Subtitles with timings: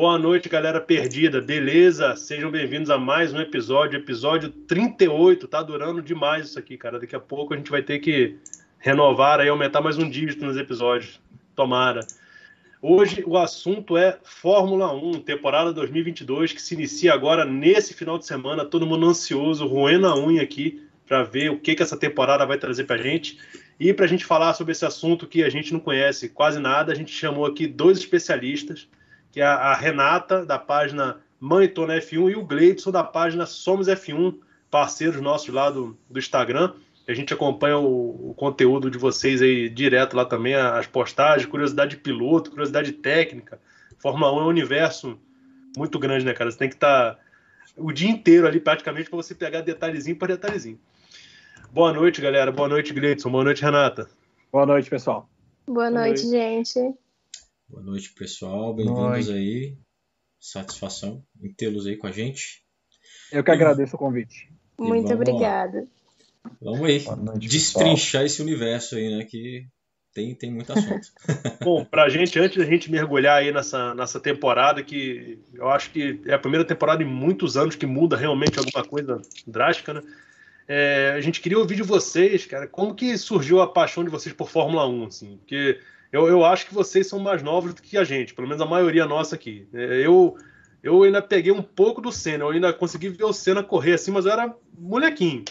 [0.00, 2.16] Boa noite, galera perdida, beleza?
[2.16, 5.46] Sejam bem-vindos a mais um episódio, episódio 38.
[5.46, 6.98] Tá durando demais isso aqui, cara.
[6.98, 8.38] Daqui a pouco a gente vai ter que
[8.78, 11.20] renovar aí, aumentar mais um dígito nos episódios.
[11.54, 12.00] Tomara.
[12.80, 18.24] Hoje o assunto é Fórmula 1, temporada 2022, que se inicia agora nesse final de
[18.24, 18.64] semana.
[18.64, 22.56] Todo mundo ansioso, roendo a unha aqui para ver o que, que essa temporada vai
[22.56, 23.38] trazer para a gente.
[23.78, 26.90] E para a gente falar sobre esse assunto que a gente não conhece quase nada,
[26.90, 28.88] a gente chamou aqui dois especialistas
[29.32, 34.36] que é a Renata, da página Manitona F1, e o Gleidson, da página Somos F1,
[34.70, 36.72] parceiros nossos lá do, do Instagram.
[37.08, 41.92] A gente acompanha o, o, conteúdo de vocês aí direto lá também, as postagens, curiosidade
[41.92, 43.60] de piloto, curiosidade técnica.
[43.98, 45.18] Fórmula 1 é um universo
[45.76, 46.50] muito grande, né, cara?
[46.50, 47.20] Você tem que estar tá
[47.76, 50.78] o dia inteiro ali praticamente para você pegar detalhezinho por detalhezinho.
[51.72, 52.52] Boa noite, galera.
[52.52, 53.30] Boa noite, Gleidson.
[53.30, 54.08] Boa noite, Renata.
[54.52, 55.28] Boa noite, pessoal.
[55.66, 56.72] Boa noite, Boa noite.
[56.74, 56.94] gente.
[57.70, 58.74] Boa noite, pessoal.
[58.74, 59.76] Bem-vindos aí.
[60.40, 62.64] Satisfação em tê-los aí com a gente.
[63.30, 64.52] Eu que agradeço o convite.
[64.76, 65.86] Muito vamos obrigada.
[66.60, 68.24] Vamos aí noite, destrinchar pessoal.
[68.24, 69.24] esse universo aí, né?
[69.24, 69.68] Que
[70.12, 71.06] tem, tem muito assunto.
[71.62, 76.20] Bom, pra gente, antes da gente mergulhar aí nessa, nessa temporada, que eu acho que
[76.26, 80.02] é a primeira temporada em muitos anos que muda realmente alguma coisa drástica, né?
[80.66, 84.34] É, a gente queria ouvir de vocês, cara, como que surgiu a paixão de vocês
[84.34, 85.36] por Fórmula 1, assim?
[85.36, 85.78] Porque
[86.12, 88.66] eu, eu acho que vocês são mais novos do que a gente, pelo menos a
[88.66, 89.68] maioria nossa aqui.
[89.72, 90.36] É, eu,
[90.82, 94.10] eu ainda peguei um pouco do Senna, eu ainda consegui ver o Senna correr assim,
[94.10, 95.44] mas eu era molequinho.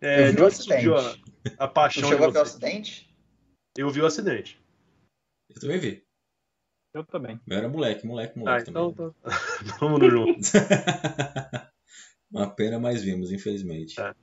[0.00, 0.88] É, eu vi o acidente.
[1.58, 3.14] A, a paixão Você chegou a ver o acidente?
[3.76, 4.58] Eu vi o acidente.
[5.50, 6.02] Eu também vi.
[6.94, 7.38] Eu também.
[7.46, 9.14] Eu era moleque, moleque, moleque ah, então, também.
[9.20, 10.40] Então, vamos no junto.
[12.30, 14.00] Uma pena, mas vimos, infelizmente.
[14.00, 14.14] É.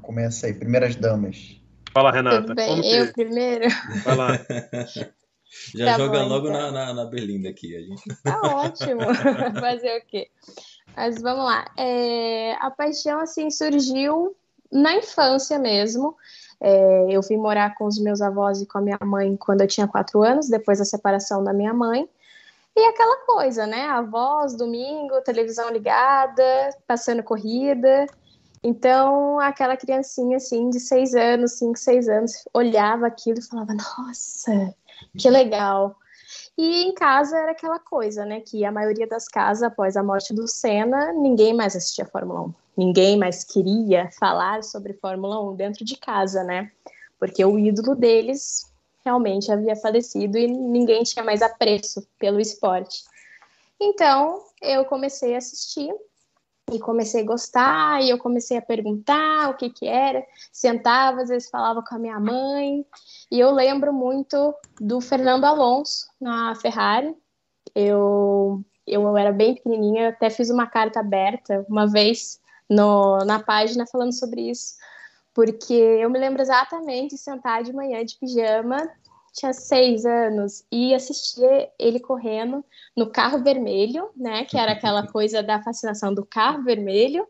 [0.00, 1.60] Começa aí, primeiras damas.
[1.92, 2.42] Fala, Renata.
[2.42, 3.12] Tudo bem, eu que...
[3.12, 3.66] primeiro.
[4.04, 4.28] Vai lá.
[5.74, 6.60] Já tá joga bom, logo então.
[6.60, 7.76] na, na, na, Berlinda aqui.
[7.76, 8.02] A gente.
[8.22, 9.00] Tá ótimo.
[9.60, 10.30] Fazer o quê?
[10.96, 11.70] Mas vamos lá.
[11.76, 14.36] É, a paixão, assim, surgiu
[14.70, 16.16] na infância mesmo.
[16.60, 19.66] É, eu vim morar com os meus avós e com a minha mãe quando eu
[19.66, 22.08] tinha quatro anos, depois da separação da minha mãe.
[22.76, 23.86] E aquela coisa, né?
[23.86, 26.44] Avós, domingo, televisão ligada,
[26.86, 28.06] passando corrida.
[28.62, 34.74] Então, aquela criancinha, assim, de seis anos, cinco, seis anos, olhava aquilo e falava, nossa,
[35.16, 35.96] que legal.
[36.56, 38.40] E em casa era aquela coisa, né?
[38.40, 42.54] Que a maioria das casas, após a morte do Senna, ninguém mais assistia Fórmula 1.
[42.76, 46.70] Ninguém mais queria falar sobre Fórmula 1 dentro de casa, né?
[47.18, 48.70] Porque o ídolo deles
[49.04, 53.04] realmente havia falecido e ninguém tinha mais apreço pelo esporte.
[53.80, 55.92] Então, eu comecei a assistir
[56.72, 61.28] e comecei a gostar, e eu comecei a perguntar o que que era, sentava, às
[61.28, 62.84] vezes falava com a minha mãe,
[63.30, 67.14] e eu lembro muito do Fernando Alonso na Ferrari,
[67.74, 73.86] eu, eu era bem pequenininha, até fiz uma carta aberta uma vez no, na página
[73.86, 74.74] falando sobre isso,
[75.34, 78.88] porque eu me lembro exatamente de sentar de manhã de pijama
[79.32, 82.64] tinha seis anos e assistia ele correndo
[82.96, 84.44] no carro vermelho, né?
[84.44, 87.26] Que era aquela coisa da fascinação do carro vermelho.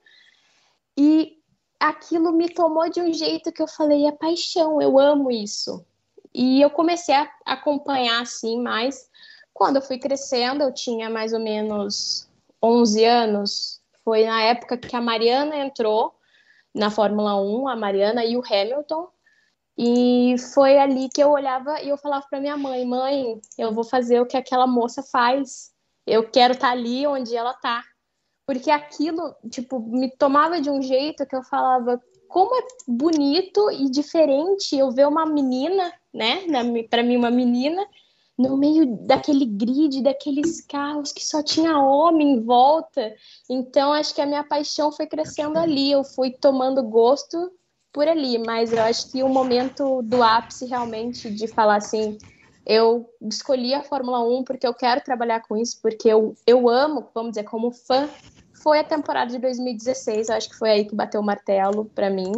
[0.96, 1.38] E
[1.78, 5.84] aquilo me tomou de um jeito que eu falei, é paixão, eu amo isso.
[6.32, 9.10] E eu comecei a acompanhar assim mais.
[9.52, 12.28] Quando eu fui crescendo, eu tinha mais ou menos
[12.62, 13.82] 11 anos.
[14.04, 16.14] Foi na época que a Mariana entrou
[16.74, 19.08] na Fórmula 1, a Mariana e o Hamilton.
[19.82, 23.82] E foi ali que eu olhava e eu falava para minha mãe: mãe, eu vou
[23.82, 25.72] fazer o que aquela moça faz.
[26.06, 27.82] Eu quero estar tá ali onde ela tá.
[28.46, 31.98] Porque aquilo, tipo, me tomava de um jeito que eu falava:
[32.28, 36.42] como é bonito e diferente eu ver uma menina, né?
[36.90, 37.82] Para mim, uma menina,
[38.36, 43.14] no meio daquele grid, daqueles carros que só tinha homem em volta.
[43.48, 45.90] Então, acho que a minha paixão foi crescendo ali.
[45.90, 47.50] Eu fui tomando gosto
[47.92, 52.16] por ali, mas eu acho que o momento do ápice realmente de falar assim,
[52.64, 57.08] eu escolhi a Fórmula 1 porque eu quero trabalhar com isso, porque eu, eu amo,
[57.14, 58.08] vamos dizer, como fã,
[58.62, 62.10] foi a temporada de 2016, eu acho que foi aí que bateu o martelo para
[62.10, 62.32] mim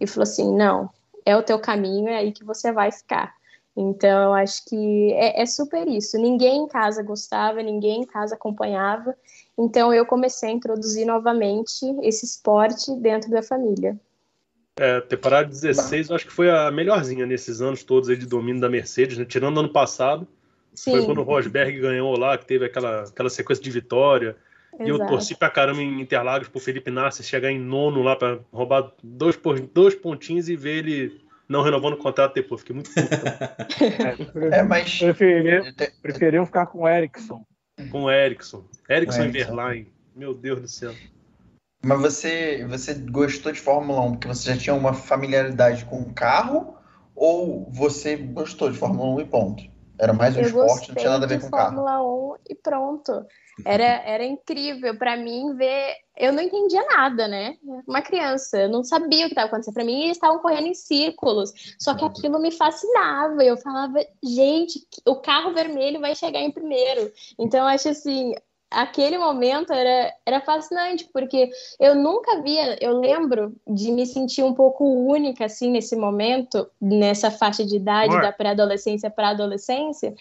[0.00, 0.90] e falou assim, não,
[1.24, 3.32] é o teu caminho, é aí que você vai ficar.
[3.80, 6.18] Então, eu acho que é, é super isso.
[6.18, 9.14] Ninguém em casa gostava, ninguém em casa acompanhava.
[9.56, 13.96] Então, eu comecei a introduzir novamente esse esporte dentro da família.
[14.78, 18.60] É, temporada 16 eu acho que foi a melhorzinha nesses anos todos aí de domínio
[18.60, 19.24] da Mercedes, né?
[19.24, 20.26] tirando ano passado.
[20.72, 20.92] Sim.
[20.92, 24.36] Foi quando o Rosberg ganhou lá, que teve aquela, aquela sequência de vitória.
[24.74, 24.84] Exato.
[24.84, 28.38] E eu torci pra caramba em Interlagos pro Felipe Nasser chegar em nono lá para
[28.52, 29.36] roubar dois,
[29.74, 32.60] dois pontinhos e ver ele não renovando o contrato depois.
[32.60, 33.08] Fiquei muito puto.
[34.52, 34.98] é, é, mas.
[34.98, 35.64] Preferiam,
[36.00, 37.44] preferiam ficar com o Ericsson.
[37.90, 38.64] com o Erickson.
[38.88, 39.90] Erickson Everline.
[40.14, 40.94] Meu Deus do céu.
[41.82, 46.12] Mas você, você gostou de Fórmula 1 porque você já tinha uma familiaridade com o
[46.12, 46.76] carro?
[47.14, 49.62] Ou você gostou de Fórmula 1 e ponto?
[49.98, 51.76] Era mais um eu esporte, não tinha nada a ver com o carro.
[51.76, 53.26] Fórmula 1 e pronto.
[53.64, 55.96] Era, era incrível para mim ver.
[56.16, 57.56] Eu não entendia nada, né?
[57.86, 59.74] Uma criança, eu não sabia o que estava acontecendo.
[59.74, 61.52] Para mim, eles estavam correndo em círculos.
[61.78, 63.42] Só que aquilo me fascinava.
[63.42, 67.12] Eu falava, gente, o carro vermelho vai chegar em primeiro.
[67.38, 68.34] Então, eu acho assim,
[68.70, 71.50] aquele momento era, era fascinante, porque
[71.80, 77.30] eu nunca via, eu lembro de me sentir um pouco única, assim, nesse momento, nessa
[77.30, 80.14] faixa de idade da pré-adolescência para adolescência,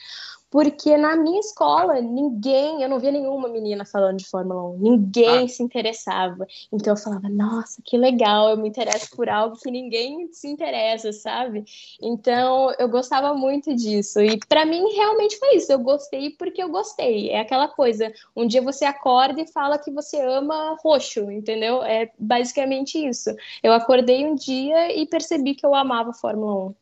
[0.50, 5.46] porque na minha escola, ninguém, eu não via nenhuma menina falando de Fórmula 1, ninguém
[5.46, 5.48] ah.
[5.48, 6.48] se interessava.
[6.72, 11.12] Então eu falava, nossa, que legal, eu me interesso por algo que ninguém se interessa,
[11.12, 11.66] sabe?
[12.02, 14.22] Então eu gostava muito disso.
[14.22, 17.30] E para mim realmente foi isso, eu gostei porque eu gostei.
[17.30, 21.84] É aquela coisa, um dia você acorda e fala que você ama roxo, entendeu?
[21.84, 23.36] É basicamente isso.
[23.62, 26.76] Eu acordei um dia e percebi que eu amava Fórmula 1.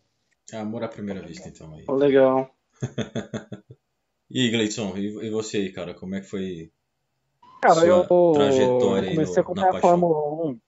[0.54, 1.74] É amor à primeira vista, então.
[1.74, 1.86] Aí.
[1.90, 2.55] Legal.
[4.30, 6.72] e aí, Gleison, e você aí, cara, como é que foi
[7.62, 10.60] cara, sua eu, trajetória eu comecei a acompanhar a Fórmula 1.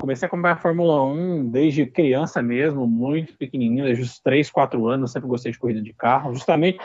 [0.00, 4.86] Comecei a acompanhar a Fórmula 1 desde criança mesmo, muito pequenininho, desde os 3, 4
[4.86, 6.78] anos, sempre gostei de corrida de carro, justamente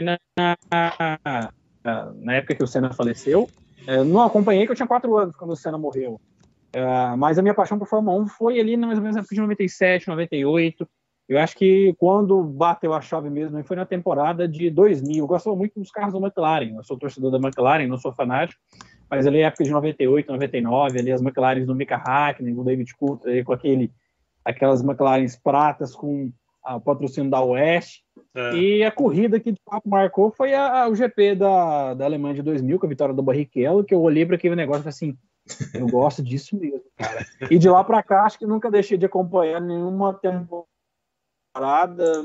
[0.00, 3.48] na, na, na época que o Senna faleceu.
[3.86, 6.20] Eu não acompanhei, que eu tinha 4 anos quando o Senna morreu.
[6.74, 9.34] Uh, mas a minha paixão por Fórmula 1 foi ali mais ou menos na época
[9.34, 10.88] de 97, 98.
[11.30, 15.18] Eu acho que quando bateu a chave mesmo foi na temporada de 2000.
[15.18, 16.74] Eu gosto muito dos carros da McLaren.
[16.74, 18.60] Eu sou torcedor da McLaren, não sou fanático,
[19.08, 22.96] mas ali é época de 98, 99, ali as McLarens do Mika Hakkinen, do David
[22.96, 23.92] Coulter, com aquele,
[24.44, 26.32] aquelas McLarens pratas com
[26.66, 28.02] o patrocínio da Oeste.
[28.34, 28.56] É.
[28.56, 32.34] E a corrida que de fato marcou foi a, a, o GP da, da Alemanha
[32.34, 35.14] de 2000, com a vitória do Barrichello, que eu olhei para aquele negócio e falei
[35.14, 37.24] assim, eu gosto disso mesmo, cara.
[37.48, 40.68] E de lá para cá, acho que nunca deixei de acompanhar nenhuma temporada
[41.52, 42.22] parada,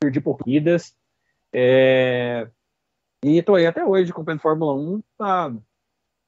[0.00, 0.94] perdi corridas.
[1.52, 2.48] É...
[3.24, 5.52] E estou aí até hoje acompanhando Fórmula 1, há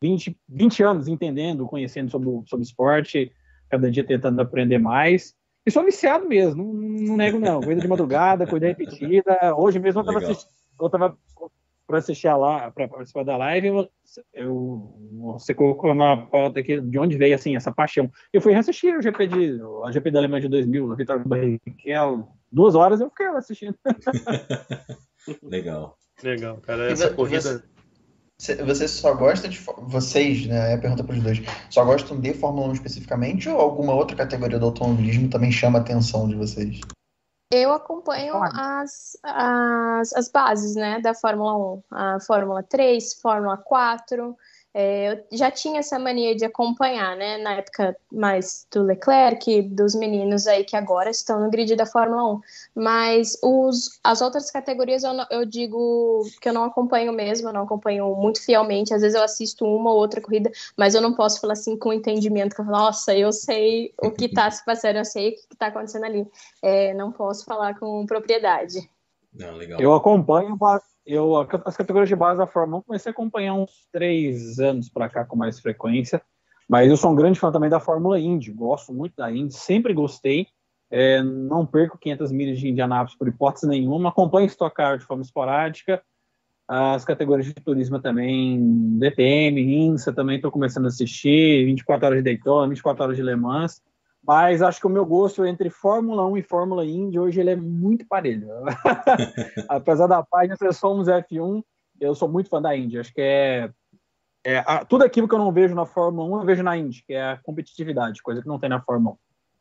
[0.02, 3.32] 20, 20 anos entendendo, conhecendo sobre, sobre esporte,
[3.68, 5.34] cada dia tentando aprender mais.
[5.64, 7.60] E sou viciado mesmo, não, não nego não.
[7.60, 9.54] Corrida de madrugada, corrida repetida.
[9.56, 10.50] Hoje mesmo eu estava assistindo,
[11.90, 13.88] para assistir a lá, para participar da live,
[14.32, 14.94] eu,
[15.36, 18.10] você colocou na pauta aqui de onde veio assim essa paixão.
[18.32, 21.28] Eu fui reassistir o GP de a GP da Alemanha de 2000, na vitória do
[21.28, 23.74] Barrichello, duas horas eu fiquei assistindo.
[25.42, 25.98] Legal.
[26.22, 27.62] Legal, cara, essa corrida
[28.38, 29.60] você, você só gosta de.
[29.82, 30.72] Vocês, né?
[30.72, 31.42] É a pergunta para os dois.
[31.68, 35.82] Só gostam de Fórmula 1 especificamente ou alguma outra categoria do automobilismo também chama a
[35.82, 36.80] atenção de vocês?
[37.52, 44.36] Eu acompanho as, as, as bases né, da Fórmula 1, a Fórmula 3, Fórmula 4,
[44.72, 47.38] é, eu já tinha essa mania de acompanhar, né?
[47.38, 52.34] Na época mais do Leclerc, dos meninos aí que agora estão no grid da Fórmula
[52.34, 52.40] 1.
[52.76, 57.52] Mas os, as outras categorias eu, não, eu digo que eu não acompanho mesmo, eu
[57.52, 58.94] não acompanho muito fielmente.
[58.94, 61.92] Às vezes eu assisto uma ou outra corrida, mas eu não posso falar assim com
[61.92, 65.32] entendimento, que eu falo, nossa, eu sei o que está se passando, eu sei o
[65.32, 66.26] que está acontecendo ali.
[66.62, 68.88] É, não posso falar com propriedade.
[69.32, 69.80] Não, legal.
[69.80, 70.56] Eu acompanho
[71.12, 75.08] eu, as categorias de base da Fórmula 1 comecei a acompanhar uns três anos para
[75.08, 76.22] cá com mais frequência,
[76.68, 79.92] mas eu sou um grande fã também da Fórmula Indy, gosto muito da Indy, sempre
[79.92, 80.46] gostei,
[80.90, 85.22] é, não perco 500 milhas de Indianápolis por hipótese nenhuma, acompanho Stock Car de forma
[85.22, 86.02] esporádica,
[86.68, 92.24] as categorias de turismo também, DTM, INSA também estou começando a assistir, 24 horas de
[92.24, 93.82] Daytona, 24 horas de Le Mans,
[94.22, 97.56] mas acho que o meu gosto entre Fórmula 1 e Fórmula Indy hoje ele é
[97.56, 98.48] muito parelho.
[99.68, 101.62] Apesar da página ser somos F1,
[102.00, 102.98] eu sou muito fã da Indy.
[102.98, 103.70] Acho que é,
[104.44, 107.02] é a, tudo aquilo que eu não vejo na Fórmula 1 eu vejo na Indy,
[107.06, 109.18] que é a competitividade, coisa que não tem na Fórmula 1.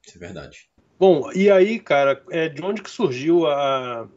[0.08, 0.70] Isso é verdade.
[1.00, 4.10] Bom, e aí, cara, é, de onde que surgiu a,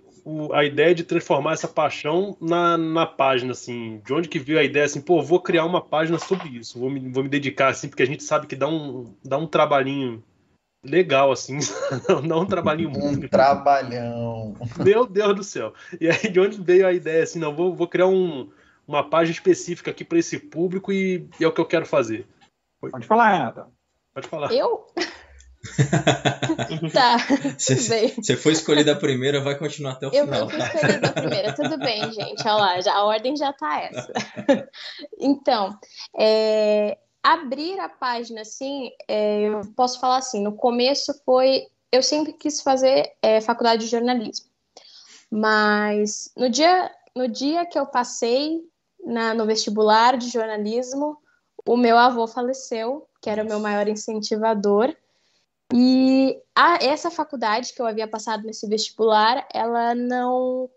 [0.53, 4.01] a ideia de transformar essa paixão na, na página, assim?
[4.05, 6.91] De onde que veio a ideia, assim, pô, vou criar uma página sobre isso, vou
[6.91, 10.23] me, vou me dedicar, assim, porque a gente sabe que dá um, dá um trabalhinho
[10.85, 11.59] legal, assim.
[12.27, 13.27] Não um trabalhinho muito.
[13.27, 14.57] Um trabalhão.
[14.83, 15.73] Meu Deus do céu.
[16.01, 18.51] E aí, de onde veio a ideia, assim, não, vou, vou criar um,
[18.87, 22.27] uma página específica aqui para esse público e, e, é o que eu quero fazer.
[22.81, 22.91] Foi.
[22.91, 23.67] Pode falar, Renata.
[24.13, 24.53] Pode falar.
[24.53, 24.87] Eu?
[26.93, 27.17] tá,
[27.57, 30.41] Você foi escolhida a primeira, vai continuar até o eu final.
[30.41, 32.43] Eu fui escolhida a primeira, tudo bem, gente.
[32.43, 34.13] Olha lá, já, a ordem já tá essa.
[35.21, 35.79] então,
[36.19, 42.33] é, abrir a página, assim, é, eu posso falar assim, no começo foi, eu sempre
[42.33, 44.47] quis fazer é, faculdade de jornalismo,
[45.31, 48.63] mas no dia no dia que eu passei
[49.05, 51.19] na, no vestibular de jornalismo,
[51.67, 54.95] o meu avô faleceu, que era o meu maior incentivador.
[55.73, 60.69] E a, essa faculdade que eu havia passado nesse vestibular, ela não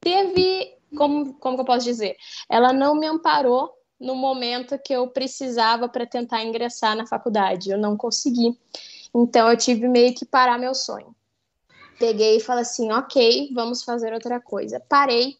[0.00, 2.16] teve, como, como eu posso dizer?
[2.48, 7.70] Ela não me amparou no momento que eu precisava para tentar ingressar na faculdade.
[7.70, 8.58] Eu não consegui.
[9.14, 11.14] Então eu tive meio que parar meu sonho.
[11.98, 14.80] Peguei e falei assim, ok, vamos fazer outra coisa.
[14.88, 15.36] Parei.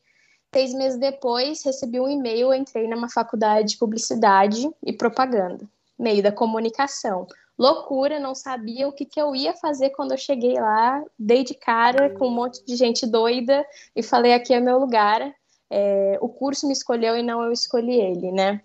[0.55, 5.67] Seis meses depois, recebi um e-mail, entrei numa faculdade de publicidade e propaganda,
[5.99, 7.27] meio da comunicação.
[7.59, 11.55] Loucura, não sabia o que, que eu ia fazer quando eu cheguei lá, dei de
[11.55, 13.65] cara com um monte de gente doida
[13.97, 15.35] e falei: aqui é meu lugar.
[15.75, 18.63] É, o curso me escolheu e não eu escolhi ele, né?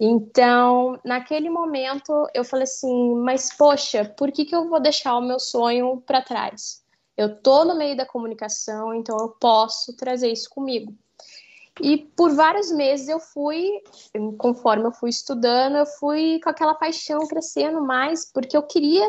[0.00, 5.20] Então, naquele momento, eu falei assim: mas poxa, por que, que eu vou deixar o
[5.20, 6.82] meu sonho para trás?
[7.16, 10.92] Eu tô no meio da comunicação, então eu posso trazer isso comigo.
[11.80, 13.82] E por vários meses eu fui,
[14.38, 19.08] conforme eu fui estudando, eu fui com aquela paixão crescendo mais, porque eu queria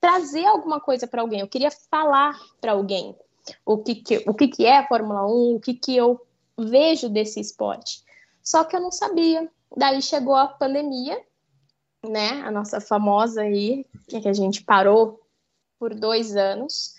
[0.00, 3.14] trazer alguma coisa para alguém, eu queria falar para alguém
[3.64, 6.20] o que, que, o que, que é Fórmula 1, o que, que eu
[6.58, 8.02] vejo desse esporte.
[8.42, 11.18] Só que eu não sabia, Daí chegou a pandemia,
[12.06, 12.42] né?
[12.44, 15.20] A nossa famosa aí, que a gente parou
[15.78, 16.94] por dois anos.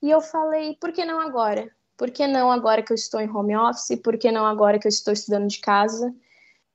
[0.00, 1.70] E eu falei, por que não agora?
[1.96, 4.00] Por que não agora que eu estou em home office?
[4.02, 6.14] Por que não agora que eu estou estudando de casa?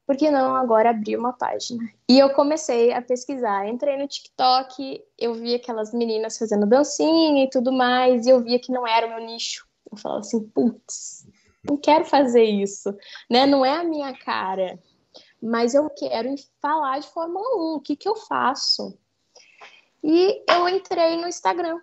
[0.05, 1.87] Por que não agora abrir uma página?
[2.09, 3.67] E eu comecei a pesquisar.
[3.67, 8.59] Entrei no TikTok, eu vi aquelas meninas fazendo dancinha e tudo mais, e eu via
[8.59, 9.67] que não era o meu nicho.
[9.91, 11.27] Eu falava assim, putz,
[11.69, 12.95] não quero fazer isso,
[13.29, 13.45] né?
[13.45, 14.79] Não é a minha cara
[15.41, 18.97] mas eu quero falar de Fórmula 1, o que, que eu faço?
[20.03, 21.79] E eu entrei no Instagram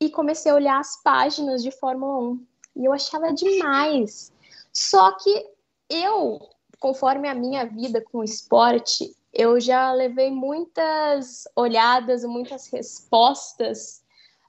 [0.00, 2.46] e comecei a olhar as páginas de Fórmula 1
[2.76, 4.32] e eu achava demais.
[4.72, 5.50] Só que
[5.88, 6.38] eu,
[6.78, 14.02] conforme a minha vida com o esporte, eu já levei muitas olhadas, muitas respostas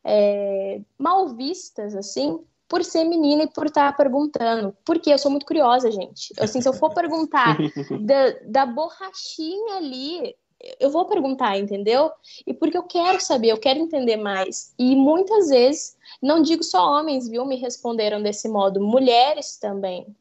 [0.04, 4.76] é, mal vistas, assim, por ser menina e por estar tá perguntando.
[4.86, 6.34] Porque eu sou muito curiosa, gente.
[6.40, 7.58] Assim, se eu for perguntar
[8.02, 10.36] da, da borrachinha ali,
[10.80, 12.12] eu vou perguntar, entendeu?
[12.46, 14.74] E porque eu quero saber, eu quero entender mais.
[14.78, 20.16] E muitas vezes, não digo só homens, viu, me responderam desse modo, mulheres também,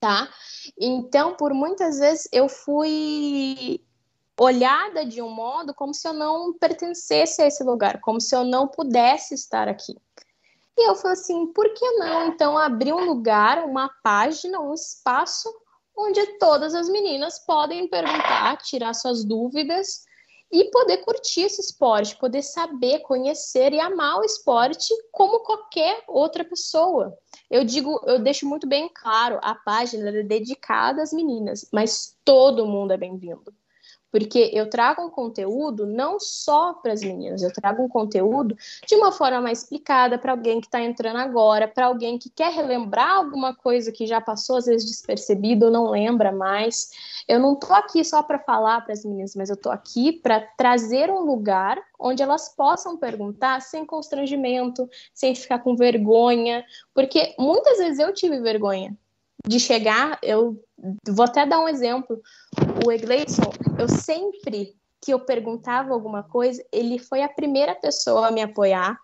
[0.00, 0.28] tá?
[0.78, 3.80] Então, por muitas vezes eu fui
[4.40, 8.44] olhada de um modo como se eu não pertencesse a esse lugar, como se eu
[8.44, 9.96] não pudesse estar aqui.
[10.78, 15.52] E eu falei assim, por que não então abrir um lugar, uma página, um espaço
[15.96, 20.04] onde todas as meninas podem perguntar, tirar suas dúvidas
[20.52, 26.44] e poder curtir esse esporte, poder saber, conhecer e amar o esporte como qualquer outra
[26.44, 27.12] pessoa.
[27.50, 32.64] Eu digo, eu deixo muito bem claro, a página é dedicada às meninas, mas todo
[32.64, 33.52] mundo é bem-vindo
[34.10, 38.94] porque eu trago um conteúdo não só para as meninas, eu trago um conteúdo de
[38.94, 43.16] uma forma mais explicada para alguém que está entrando agora, para alguém que quer relembrar
[43.16, 46.90] alguma coisa que já passou, às vezes despercebido ou não lembra mais.
[47.26, 50.40] Eu não estou aqui só para falar para as meninas, mas eu estou aqui para
[50.56, 57.78] trazer um lugar onde elas possam perguntar sem constrangimento, sem ficar com vergonha, porque muitas
[57.78, 58.96] vezes eu tive vergonha
[59.46, 60.62] de chegar, eu
[61.06, 62.20] vou até dar um exemplo.
[62.84, 68.30] O Egleison, eu sempre que eu perguntava alguma coisa, ele foi a primeira pessoa a
[68.30, 68.98] me apoiar.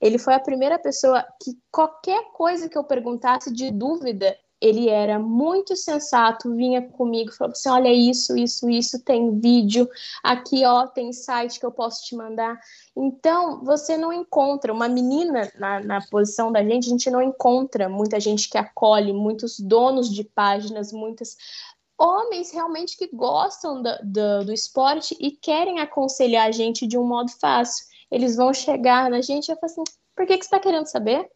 [0.00, 5.18] Ele foi a primeira pessoa que qualquer coisa que eu perguntasse de dúvida, ele era
[5.18, 9.88] muito sensato, vinha comigo, falou assim: olha isso, isso, isso, tem vídeo,
[10.22, 12.60] aqui ó, tem site que eu posso te mandar.
[12.96, 17.88] Então, você não encontra uma menina na, na posição da gente, a gente não encontra
[17.88, 21.36] muita gente que acolhe, muitos donos de páginas, muitos
[22.02, 27.06] homens realmente que gostam do, do, do esporte e querem aconselhar a gente de um
[27.06, 27.86] modo fácil.
[28.10, 29.84] Eles vão chegar na gente e falar assim:
[30.16, 31.30] por que, que você está querendo saber?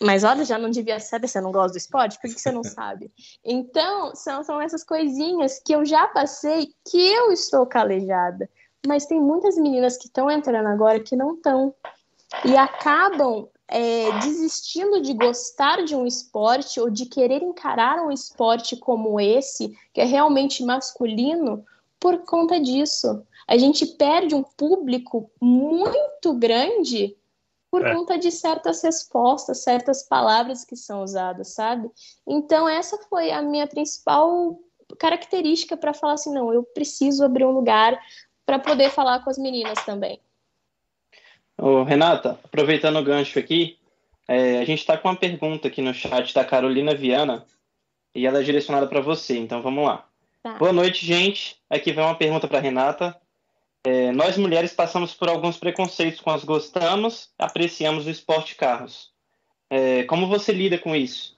[0.00, 2.18] mas olha, já não devia saber, você não gosta do esporte?
[2.18, 3.12] Por que você não sabe?
[3.44, 8.48] Então, são, são essas coisinhas que eu já passei que eu estou calejada.
[8.86, 11.74] Mas tem muitas meninas que estão entrando agora que não estão.
[12.44, 18.76] E acabam é, desistindo de gostar de um esporte ou de querer encarar um esporte
[18.76, 21.64] como esse, que é realmente masculino,
[22.00, 23.22] por conta disso.
[23.46, 27.16] A gente perde um público muito grande
[27.70, 27.94] por é.
[27.94, 31.88] conta de certas respostas, certas palavras que são usadas, sabe?
[32.26, 34.58] Então, essa foi a minha principal
[34.98, 37.96] característica para falar assim: não, eu preciso abrir um lugar
[38.44, 40.20] para poder falar com as meninas também.
[41.62, 43.76] Ô, Renata, aproveitando o gancho aqui,
[44.26, 47.44] É, a gente está com uma pergunta aqui no chat da Carolina Viana
[48.14, 50.06] e ela é direcionada para você, então vamos lá.
[50.40, 50.56] Tá.
[50.56, 51.56] Boa noite, gente.
[51.68, 53.20] Aqui vem uma pergunta para Renata.
[53.82, 59.10] É, nós mulheres passamos por alguns preconceitos quando gostamos, apreciamos o esporte carros.
[59.68, 61.36] É, como você lida com isso?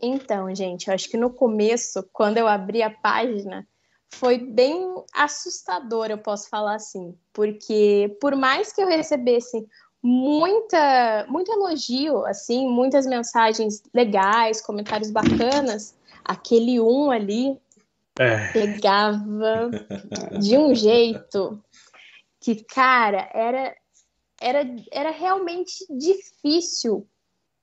[0.00, 3.66] Então, gente, eu acho que no começo, quando eu abri a página,
[4.14, 9.66] foi bem assustador, eu posso falar assim, porque por mais que eu recebesse
[10.02, 15.94] muita, muito elogio, assim, muitas mensagens legais, comentários bacanas,
[16.24, 17.58] aquele um ali
[18.18, 18.52] é.
[18.52, 19.70] pegava
[20.40, 21.62] de um jeito
[22.40, 23.76] que, cara, era,
[24.40, 27.06] era, era realmente difícil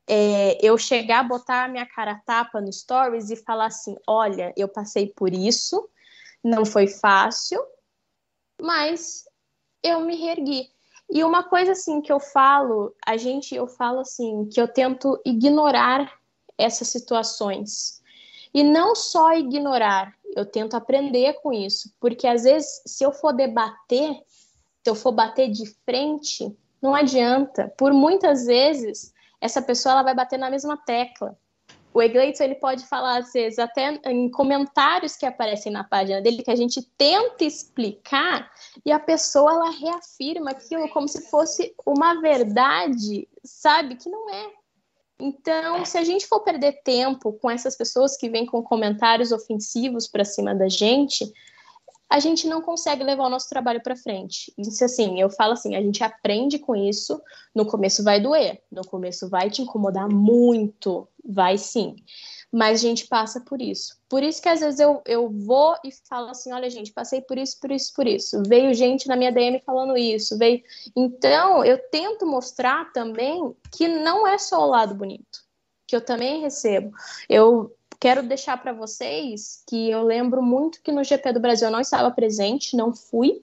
[0.07, 4.67] é, eu chegar, botar a minha cara tapa no stories e falar assim: olha, eu
[4.67, 5.87] passei por isso,
[6.43, 7.63] não foi fácil,
[8.61, 9.23] mas
[9.81, 10.67] eu me reergui.
[11.09, 15.19] E uma coisa assim que eu falo, a gente, eu falo assim, que eu tento
[15.25, 16.11] ignorar
[16.57, 18.01] essas situações.
[18.53, 23.33] E não só ignorar, eu tento aprender com isso, porque às vezes se eu for
[23.33, 24.15] debater,
[24.83, 27.73] se eu for bater de frente, não adianta.
[27.77, 31.37] Por muitas vezes essa pessoa ela vai bater na mesma tecla.
[31.93, 36.41] O Egleito ele pode falar às vezes até em comentários que aparecem na página dele
[36.41, 38.51] que a gente tenta explicar
[38.83, 44.51] e a pessoa ela reafirma aquilo como se fosse uma verdade, sabe que não é.
[45.19, 50.07] Então, se a gente for perder tempo com essas pessoas que vêm com comentários ofensivos
[50.07, 51.31] para cima da gente,
[52.13, 54.53] a gente não consegue levar o nosso trabalho para frente.
[54.55, 57.19] Isso assim, eu falo assim, a gente aprende com isso,
[57.55, 61.95] no começo vai doer, no começo vai te incomodar muito, vai sim.
[62.51, 63.97] Mas a gente passa por isso.
[64.07, 67.35] Por isso que às vezes eu, eu vou e falo assim: olha, gente, passei por
[67.35, 68.43] isso, por isso, por isso.
[68.45, 70.37] Veio gente na minha DM falando isso.
[70.37, 70.61] Veio...
[70.95, 75.39] Então, eu tento mostrar também que não é só o lado bonito,
[75.87, 76.91] que eu também recebo.
[77.27, 81.71] Eu quero deixar para vocês que eu lembro muito que no GP do Brasil eu
[81.71, 83.41] não estava presente, não fui,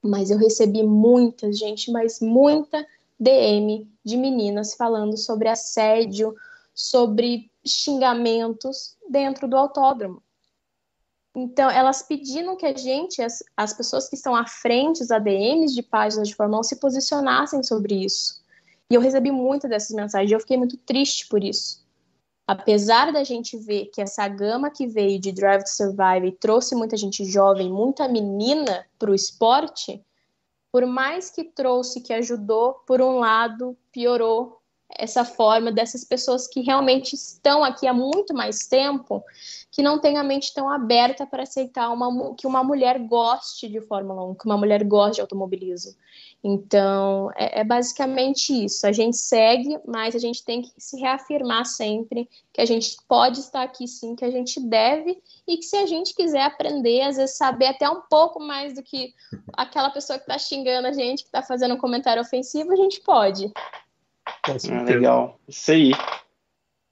[0.00, 2.86] mas eu recebi muita gente, mas muita
[3.18, 6.36] DM de meninas falando sobre assédio,
[6.72, 10.22] sobre xingamentos dentro do autódromo.
[11.34, 15.74] Então, elas pediram que a gente, as, as pessoas que estão à frente, os ADMs
[15.74, 18.40] de páginas de Fórmula 1, se posicionassem sobre isso.
[18.88, 21.83] E eu recebi muitas dessas mensagens, eu fiquei muito triste por isso
[22.46, 26.96] apesar da gente ver que essa gama que veio de Drive to Survive trouxe muita
[26.96, 30.04] gente jovem, muita menina para o esporte,
[30.70, 36.60] por mais que trouxe, que ajudou, por um lado, piorou essa forma dessas pessoas que
[36.60, 39.22] realmente estão aqui há muito mais tempo,
[39.70, 43.80] que não têm a mente tão aberta para aceitar uma, que uma mulher goste de
[43.80, 45.94] Fórmula 1, que uma mulher goste de automobilismo.
[46.46, 48.86] Então, é, é, basicamente isso.
[48.86, 53.40] A gente segue, mas a gente tem que se reafirmar sempre que a gente pode
[53.40, 57.16] estar aqui sim, que a gente deve, e que se a gente quiser aprender, às
[57.16, 59.14] vezes saber até um pouco mais do que
[59.54, 63.00] aquela pessoa que está xingando a gente, que está fazendo um comentário ofensivo, a gente
[63.00, 63.50] pode.
[64.48, 65.38] Ah, legal.
[65.48, 65.92] Isso aí.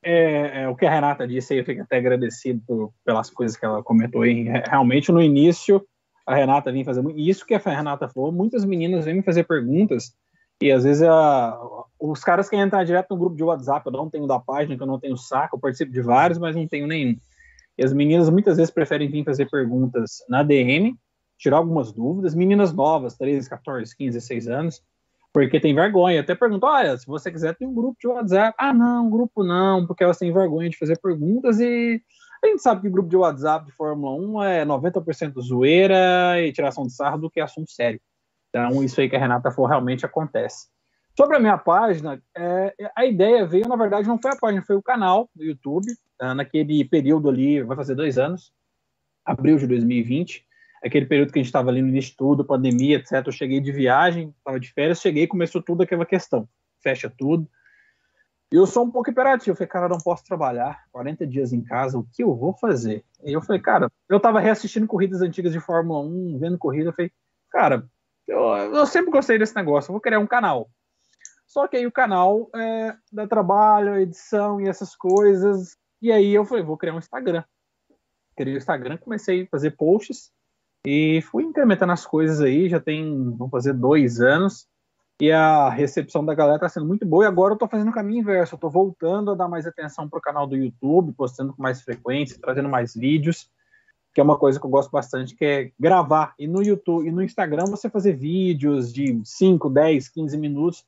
[0.05, 3.57] É, é, o que a Renata disse aí, eu fico até agradecido por, pelas coisas
[3.57, 4.45] que ela comentou aí.
[4.69, 5.85] Realmente, no início
[6.27, 7.05] a Renata vem fazer.
[7.17, 10.15] Isso que a Renata falou, muitas meninas vêm me fazer perguntas
[10.61, 11.59] e às vezes a,
[11.99, 13.85] os caras querem entrar direto no grupo de WhatsApp.
[13.87, 16.55] Eu não tenho da página, que eu não tenho saco, eu participo de vários, mas
[16.55, 17.17] não tenho nenhum.
[17.77, 20.95] E as meninas muitas vezes preferem vir fazer perguntas na DM,
[21.39, 22.35] tirar algumas dúvidas.
[22.35, 24.83] Meninas novas, 13, 14, 15, 16 anos,
[25.33, 26.21] porque tem vergonha.
[26.21, 28.55] Até perguntam: olha, se você quiser, tem um grupo de WhatsApp.
[28.59, 32.03] Ah, não, grupo não, porque elas têm vergonha de fazer perguntas e
[32.43, 36.85] a gente sabe que grupo de WhatsApp de Fórmula 1 é 90% zoeira e tiração
[36.85, 38.01] de sarro do que assunto sério.
[38.49, 40.67] Então, isso aí que a Renata falou realmente acontece.
[41.17, 44.77] Sobre a minha página, é, a ideia veio, na verdade, não foi a página, foi
[44.77, 45.87] o canal do YouTube,
[46.19, 46.35] tá?
[46.35, 48.53] naquele período ali, vai fazer dois anos,
[49.25, 50.45] abril de 2020,
[50.85, 53.27] aquele período que a gente estava ali no início tudo, pandemia, etc.
[53.27, 56.49] Eu cheguei de viagem, estava de férias, cheguei começou tudo aquela questão.
[56.83, 57.49] Fecha tudo,
[58.53, 59.53] e eu sou um pouco imperativo.
[59.53, 63.03] Eu falei, cara, não posso trabalhar 40 dias em casa, o que eu vou fazer?
[63.25, 66.93] E eu falei, cara, eu tava reassistindo corridas antigas de Fórmula 1, vendo corrida, eu
[66.93, 67.11] falei,
[67.51, 67.89] cara,
[68.29, 70.71] eu, eu sempre gostei desse negócio, eu vou criar um canal.
[71.47, 75.77] Só que aí o canal é, dá trabalho, edição e essas coisas.
[76.01, 77.45] E aí eu falei, vou criar um Instagram.
[78.37, 80.31] Criei o Instagram, comecei a fazer posts
[80.87, 82.69] e fui incrementando as coisas aí.
[82.69, 84.67] Já tem, vamos fazer dois anos
[85.21, 87.25] e a recepção da galera está sendo muito boa.
[87.25, 90.09] E agora eu estou fazendo o caminho inverso, eu estou voltando a dar mais atenção
[90.09, 93.49] para o canal do YouTube, postando com mais frequência, trazendo mais vídeos,
[94.13, 96.35] que é uma coisa que eu gosto bastante, que é gravar.
[96.39, 100.85] E no YouTube e no Instagram você fazer vídeos de 5, 10, 15 minutos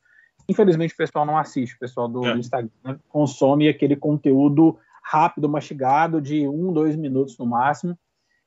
[0.48, 2.32] infelizmente o pessoal não assiste, o pessoal do, é.
[2.32, 2.98] do Instagram né?
[3.08, 7.98] consome aquele conteúdo rápido, mastigado, de um, dois minutos no máximo,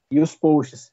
[0.10, 0.92] e os posts.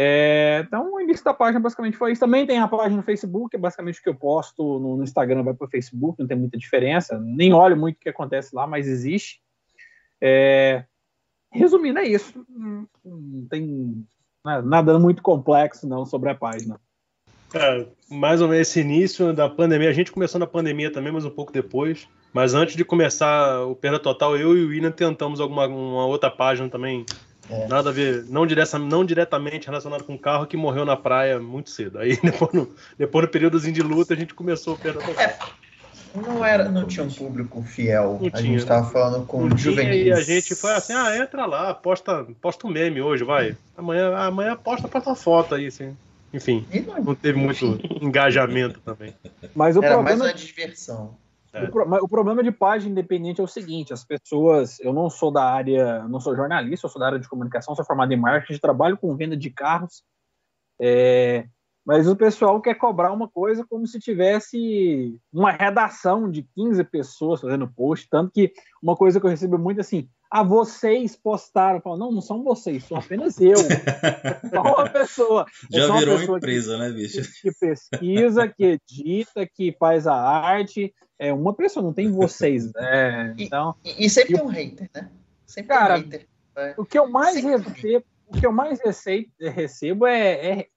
[0.00, 2.20] É, então, o início da página basicamente foi isso.
[2.20, 5.42] Também tem a página no Facebook, é basicamente o que eu posto no, no Instagram
[5.42, 7.18] vai para o Facebook, não tem muita diferença.
[7.18, 9.40] Nem olho muito o que acontece lá, mas existe.
[10.20, 10.84] É,
[11.50, 12.46] resumindo, é isso.
[12.48, 12.86] Não,
[13.50, 14.06] tem
[14.44, 16.80] nada muito complexo não sobre a página.
[17.52, 21.24] É, mais ou menos esse início da pandemia, a gente começou na pandemia também, mas
[21.24, 22.06] um pouco depois.
[22.32, 26.30] Mas antes de começar o Perda Total, eu e o William tentamos alguma uma outra
[26.30, 27.04] página também
[27.50, 27.66] é.
[27.66, 31.38] Nada a ver, não, direta, não diretamente relacionado com o carro que morreu na praia
[31.38, 31.98] muito cedo.
[31.98, 35.38] Aí depois no, depois no períodozinho de luta a gente começou a perder é,
[36.14, 38.18] não era, não tinha um público fiel.
[38.20, 40.06] Não a tinha, gente estava falando com o juvenis.
[40.06, 43.56] E a gente foi assim, ah, entra lá, posta, posta um meme hoje, vai.
[43.76, 45.96] Amanhã, amanhã posta, posta uma foto aí, assim.
[46.32, 46.66] Enfim,
[47.04, 49.14] não teve muito engajamento também.
[49.54, 50.18] Mas o Era problema...
[50.18, 51.16] mais uma diversão.
[51.52, 51.64] É.
[51.64, 55.30] O, pro, o, problema de página independente é o seguinte: as pessoas, eu não sou
[55.30, 58.60] da área, não sou jornalista, eu sou da área de comunicação, sou formado em marketing,
[58.60, 60.02] trabalho com venda de carros,
[60.80, 61.46] é,
[61.88, 67.40] mas o pessoal quer cobrar uma coisa como se tivesse uma redação de 15 pessoas
[67.40, 71.80] fazendo post, tanto que uma coisa que eu recebo muito assim, ah, vocês postaram.
[71.80, 73.56] Falo, não, não são vocês, sou apenas eu.
[73.56, 75.46] Só uma pessoa.
[75.70, 77.42] Já uma virou pessoa empresa, que, né, bicho?
[77.42, 80.94] Que pesquisa, que edita, que faz a arte.
[81.18, 82.72] É uma pessoa, não tem vocês.
[82.72, 83.34] Né?
[83.38, 85.10] Então, e, e sempre tem um hater, né?
[85.46, 86.26] Sempre cara, um hater.
[86.56, 86.74] É.
[86.76, 88.80] O que eu mais recebo, o que eu mais
[89.40, 90.68] recebo é, é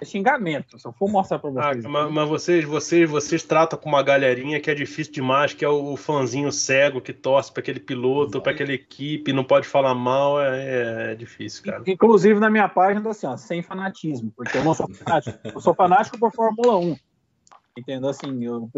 [0.00, 0.78] é xingamento.
[0.78, 1.84] Se eu for mostrar pra vocês.
[1.84, 5.64] Ah, mas, mas, vocês, vocês, vocês tratam com uma galerinha que é difícil demais, que
[5.64, 9.66] é o, o fãzinho cego que torce para aquele piloto, para aquela equipe, não pode
[9.66, 11.82] falar mal, é, é, difícil, cara.
[11.86, 15.38] Inclusive na minha página assim, ó, sem fanatismo, porque eu não sou fanático.
[15.44, 16.96] eu sou fanático por Fórmula 1.
[17.76, 18.10] Entendeu?
[18.10, 18.70] Assim, eu, o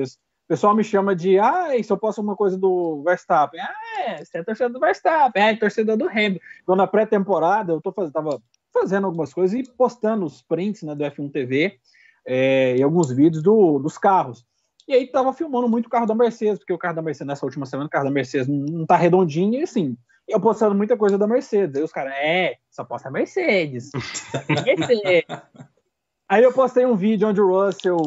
[0.46, 3.61] pessoal me chama de, ah, se eu posso uma coisa do Verstappen.
[3.61, 3.74] Ah,
[4.06, 6.40] é, você é torcedor do Verstappen, é torcedor do Hamilton.
[6.62, 10.94] Então na pré-temporada eu tô fazendo, tava fazendo algumas coisas e postando os prints né,
[10.94, 11.78] do F1 TV
[12.26, 14.44] é, e alguns vídeos do, dos carros.
[14.87, 17.46] E aí tava filmando muito o carro da Mercedes, porque o carro da Mercedes, nessa
[17.46, 21.18] última semana, o carro da Mercedes não tá redondinho, e assim, eu postando muita coisa
[21.18, 21.76] da Mercedes.
[21.76, 23.90] Aí os caras, é, só posta a Mercedes.
[26.28, 27.98] aí eu postei um vídeo onde o Russell,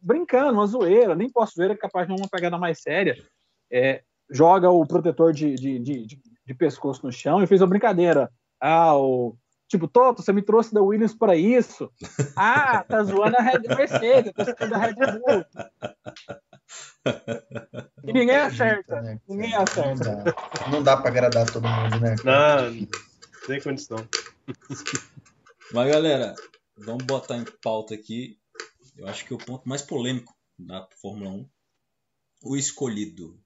[0.00, 3.16] brincando, uma zoeira, nem posso ver, é capaz de uma pegada mais séria,
[3.70, 8.30] é, joga o protetor de, de, de, de, pescoço no chão e fez uma brincadeira.
[8.60, 9.36] Ah, o
[9.72, 11.90] Tipo, Toto, você me trouxe da Williams para isso?
[12.36, 15.46] Ah, tá zoando a Red Mercedes, tô zoando a Red Bull.
[18.04, 19.00] E ninguém acerta.
[19.00, 19.18] Né?
[19.26, 20.34] Ninguém acerta.
[20.70, 22.16] Não dá, dá para agradar todo mundo, né?
[22.22, 22.86] Não,
[23.46, 23.96] sem condição.
[25.72, 26.34] Mas, galera,
[26.76, 28.38] vamos botar em pauta aqui.
[28.94, 31.48] Eu acho que é o ponto mais polêmico da Fórmula 1.
[32.44, 33.40] O escolhido.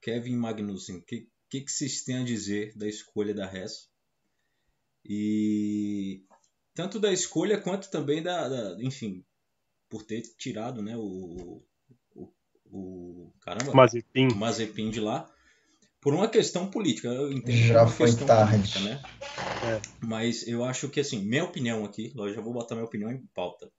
[0.00, 0.96] Kevin Magnussen.
[0.96, 3.88] O que, que, que vocês têm a dizer da escolha da Hess?
[5.08, 6.22] E
[6.74, 9.24] tanto da escolha quanto também da, da enfim,
[9.88, 11.62] por ter tirado, né, o,
[12.14, 12.32] o,
[12.66, 14.28] o caramba, Mazepin.
[14.34, 15.28] Mazepin de lá
[16.00, 17.08] por uma questão política.
[17.08, 19.02] Eu entendo é já foi tarde, política, né?
[19.64, 19.80] É.
[20.06, 23.26] Mas eu acho que assim, minha opinião aqui, eu já vou botar minha opinião em
[23.34, 23.70] pauta.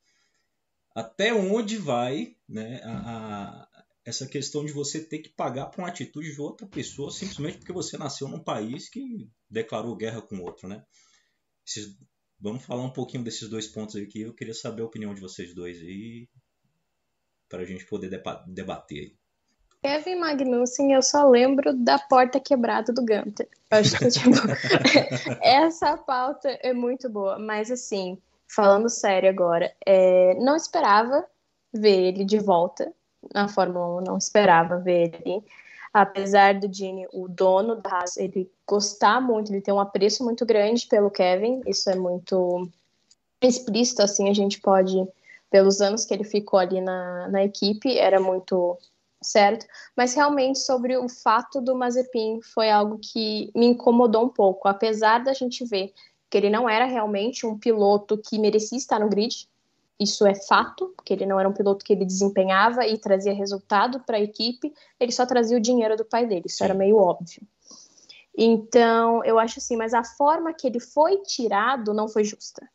[0.95, 3.69] Até onde vai, né, a, a
[4.05, 7.71] essa questão de você ter que pagar por uma atitude de outra pessoa simplesmente porque
[7.71, 10.83] você nasceu num país que declarou guerra com outro, né?
[11.69, 11.95] Esses,
[12.39, 14.21] vamos falar um pouquinho desses dois pontos aqui.
[14.21, 16.27] Eu queria saber a opinião de vocês dois aí,
[17.47, 18.09] para a gente poder
[18.47, 19.13] debater.
[19.83, 23.47] Kevin Magnussen, eu só lembro da porta quebrada do Gunter.
[23.69, 24.29] Acho que, tipo,
[25.41, 31.25] essa pauta é muito boa, mas assim, falando sério agora, é, não esperava
[31.71, 32.91] ver ele de volta
[33.33, 35.43] na Fórmula 1, não esperava ver ele
[35.93, 40.45] apesar do Gene, o dono da Haas, ele gostar muito, ele tem um apreço muito
[40.45, 42.69] grande pelo Kevin, isso é muito
[43.41, 45.07] explícito, assim, a gente pode,
[45.49, 48.77] pelos anos que ele ficou ali na, na equipe, era muito
[49.21, 54.67] certo, mas realmente sobre o fato do Mazepin foi algo que me incomodou um pouco,
[54.67, 55.93] apesar da gente ver
[56.29, 59.47] que ele não era realmente um piloto que merecia estar no grid,
[59.99, 63.99] isso é fato, porque ele não era um piloto que ele desempenhava e trazia resultado
[63.99, 67.41] para a equipe, ele só trazia o dinheiro do pai dele, isso era meio óbvio.
[68.37, 72.65] Então, eu acho assim, mas a forma que ele foi tirado não foi justa.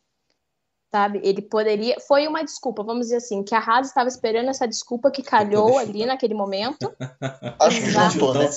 [0.91, 1.19] Sabe?
[1.23, 1.99] Ele poderia.
[2.07, 5.77] Foi uma desculpa, vamos dizer assim, que a Haas estava esperando essa desculpa que calhou
[5.77, 6.95] ali naquele momento.
[7.59, 8.47] Acho que juntou, né?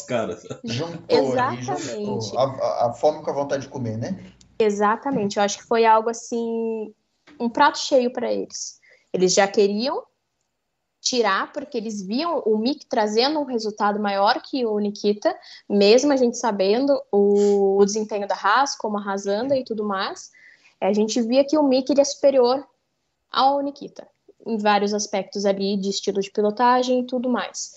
[0.65, 1.71] Juntou Exatamente.
[1.71, 2.39] Ali, juntou.
[2.39, 4.23] A, a fome com a vontade de comer, né?
[4.59, 5.39] Exatamente.
[5.39, 6.95] Eu acho que foi algo assim
[7.39, 8.79] um prato cheio para eles.
[9.13, 10.03] Eles já queriam
[11.01, 15.35] tirar, porque eles viam o Mick trazendo um resultado maior que o Nikita,
[15.69, 20.31] mesmo a gente sabendo o, desempenho da Haas, como a Haas anda e tudo mais.
[20.81, 22.67] A gente via que o Mick ele é superior
[23.31, 24.07] ao Nikita,
[24.47, 27.73] em vários aspectos ali de estilo de pilotagem e tudo mais.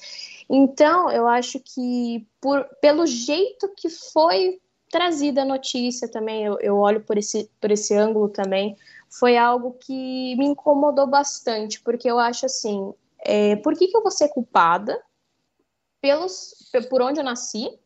[0.49, 4.59] Então, eu acho que por, pelo jeito que foi
[4.91, 8.75] trazida a notícia também, eu, eu olho por esse, por esse ângulo também,
[9.11, 14.01] foi algo que me incomodou bastante, porque eu acho assim, é, por que, que eu
[14.01, 15.01] vou ser culpada
[15.99, 16.55] pelos,
[16.89, 17.77] por onde eu nasci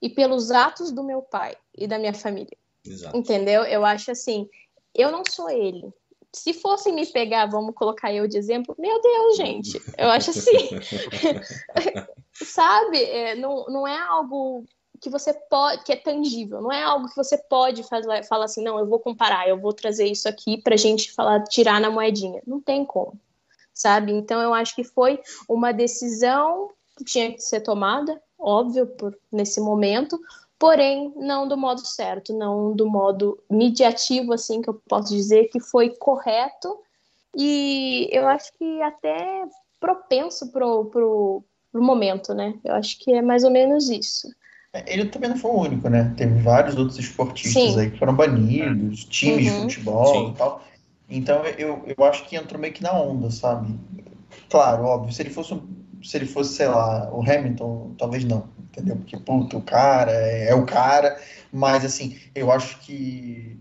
[0.00, 2.56] e pelos atos do meu pai e da minha família?
[2.84, 3.16] Exato.
[3.16, 3.64] Entendeu?
[3.64, 4.48] Eu acho assim,
[4.94, 5.90] eu não sou ele.
[6.32, 10.68] Se fossem me pegar, vamos colocar eu de exemplo, meu Deus, gente, eu acho assim,
[12.44, 13.02] sabe?
[13.02, 14.66] É, não, não é algo
[15.00, 18.62] que você pode, que é tangível, não é algo que você pode fazer, falar assim,
[18.62, 22.42] não, eu vou comparar, eu vou trazer isso aqui pra gente falar, tirar na moedinha.
[22.46, 23.18] Não tem como,
[23.72, 24.12] sabe?
[24.12, 29.60] Então eu acho que foi uma decisão que tinha que ser tomada, óbvio, por, nesse
[29.60, 30.18] momento,
[30.58, 35.60] porém não do modo certo, não do modo mediativo, assim, que eu posso dizer que
[35.60, 36.78] foi correto
[37.36, 39.46] e eu acho que até
[39.78, 42.58] propenso pro, pro, pro momento, né?
[42.64, 44.28] Eu acho que é mais ou menos isso.
[44.86, 46.12] Ele também não foi o único, né?
[46.16, 47.80] Teve vários outros esportistas Sim.
[47.80, 49.66] aí que foram banidos, times uhum.
[49.66, 50.30] de futebol Sim.
[50.30, 50.62] e tal.
[51.08, 53.74] Então eu, eu acho que entrou meio que na onda, sabe?
[54.50, 55.58] Claro, óbvio, se ele fosse,
[56.02, 58.96] se ele fosse, sei lá, o Hamilton, talvez não, entendeu?
[58.96, 61.18] Porque, puta, o cara é, é o cara,
[61.50, 63.58] mas assim, eu acho que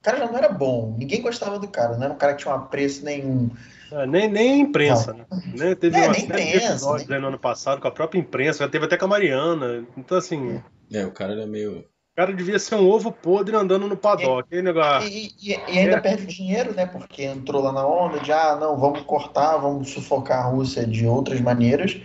[0.00, 2.42] o cara já não era bom, ninguém gostava do cara, não era um cara que
[2.42, 3.50] tinha um apreço nenhum.
[3.92, 5.24] É, nem, nem a imprensa, né?
[5.56, 5.74] né?
[5.74, 7.20] Teve é, uma série imprensa, de episódios nem...
[7.20, 9.84] no ano passado com a própria imprensa, já teve até com a Mariana.
[9.96, 10.60] Então, assim.
[10.92, 11.78] É, o cara era meio.
[11.80, 14.48] O cara devia ser um ovo podre andando no paddock.
[14.50, 15.08] E, negócio...
[15.08, 16.00] e, e, e ainda é.
[16.00, 16.84] perde dinheiro, né?
[16.84, 21.06] Porque entrou lá na onda de, ah, não, vamos cortar, vamos sufocar a Rússia de
[21.06, 22.00] outras maneiras.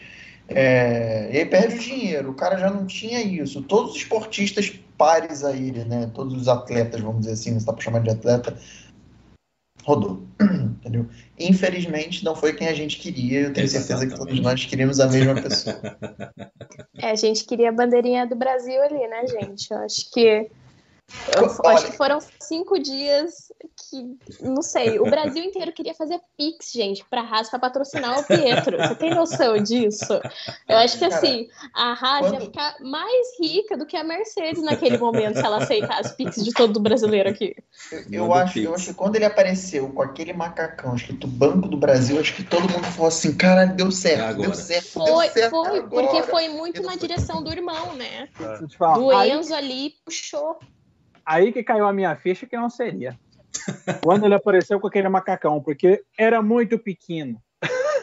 [0.47, 2.29] É, e aí perde o dinheiro.
[2.31, 3.61] O cara já não tinha isso.
[3.63, 6.09] Todos os esportistas pares a ele, né?
[6.13, 8.55] Todos os atletas, vamos dizer assim, você está para chamar de atleta,
[9.83, 10.23] rodou.
[10.41, 11.07] Entendeu?
[11.39, 13.41] Infelizmente, não foi quem a gente queria.
[13.41, 13.87] Eu tenho Exatamente.
[13.87, 15.79] certeza que todos nós queríamos a mesma pessoa.
[16.97, 19.71] É, a gente queria a bandeirinha do Brasil ali, né, gente?
[19.71, 20.49] Eu acho que
[21.35, 23.51] eu Olha, acho que foram cinco dias
[23.89, 28.23] que, não sei, o Brasil inteiro queria fazer Pix, gente, pra Haas pra patrocinar o
[28.23, 28.77] Pietro.
[28.77, 30.19] Você tem noção disso?
[30.67, 32.33] Eu acho que assim, a Haas quando...
[32.33, 36.51] ia ficar mais rica do que a Mercedes naquele momento, se ela aceitasse Pix de
[36.51, 37.55] todo brasileiro aqui.
[37.91, 41.77] Eu, eu acho, eu acho que quando ele apareceu com aquele macacão escrito Banco do
[41.77, 44.87] Brasil, acho que todo mundo falou assim, caralho, deu certo, deu certo.
[44.89, 46.07] Foi, deu certo foi, agora.
[46.07, 48.29] porque foi muito na direção do irmão, né?
[48.39, 48.93] É.
[48.95, 50.59] Do Enzo ali puxou.
[51.25, 53.17] Aí que caiu a minha ficha que não seria.
[54.03, 57.41] Quando ele apareceu com aquele macacão, porque era muito pequeno.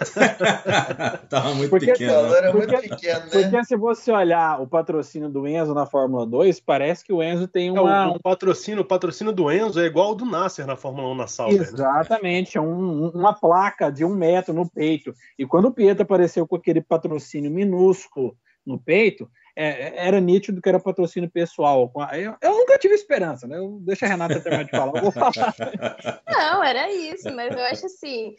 [1.29, 2.23] Tava muito porque, pequeno.
[2.23, 2.39] Né?
[2.39, 3.31] Era porque, muito pequeno, né?
[3.31, 7.47] Porque se você olhar o patrocínio do Enzo na Fórmula 2, parece que o Enzo
[7.47, 8.05] tem uma.
[8.05, 11.09] É, o, o, patrocínio, o patrocínio do Enzo é igual ao do Nasser na Fórmula
[11.09, 11.59] 1 na Sauber.
[11.59, 11.65] Né?
[11.65, 12.65] Exatamente, né?
[12.65, 15.13] um, uma placa de um metro no peito.
[15.39, 18.35] E quando o Pietro apareceu com aquele patrocínio minúsculo
[18.67, 19.29] no peito,
[19.62, 21.92] é, era nítido que era patrocínio pessoal.
[22.12, 23.59] Eu, eu, nunca tive esperança, né?
[23.59, 25.33] Eu, deixa a Renata terminar de falar, vou falar.
[26.27, 28.35] Não, era isso, mas eu acho assim.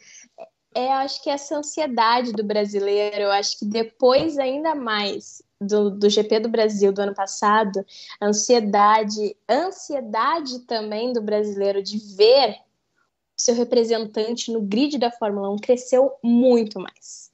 [0.74, 6.10] É, acho que essa ansiedade do brasileiro, eu acho que depois, ainda mais do, do
[6.10, 7.84] GP do Brasil do ano passado,
[8.20, 12.56] a ansiedade, ansiedade também do brasileiro de ver
[13.36, 17.31] seu representante no grid da Fórmula 1 cresceu muito mais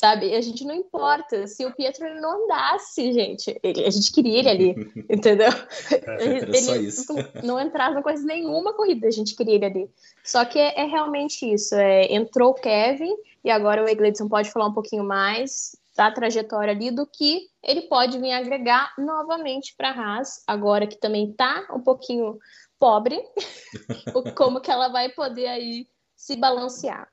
[0.00, 0.34] sabe?
[0.34, 1.46] A gente não importa.
[1.46, 5.50] Se o Pietro não andasse, gente, ele, a gente queria ele ali, entendeu?
[5.92, 7.14] É, ele, isso.
[7.44, 9.90] não entrava coisa nenhuma corrida, a gente queria ele ali.
[10.24, 11.74] Só que é, é realmente isso.
[11.74, 16.72] É, entrou o Kevin e agora o Egledson pode falar um pouquinho mais da trajetória
[16.72, 21.66] ali do que ele pode vir agregar novamente para a Haas, agora que também está
[21.74, 22.38] um pouquinho
[22.78, 23.22] pobre,
[24.34, 25.86] como que ela vai poder aí
[26.16, 27.06] se balancear.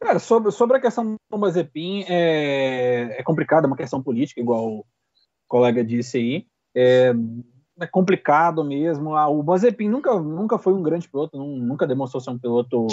[0.00, 4.78] Cara, sobre, sobre a questão do Mazepin, é, é complicado, é uma questão política, igual
[4.78, 4.86] o
[5.48, 6.46] colega disse aí.
[6.74, 7.12] É,
[7.80, 9.16] é complicado mesmo.
[9.16, 12.86] Ah, o Mazepin nunca, nunca foi um grande piloto, nunca demonstrou ser um piloto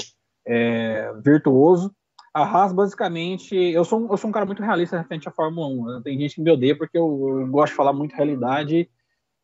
[0.47, 1.93] é, virtuoso.
[2.33, 5.67] A Haas, basicamente, eu sou, eu sou um cara muito realista referente à Fórmula
[5.99, 6.01] 1.
[6.01, 8.89] Tem gente que me odeia porque eu, eu gosto de falar muito realidade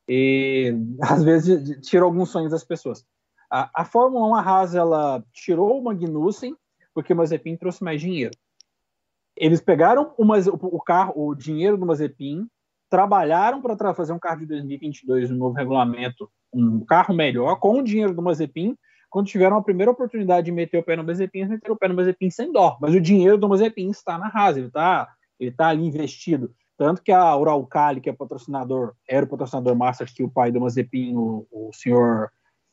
[0.10, 3.06] e às vezes tiro alguns sonhos das pessoas.
[3.50, 6.56] A, a Fórmula 1, a Haas, ela tirou o Magnussen
[6.93, 8.32] porque o Mazepin trouxe mais dinheiro.
[9.36, 10.25] Eles pegaram o,
[10.75, 12.47] o carro, o dinheiro do Mazepin,
[12.89, 17.84] trabalharam para fazer um carro de 2022 um novo regulamento, um carro melhor com o
[17.84, 18.75] dinheiro do Mazepin,
[19.12, 21.89] quando tiveram a primeira oportunidade de meter o pé no Mazepin, eles meteram o pé
[21.89, 22.77] no Mazepin sem dó.
[22.82, 26.54] Mas o dinheiro do Mazepin está na Haas, ele está ele tá ali investido.
[26.77, 30.62] Tanto que a Uralcali, que é patrocinador, era o patrocinador master que o pai do
[30.62, 32.32] Mazepin, o, o senhor,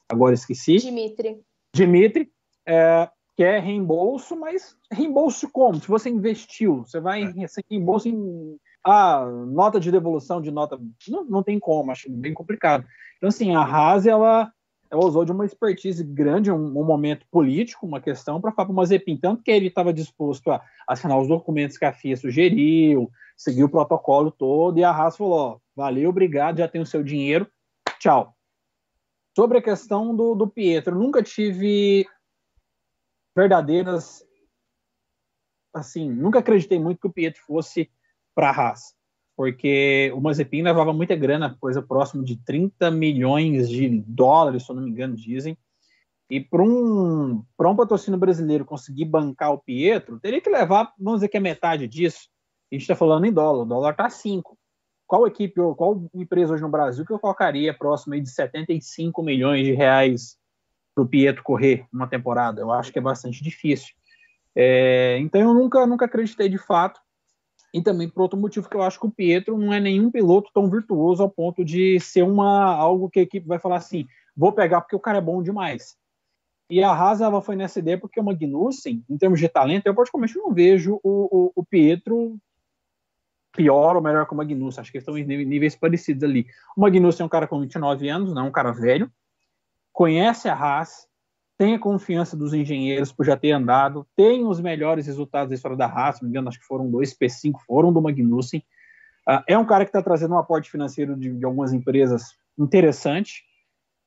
[0.09, 0.77] agora esqueci.
[0.77, 1.41] Dimitri.
[1.75, 2.31] Dimitri,
[2.67, 5.81] é, que é reembolso, mas reembolso como?
[5.81, 10.77] Se você investiu, você vai receber reembolso em ah, nota de devolução de nota.
[11.09, 12.85] Não, não tem como, acho bem complicado.
[13.17, 14.53] Então, assim, a Haas, ela,
[14.91, 18.73] ela usou de uma expertise grande, um, um momento político, uma questão, para falar para
[18.73, 19.17] o Mazepin.
[19.17, 23.69] Tanto que ele estava disposto a assinar os documentos que a FIA sugeriu, seguir o
[23.69, 27.47] protocolo todo, e a Haas falou: ó, valeu, obrigado, já tem o seu dinheiro,
[28.01, 28.35] tchau.
[29.37, 32.05] Sobre a questão do, do Pietro, nunca tive
[33.39, 34.27] verdadeiras.
[35.73, 37.89] Assim, nunca acreditei muito que o Pietro fosse
[38.35, 38.95] para a Haas,
[39.37, 44.77] porque o Mazepin levava muita grana, coisa próxima de 30 milhões de dólares, se eu
[44.77, 45.57] não me engano, dizem.
[46.31, 51.29] E para um, um patrocínio brasileiro conseguir bancar o Pietro, teria que levar, vamos dizer
[51.29, 52.29] que é metade disso.
[52.71, 54.59] A gente está falando em dólar, o dólar está 5.
[55.07, 59.73] Qual equipe, qual empresa hoje no Brasil que eu colocaria próximo de 75 milhões de
[59.73, 60.38] reais
[60.99, 62.61] para o Pietro correr uma temporada?
[62.61, 63.95] Eu acho que é bastante difícil.
[64.55, 67.01] É, então eu nunca, nunca acreditei de fato
[67.73, 70.51] e também por outro motivo que eu acho que o Pietro não é nenhum piloto
[70.53, 74.07] tão virtuoso ao ponto de ser uma algo que a equipe vai falar assim,
[74.37, 75.97] vou pegar porque o cara é bom demais.
[76.71, 79.95] E a Haas ela foi nessa ideia porque o Magnussen, em termos de talento, eu
[79.95, 82.37] praticamente não vejo o, o, o Pietro
[83.53, 84.81] pior ou melhor que o Magnussen.
[84.81, 86.47] Acho que eles estão em níveis parecidos ali.
[86.77, 89.11] O Magnussen é um cara com 29 anos, não é um cara velho,
[89.99, 91.09] conhece a Haas,
[91.59, 95.77] tem a confiança dos engenheiros por já ter andado, tem os melhores resultados da história
[95.77, 98.61] da Haas, não me engano, acho que foram dois P5, foram do Magnussen.
[99.29, 103.43] Uh, é um cara que está trazendo um aporte financeiro de, de, algumas empresas interessante.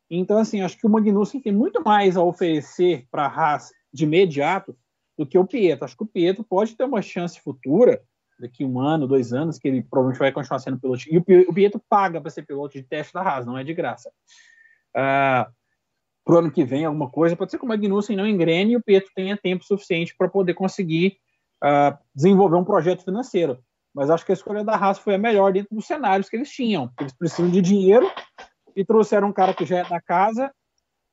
[0.10, 4.06] Então, assim, acho que o Magnussen tem muito mais a oferecer para a Haas de
[4.06, 4.74] imediato
[5.18, 5.84] do que o Pietro.
[5.84, 8.02] Acho que o Pietro pode ter uma chance futura,
[8.40, 11.04] daqui um ano, dois anos, que ele provavelmente vai continuar sendo piloto.
[11.10, 14.10] E o Pietro paga para ser piloto de teste da Haas, não é de graça.
[14.96, 15.52] Uh,
[16.32, 17.36] para o ano que vem alguma coisa.
[17.36, 20.54] Pode ser que o Magnussen não engrene e o Pietro tenha tempo suficiente para poder
[20.54, 21.18] conseguir
[21.62, 23.60] uh, desenvolver um projeto financeiro.
[23.94, 26.50] Mas acho que a escolha da Haas foi a melhor dentro dos cenários que eles
[26.50, 26.90] tinham.
[26.98, 28.10] Eles precisam de dinheiro
[28.74, 30.50] e trouxeram um cara que já é da casa,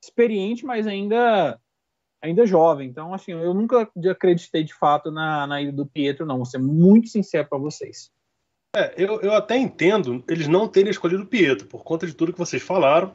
[0.01, 1.59] experiente, mas ainda
[2.23, 2.89] ainda jovem.
[2.89, 6.37] Então, assim, eu nunca acreditei de fato na, na ida do Pietro, não.
[6.37, 8.13] Vou ser muito sincero para vocês.
[8.77, 12.33] É, eu, eu até entendo eles não terem escolhido o Pietro, por conta de tudo
[12.33, 13.13] que vocês falaram.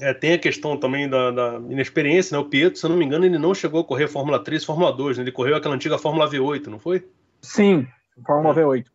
[0.00, 2.42] É, tem a questão também da, da, inexperiência, né?
[2.42, 4.92] O Pietro, se eu não me engano, ele não chegou a correr Fórmula 3, Fórmula
[4.92, 5.24] 2, né?
[5.24, 7.08] Ele correu aquela antiga Fórmula V8, não foi?
[7.40, 7.86] Sim,
[8.26, 8.64] Fórmula é.
[8.64, 8.86] V8.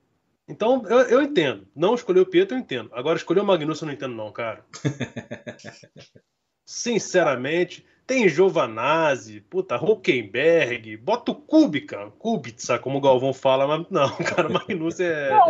[0.48, 1.68] Então, eu, eu entendo.
[1.76, 2.90] Não escolher o Pietro, eu entendo.
[2.94, 4.64] Agora, escolher o Magnussen, eu não entendo, não, cara.
[6.66, 14.10] Sinceramente, tem Giovanazzi, puta, Huckenberg, bota o Kubica, Kubica, como o Galvão fala, mas não,
[14.24, 15.30] cara, o Magnussen é.
[15.30, 15.48] Não,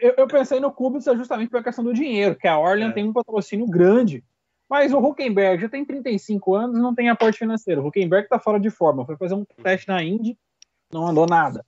[0.00, 2.94] eu, eu pensei no Kubica justamente pela questão do dinheiro, que a Orleans é.
[2.94, 4.22] tem um patrocínio grande
[4.68, 7.82] mas o Huckenberg já tem 35 anos e não tem aporte financeiro.
[7.82, 9.06] O Huckenberg está fora de forma.
[9.06, 10.38] Foi fazer um teste na Indy,
[10.92, 11.64] não andou nada.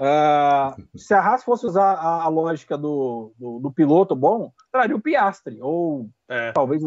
[0.00, 4.96] Uh, se a Haas fosse usar a, a lógica do, do, do, piloto bom, traria
[4.96, 5.58] o Piastri.
[5.60, 6.52] Ou é.
[6.52, 6.82] talvez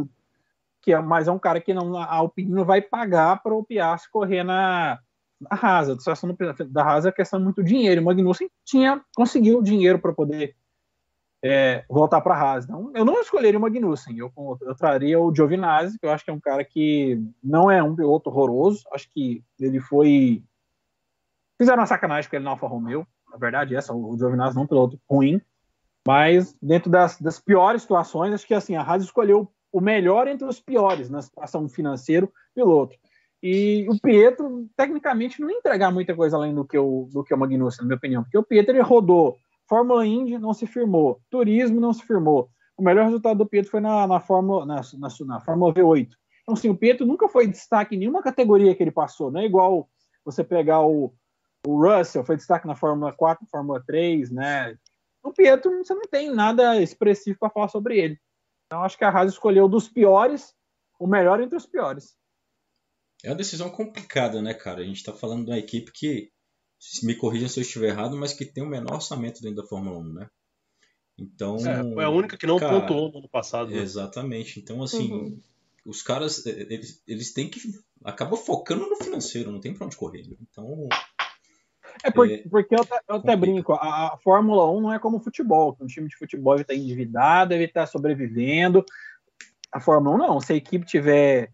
[0.82, 3.64] que é mais é um cara que não, a Alpine não vai pagar para o
[3.64, 5.00] Piastri correr na,
[5.40, 5.90] na Haas.
[5.90, 6.36] A situação
[6.68, 8.02] da Haas é questão muito dinheiro.
[8.02, 10.56] O Magnussen tinha, conseguiu dinheiro para poder
[11.44, 12.64] é, voltar para a Haas.
[12.64, 16.32] Então, eu não escolheria o Magnussen, eu, eu traria o Giovinazzi, que eu acho que
[16.32, 20.42] é um cara que não é um piloto horroroso, acho que ele foi...
[21.60, 24.66] Fizeram uma sacanagem com ele na Alfa Romeo, a verdade essa, o Giovinazzi não é
[24.66, 25.42] um piloto ruim,
[26.08, 30.48] mas dentro das, das piores situações, acho que assim, a Haas escolheu o melhor entre
[30.48, 32.96] os piores na situação financeira piloto.
[33.42, 37.38] E o Pietro, tecnicamente, não entregar muita coisa além do que o, do que o
[37.38, 39.38] Magnussen, na minha opinião, porque o Pietro ele rodou
[39.74, 41.20] Fórmula Indy não se firmou.
[41.32, 42.48] Turismo não se firmou.
[42.78, 46.10] O melhor resultado do Pietro foi na, na, Fórmula, na, na, na Fórmula V8.
[46.44, 49.32] Então, assim, o Pietro nunca foi destaque em nenhuma categoria que ele passou.
[49.32, 49.90] Não é igual
[50.24, 51.12] você pegar o,
[51.66, 54.78] o Russell, foi destaque na Fórmula 4, Fórmula 3, né?
[55.24, 58.20] O Pietro, você não tem nada expressivo para falar sobre ele.
[58.68, 60.54] Então, acho que a Haas escolheu dos piores
[61.00, 62.16] o melhor entre os piores.
[63.24, 64.82] É uma decisão complicada, né, cara?
[64.82, 66.32] A gente está falando de uma equipe que
[67.04, 69.98] me corrija se eu estiver errado, mas que tem o menor orçamento dentro da Fórmula
[70.00, 70.30] 1, né?
[71.18, 71.58] Então.
[71.58, 73.72] É, é a única que não cara, pontuou no ano passado.
[73.72, 73.78] Né?
[73.78, 74.60] Exatamente.
[74.60, 75.42] Então, assim, uhum.
[75.86, 77.60] os caras, eles, eles têm que.
[78.04, 80.28] acabam focando no financeiro, não tem pra onde correr.
[80.28, 80.36] Né?
[80.42, 80.88] Então.
[82.04, 84.98] É porque, é, porque eu, até, eu até brinco, a, a, Fórmula 1 não é
[84.98, 88.84] como o futebol, que um time de futebol está endividado, ele está sobrevivendo.
[89.72, 91.52] A Fórmula 1 não, se a equipe tiver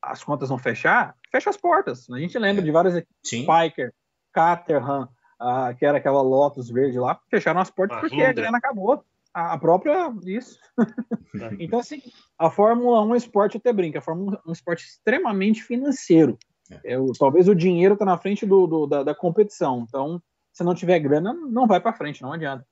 [0.00, 2.08] as contas vão fechar, fecha as portas.
[2.10, 2.64] A gente lembra é.
[2.64, 3.92] de várias equipes, Spiker,
[4.38, 5.08] Caterham,
[5.40, 8.28] uh, que era aquela Lotus verde lá, fecharam as portas a porque Honda.
[8.28, 9.04] a grana acabou.
[9.34, 10.14] A, própria.
[10.24, 10.58] Isso.
[11.40, 11.50] É.
[11.60, 12.00] então, assim,
[12.38, 15.62] a Fórmula 1 é um esporte até brinca, a Fórmula 1 é um esporte extremamente
[15.62, 16.38] financeiro.
[16.70, 16.94] É.
[16.94, 19.84] é talvez o dinheiro está na frente do, do da, da, competição.
[19.86, 20.22] Então,
[20.52, 22.66] se não tiver grana, não vai para frente, não adianta.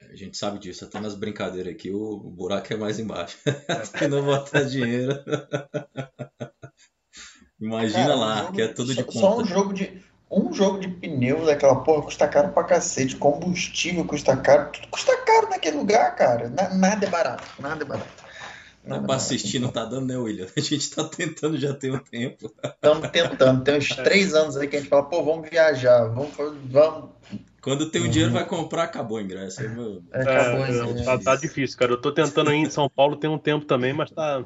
[0.00, 3.36] A gente sabe disso, até nas brincadeiras aqui, o, buraco é mais embaixo.
[3.98, 5.12] Se não botar dinheiro.
[7.60, 9.18] Imagina Cara, lá, um que é tudo de conta.
[9.18, 13.16] Só um jogo de, um jogo de pneu daquela porra custa caro pra cacete.
[13.16, 14.70] Combustível custa caro.
[14.70, 16.48] Tudo custa caro naquele lugar, cara.
[16.72, 17.44] nada é barato.
[17.58, 18.30] Nada é barato.
[18.84, 20.46] Nada pra assistir não tá dando, né, William?
[20.56, 22.50] A gente tá tentando já tem um tempo.
[22.64, 23.62] Estamos tentando.
[23.62, 26.06] Tem uns três anos aí que a gente fala, pô, vamos viajar.
[26.08, 26.30] Vamos.
[26.64, 27.10] vamos.
[27.60, 28.10] Quando tem o uhum.
[28.10, 29.60] dinheiro, vai comprar, acabou o ingresso.
[29.60, 30.02] Aí, meu...
[30.12, 31.92] é, acabou é, tá, tá, difícil, cara.
[31.92, 34.42] Eu tô tentando ir em São Paulo tem um tempo também, mas tá,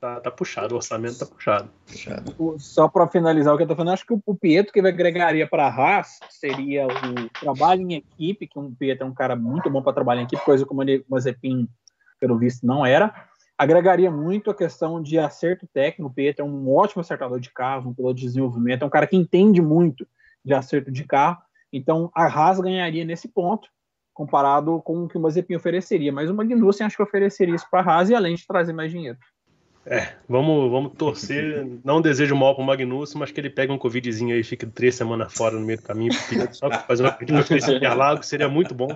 [0.00, 1.70] Tá, tá, puxado, o orçamento tá puxado.
[1.86, 2.58] puxado.
[2.58, 5.66] Só para finalizar o que eu tô falando, acho que o Pietro que agregaria para
[5.66, 9.82] a Haas seria o trabalho em equipe, que o Pietro é um cara muito bom
[9.82, 11.68] para trabalhar em equipe, coisa como o Mazepin,
[12.18, 13.12] pelo visto, não era.
[13.58, 16.10] Agregaria muito a questão de acerto técnico.
[16.10, 19.06] O Pietro é um ótimo acertador de carro, um piloto de desenvolvimento, é um cara
[19.06, 20.08] que entende muito
[20.42, 21.36] de acerto de carro.
[21.70, 23.68] Então a Haas ganharia nesse ponto,
[24.14, 26.10] comparado com o que o Mazepin ofereceria.
[26.10, 28.90] Mas o Magnussen acho que ofereceria isso para a Haas e além de trazer mais
[28.90, 29.18] dinheiro.
[29.86, 31.66] É, vamos, vamos torcer.
[31.84, 34.94] Não desejo mal pro Magnussen, mas que ele pegue um Covidzinho aí e fique três
[34.94, 36.12] semanas fora no meio do caminho,
[36.52, 38.88] só fazer uma corrida esse Interlagos, seria muito bom.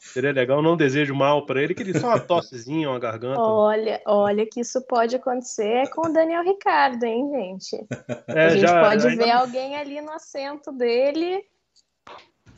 [0.00, 0.62] Seria legal.
[0.62, 3.40] Não desejo mal para ele, que ele só uma tossezinha, uma garganta.
[3.40, 7.86] Olha, olha que isso pode acontecer com o Daniel Ricardo, hein, gente?
[8.26, 9.24] É, a gente já, pode ainda...
[9.24, 11.42] ver alguém ali no assento dele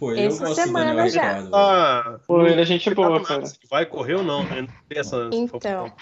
[0.00, 1.46] Pô, Essa semana já.
[1.52, 3.42] Ah, Pô, ele é gente boa, cara.
[3.68, 4.42] Vai correr ou não?
[4.44, 4.66] Né?
[4.88, 5.92] Essa então,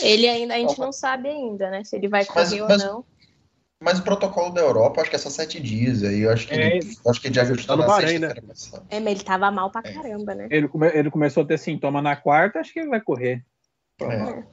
[0.00, 1.84] ele ainda, a gente não sabe ainda, né?
[1.84, 3.04] Se ele vai correr mas, ou não.
[3.78, 6.02] Mas o protocolo da Europa, acho que é só sete dias.
[6.02, 8.32] Aí eu acho que é, ele, acho que ele já ajustou tá no Bahrein, né?
[8.88, 9.92] É, mas ele tava mal pra é.
[9.92, 10.48] caramba, né?
[10.50, 13.44] Ele, come, ele começou a ter sintoma na quarta, acho que ele vai correr.
[14.00, 14.44] É.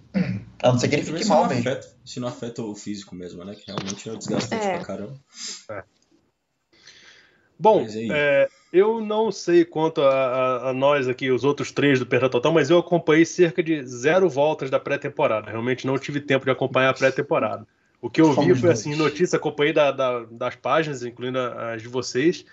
[0.62, 1.70] A não ser que ele fique mal mesmo.
[1.70, 3.56] Afeta, se não afeta o físico mesmo, né?
[3.56, 4.76] Que realmente é desgastante é.
[4.76, 5.14] pra caramba.
[5.72, 5.84] É.
[7.60, 12.08] Bom, é, eu não sei quanto a, a, a, nós aqui, os outros três do
[12.08, 15.52] Perda Total, mas eu acompanhei cerca de zero voltas da pré-temporada.
[15.52, 17.68] Realmente não tive tempo de acompanhar a pré-temporada.
[18.02, 21.88] O que eu vi foi assim, notícia, acompanhei da, da, das páginas, incluindo as de
[21.88, 22.44] vocês.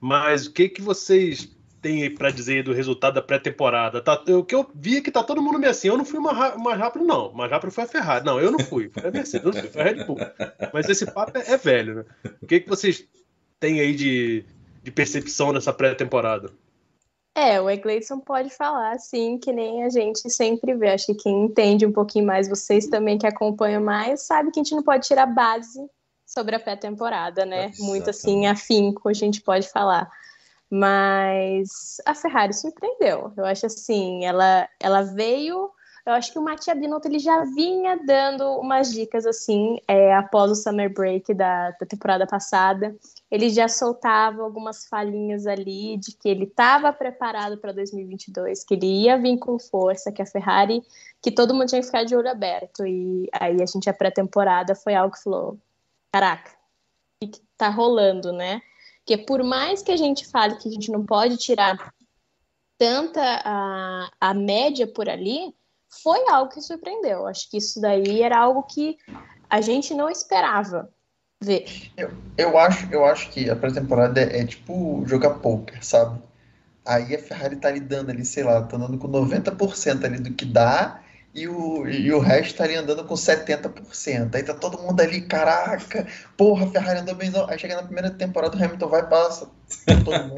[0.00, 4.00] Mas o que, que vocês têm para dizer do resultado da pré-temporada?
[4.00, 5.88] Tá, o que eu vi é que tá todo mundo meio assim.
[5.88, 7.30] Eu não fui mais, mais rápido, não.
[7.34, 8.24] Mais rápido foi a Ferrari.
[8.24, 8.88] Não, eu não fui.
[8.88, 10.16] Foi a Mercedes, não fui, foi a Red Bull.
[10.72, 12.04] Mas esse papo é, é velho, né?
[12.40, 13.06] O que, que vocês
[13.60, 14.44] têm aí de,
[14.86, 16.52] de percepção nessa pré-temporada?
[17.34, 20.90] É, o Egleison pode falar assim, que nem a gente sempre vê.
[20.90, 24.62] Acho que quem entende um pouquinho mais, vocês também que acompanham mais, sabe que a
[24.62, 25.84] gente não pode tirar base
[26.24, 27.66] sobre a pré-temporada, né?
[27.66, 27.82] Exatamente.
[27.82, 30.08] Muito assim, afinco, a gente pode falar.
[30.70, 33.32] Mas a Ferrari surpreendeu.
[33.36, 35.68] Eu acho assim, ela, ela veio.
[36.06, 40.52] Eu acho que o Mattia Binotto ele já vinha dando umas dicas assim é, após
[40.52, 42.96] o summer break da, da temporada passada
[43.30, 49.02] ele já soltava algumas falinhas ali de que ele estava preparado para 2022, que ele
[49.02, 50.82] ia vir com força, que a Ferrari,
[51.20, 52.86] que todo mundo tinha que ficar de olho aberto.
[52.86, 55.58] E aí a gente, a pré-temporada, foi algo que falou:
[56.12, 56.52] caraca,
[57.22, 58.62] o que está rolando, né?
[59.04, 61.92] Que por mais que a gente fale que a gente não pode tirar
[62.78, 65.54] tanta a, a média por ali,
[65.88, 67.26] foi algo que surpreendeu.
[67.26, 68.96] Acho que isso daí era algo que
[69.48, 70.92] a gente não esperava
[71.42, 71.90] ver.
[71.96, 76.22] Eu, eu, acho, eu acho que a pré-temporada é, é, tipo jogar poker, sabe?
[76.84, 80.32] Aí a Ferrari tá ali dando ali, sei lá, tá andando com 90% ali do
[80.34, 81.02] que dá
[81.36, 84.34] e o, e o resto estaria andando com 70%.
[84.34, 87.30] Aí tá todo mundo ali, caraca, porra, a Ferrari andou bem.
[87.46, 89.50] Aí chega na primeira temporada, o Hamilton vai e passa.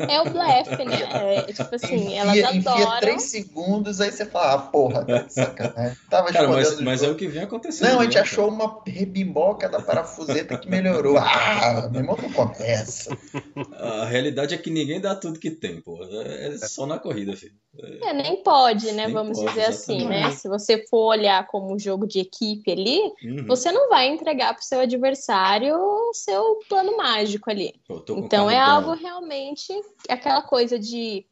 [0.09, 1.37] É o blefe, né?
[1.39, 2.83] É, tipo assim, elas enfia, adoram.
[2.83, 5.99] Enfia 3 segundos, aí você fala, ah, porra, tá de sacanagem.
[6.09, 7.91] Tava Cara, mas, mas é o que vem acontecendo.
[7.91, 11.17] Não, a gente né, achou uma rebimboca da parafuseta que melhorou.
[11.29, 13.17] Ah, meu irmão não começa.
[13.75, 15.99] A realidade é que ninguém dá tudo que tem, pô.
[16.03, 17.55] É só na corrida, filho.
[18.03, 19.05] É, nem pode, né?
[19.05, 20.05] Nem vamos pode, dizer exatamente.
[20.05, 20.31] assim, né?
[20.33, 23.47] Se você for olhar como um jogo de equipe ali, uhum.
[23.47, 27.75] você não vai entregar para o seu adversário o seu plano mágico ali.
[28.09, 29.73] Então é algo realmente
[30.09, 31.27] aquela coisa de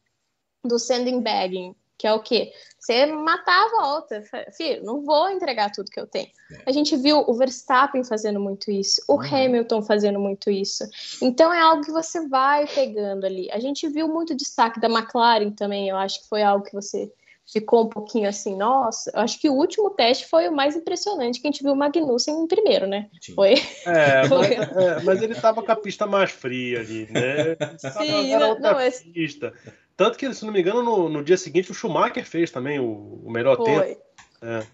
[0.65, 2.53] do sending bagging, que é o quê?
[2.79, 4.23] Você matar a volta.
[4.57, 6.29] Filho, não vou entregar tudo que eu tenho.
[6.53, 6.63] É.
[6.67, 9.21] A gente viu o Verstappen fazendo muito isso, o uhum.
[9.21, 10.85] Hamilton fazendo muito isso.
[11.23, 13.51] Então é algo que você vai pegando ali.
[13.51, 17.11] A gente viu muito destaque da McLaren também, eu acho que foi algo que você
[17.47, 21.41] ficou um pouquinho assim, nossa, eu acho que o último teste foi o mais impressionante
[21.41, 23.09] que a gente viu o Magnussen em primeiro, né?
[23.21, 23.35] Sim.
[23.35, 23.55] Foi.
[23.87, 24.57] É, foi.
[24.57, 27.57] Mas, é, mas, ele tava com a pista mais fria ali, né?
[27.79, 29.05] Sim, era outra não, esse...
[29.11, 29.53] pista.
[29.97, 33.21] Tanto que, se não me engano, no, no dia seguinte o Schumacher fez também o,
[33.25, 33.67] o melhor foi.
[33.67, 34.01] tempo.
[34.43, 34.67] É.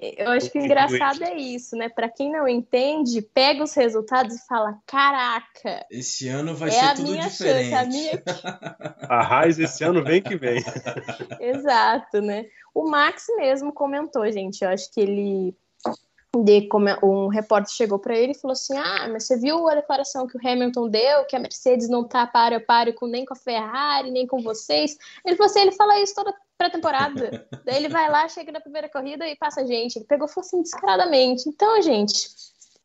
[0.00, 1.90] Eu acho que o engraçado é isso, né?
[1.90, 5.86] Para quem não entende, pega os resultados e fala: caraca!
[5.90, 7.70] Esse ano vai é ser tudo diferente.
[7.70, 8.22] Chance, a, minha...
[9.08, 10.64] a Raiz esse ano vem que vem.
[11.38, 12.46] Exato, né?
[12.74, 14.62] O Max mesmo comentou, gente.
[14.62, 15.54] Eu acho que ele
[16.36, 19.74] de como um repórter chegou para ele e falou assim: Ah, mas você viu a
[19.74, 23.24] declaração que o Hamilton deu, que a Mercedes não tá para a páreo com nem
[23.24, 24.96] com a Ferrari, nem com vocês?
[25.24, 27.46] Ele falou assim: ele fala isso toda pré-temporada.
[27.64, 29.96] Daí ele vai lá, chega na primeira corrida e passa a gente.
[29.96, 31.48] Ele pegou falou assim descaradamente.
[31.48, 32.28] Então, gente,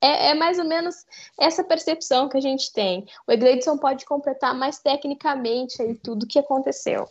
[0.01, 1.05] é, é, mais ou menos
[1.39, 3.05] essa percepção que a gente tem.
[3.27, 7.07] O Egleidson pode completar mais tecnicamente aí tudo que aconteceu.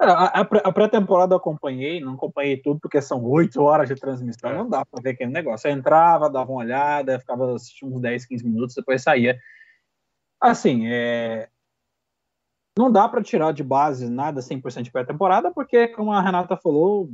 [0.00, 4.52] É, a, a pré-temporada eu acompanhei, não acompanhei tudo, porque são oito horas de transmissão,
[4.52, 5.68] não dá para ver aquele negócio.
[5.68, 9.38] Eu entrava, dava uma olhada, ficava assistindo uns 10, 15 minutos, depois saía.
[10.40, 11.48] Assim, é...
[12.76, 17.08] não dá para tirar de base nada 100% de pré-temporada, porque, como a Renata falou,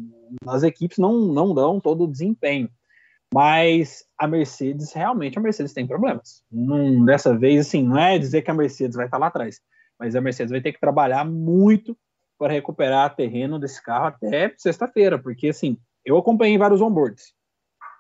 [0.47, 2.71] as equipes não, não dão todo o desempenho.
[3.33, 6.43] Mas a Mercedes, realmente, a Mercedes tem problemas.
[6.51, 9.61] Não, dessa vez, assim, não é dizer que a Mercedes vai estar lá atrás,
[9.99, 11.95] mas a Mercedes vai ter que trabalhar muito
[12.39, 17.35] para recuperar terreno desse carro até sexta-feira, porque assim, eu acompanhei vários onboards.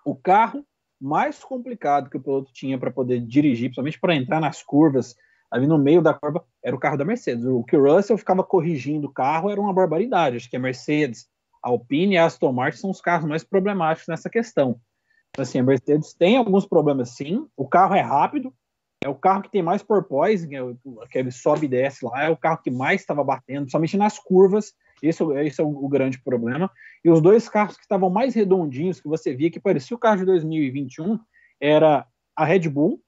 [0.04, 0.64] O carro
[1.00, 5.14] mais complicado que o piloto tinha para poder dirigir, principalmente para entrar nas curvas,
[5.50, 7.44] ali no meio da curva, era o carro da Mercedes.
[7.44, 10.36] O que o Russell ficava corrigindo o carro era uma barbaridade.
[10.36, 11.28] Acho que a Mercedes,
[11.62, 14.80] a Alpine e a Aston Martin são os carros mais problemáticos nessa questão.
[15.30, 18.52] Então, assim, a Mercedes tem alguns problemas sim, o carro é rápido,
[19.02, 20.58] é o carro que tem mais porpoise, é
[21.02, 24.74] aquele sobe e desce lá, é o carro que mais estava batendo, somente nas curvas.
[25.00, 26.70] Esse, esse é o, o, grande problema.
[27.04, 30.18] E os dois carros que estavam mais redondinhos, que você via que parecia o carro
[30.18, 31.18] de 2021,
[31.60, 33.00] era a Red Bull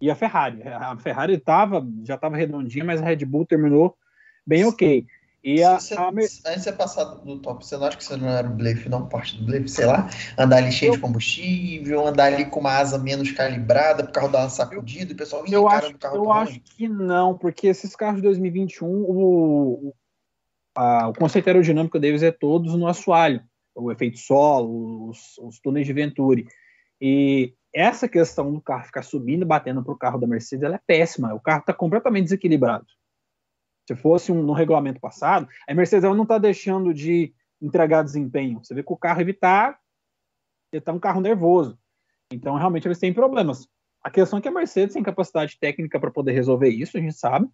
[0.00, 0.62] e a Ferrari.
[0.64, 3.96] A Ferrari tava, já estava redondinha, mas a Red Bull terminou
[4.44, 5.06] bem ok.
[5.44, 6.08] E a, você, a...
[6.08, 8.88] Antes de você passar do top, você não acha que você não era um blefe,
[8.88, 9.68] não parte do blefe?
[9.68, 10.94] Sei lá, andar ali cheio eu...
[10.94, 15.14] de combustível, andar ali com uma asa menos calibrada, o carro dar uma sacudida e
[15.14, 19.88] o pessoal eu acho, carro Eu acho que não, porque esses carros de 2021, o,
[19.88, 19.94] o,
[20.76, 23.42] a, o conceito aerodinâmico deles é todos no assoalho,
[23.74, 26.46] o efeito solo, os, os túneis de Venturi.
[27.00, 30.80] E essa questão do carro ficar subindo, batendo para o carro da Mercedes, ela é
[30.86, 31.34] péssima.
[31.34, 32.86] O carro está completamente desequilibrado.
[33.86, 38.62] Se fosse um, no regulamento passado, a Mercedes não está deixando de entregar desempenho.
[38.62, 39.78] Você vê que o carro evitar,
[40.72, 41.78] ele está um carro nervoso.
[42.32, 43.68] Então, realmente, eles têm problemas.
[44.02, 47.14] A questão é que a Mercedes tem capacidade técnica para poder resolver isso, a gente
[47.14, 47.48] sabe.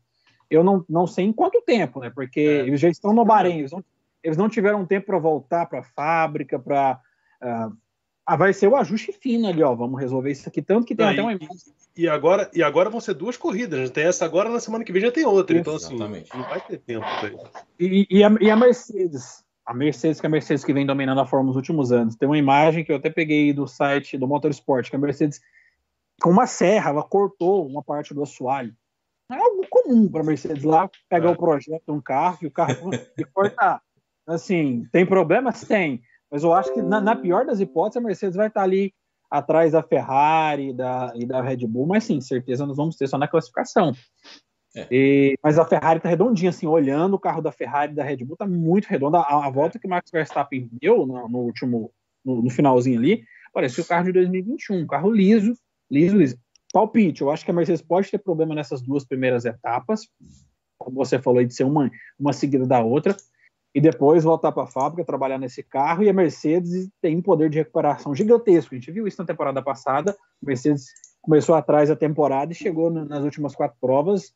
[0.51, 2.11] Eu não, não sei em quanto tempo, né?
[2.11, 2.67] Porque é.
[2.67, 3.85] eles já estão no Bahrein, eles não,
[4.23, 7.01] eles não tiveram tempo para voltar para a fábrica, para.
[7.43, 7.77] Uh,
[8.29, 9.75] ah, vai ser o ajuste fino ali, ó.
[9.75, 10.61] Vamos resolver isso aqui.
[10.61, 11.57] Tanto que tem até uma imagem
[11.97, 13.91] e agora, e agora vão ser duas corridas.
[13.91, 15.57] Tem essa agora, na semana que vem já tem outra.
[15.57, 16.37] Então, assim, Exatamente.
[16.37, 17.07] não vai ter tempo
[17.81, 19.43] E, e, a, e a Mercedes?
[19.65, 22.17] A Mercedes, que é a Mercedes que vem dominando a Fórmula nos últimos anos.
[22.17, 25.41] Tem uma imagem que eu até peguei do site do Motorsport, que a Mercedes,
[26.21, 28.73] com uma serra, ela cortou uma parte do assoalho.
[29.33, 31.33] É algo comum para a Mercedes lá pegar é.
[31.33, 33.83] o projeto de um carro e o carro e cortar.
[34.27, 35.63] Assim, tem problemas?
[35.63, 36.03] Tem.
[36.31, 38.93] Mas eu acho que, na, na pior das hipóteses, a Mercedes vai estar ali
[39.31, 43.19] atrás da Ferrari da, e da Red Bull, mas sim, certeza nós vamos ter só
[43.19, 43.93] na classificação.
[44.75, 44.87] É.
[44.91, 48.19] E, mas a Ferrari tá redondinha, assim, olhando o carro da Ferrari e da Red
[48.19, 49.19] Bull, tá muito redonda.
[49.19, 51.91] A, a volta que o Max Verstappen deu no, no último,
[52.25, 55.55] no, no, finalzinho ali, parece o carro de 2021, um carro liso,
[55.91, 56.39] liso, liso.
[56.73, 60.07] Palpite, eu acho que a Mercedes pode ter problema nessas duas primeiras etapas,
[60.77, 63.17] como você falou aí, de ser uma, uma seguida da outra,
[63.79, 66.03] e depois voltar para a fábrica, trabalhar nesse carro.
[66.03, 68.75] E a Mercedes tem um poder de recuperação gigantesco.
[68.75, 70.11] A gente viu isso na temporada passada.
[70.11, 70.87] A Mercedes
[71.23, 74.35] começou atrás da temporada e chegou nas últimas quatro provas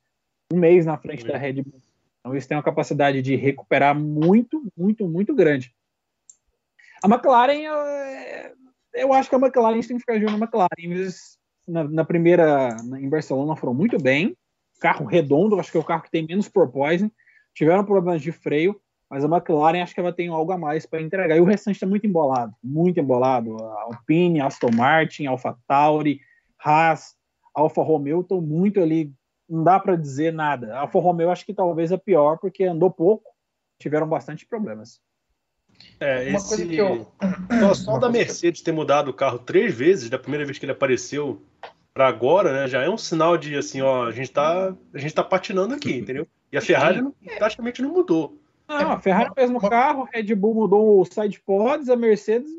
[0.53, 1.83] um mês na frente da Red Bull.
[2.21, 5.75] Então eles têm uma capacidade de recuperar muito, muito, muito grande.
[7.03, 7.75] A McLaren, eu,
[8.95, 10.69] eu acho que a McLaren a gente tem que ficar de olho na McLaren.
[11.67, 14.37] Na, na, primeira, em Barcelona, foram muito bem.
[14.81, 17.11] Carro redondo, acho que é o carro que tem menos porpoising.
[17.53, 18.81] Tiveram problemas de freio
[19.13, 21.37] mas a McLaren acho que ela tem algo a mais para entregar.
[21.37, 23.63] E o restante está muito embolado, muito embolado.
[23.63, 26.19] A Alpine, Aston Martin, Alfa Tauri,
[26.59, 27.15] Haas,
[27.55, 29.13] Alfa Romeo estão muito ali.
[29.47, 30.75] Não dá para dizer nada.
[30.75, 33.29] A Alfa Romeo acho que talvez é pior porque andou pouco,
[33.79, 34.99] tiveram bastante problemas.
[36.01, 36.49] É, Uma esse...
[36.49, 37.07] coisa que eu...
[37.75, 41.43] Só, da Mercedes ter mudado o carro três vezes, da primeira vez que ele apareceu
[41.93, 45.15] para agora, né, já é um sinal de assim, ó, a gente tá, a gente
[45.15, 46.27] tá patinando aqui, entendeu?
[46.51, 48.42] E a Ferrari não, praticamente não mudou.
[48.69, 51.97] Não, a Ferrari é o mesmo carro, a Red Bull mudou o side pods, a
[51.97, 52.51] Mercedes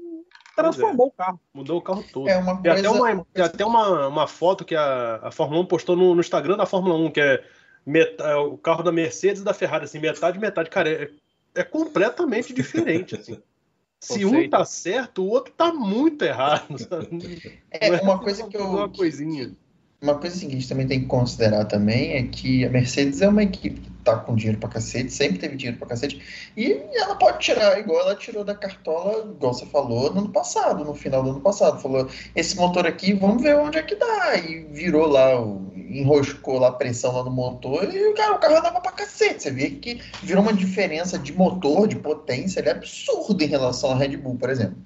[0.56, 1.10] transformou é.
[1.10, 1.40] o carro.
[1.54, 2.30] Mudou o carro todo.
[2.30, 2.62] É uma coisa...
[2.62, 6.14] Tem até, uma, tem até uma, uma foto que a, a Fórmula 1 postou no,
[6.14, 7.44] no Instagram da Fórmula 1, que é,
[7.86, 10.70] metade, é o carro da Mercedes e da Ferrari, assim, metade, metade.
[10.70, 11.10] Cara, é,
[11.56, 13.38] é completamente diferente, assim.
[14.00, 16.76] Se um tá certo, o outro tá muito errado.
[16.78, 17.62] Sabe?
[17.72, 18.66] É, é uma coisa que eu.
[18.66, 19.54] Uma coisinha.
[20.02, 23.22] Uma coisa assim, que a gente também tem que considerar também é que a Mercedes
[23.22, 26.22] é uma equipe que tá com dinheiro pra cacete, sempre teve dinheiro pra cacete,
[26.56, 30.84] e ela pode tirar, igual ela tirou da cartola, igual você falou, no ano passado,
[30.84, 31.82] no final do ano passado.
[31.82, 34.36] Falou, esse motor aqui, vamos ver onde é que dá.
[34.38, 35.32] E virou lá,
[35.76, 39.44] enroscou lá a pressão lá no motor, e cara, o carro andava pra cacete.
[39.44, 43.92] Você vê que virou uma diferença de motor, de potência, ele é absurdo em relação
[43.92, 44.78] à Red Bull, por exemplo.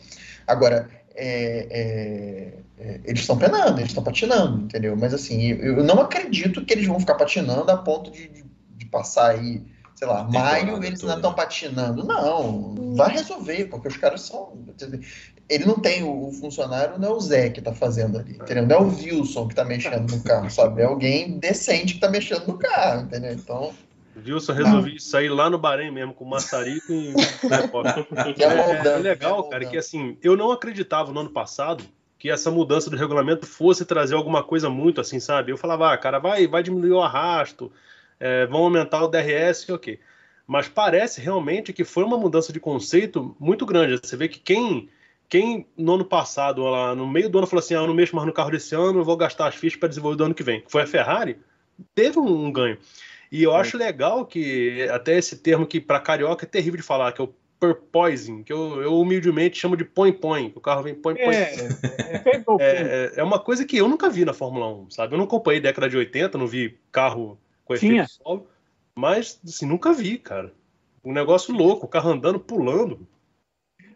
[0.45, 4.95] Agora, é, é, é, eles estão penando, eles estão patinando, entendeu?
[4.95, 8.43] Mas assim, eu, eu, não acredito que eles vão ficar patinando a ponto de, de,
[8.87, 9.61] passar aí,
[9.95, 12.03] sei lá, maio eles ainda estão patinando.
[12.03, 14.53] Não, vai resolver, porque os caras são.
[15.49, 18.65] Ele não tem o, o funcionário, não é o Zé que está fazendo ali, entendeu?
[18.65, 20.81] Não é o Wilson que está mexendo no carro, sabe?
[20.81, 23.33] É alguém decente que está mexendo no carro, entendeu?
[23.33, 23.73] Então.
[24.25, 24.99] Wilson resolvi ah.
[24.99, 27.13] sair lá no Bahrein mesmo, com o Massarico e.
[28.41, 31.83] é, é, legal, cara, que assim, eu não acreditava no ano passado
[32.19, 35.51] que essa mudança do regulamento fosse trazer alguma coisa muito assim, sabe?
[35.51, 37.71] Eu falava, ah, cara, vai, vai diminuir o arrasto,
[38.19, 39.99] é, vão aumentar o DRS, ok.
[40.45, 43.99] Mas parece realmente que foi uma mudança de conceito muito grande.
[44.01, 44.89] Você vê que quem,
[45.27, 48.15] quem no ano passado, lá no meio do ano, falou assim: ah, eu não mexo
[48.15, 50.43] mais no carro desse ano, eu vou gastar as fichas para desenvolver do ano que
[50.43, 51.37] vem, foi a Ferrari,
[51.93, 52.77] teve um, um ganho.
[53.29, 53.59] E eu é.
[53.59, 57.25] acho legal que até esse termo que para carioca é terrível de falar, que é
[57.25, 61.35] o purpoising, que eu, eu humildemente chamo de põe-põe, o carro vem põe-põe.
[61.35, 61.55] É,
[62.59, 65.13] é, é, é, uma coisa que eu nunca vi na Fórmula 1, sabe?
[65.13, 67.37] Eu não acompanhei década de 80, não vi carro
[67.67, 68.03] com Tinha.
[68.03, 68.47] efeito solo,
[68.95, 70.53] mas assim, nunca vi, cara.
[71.03, 73.07] Um negócio louco, o carro andando, pulando.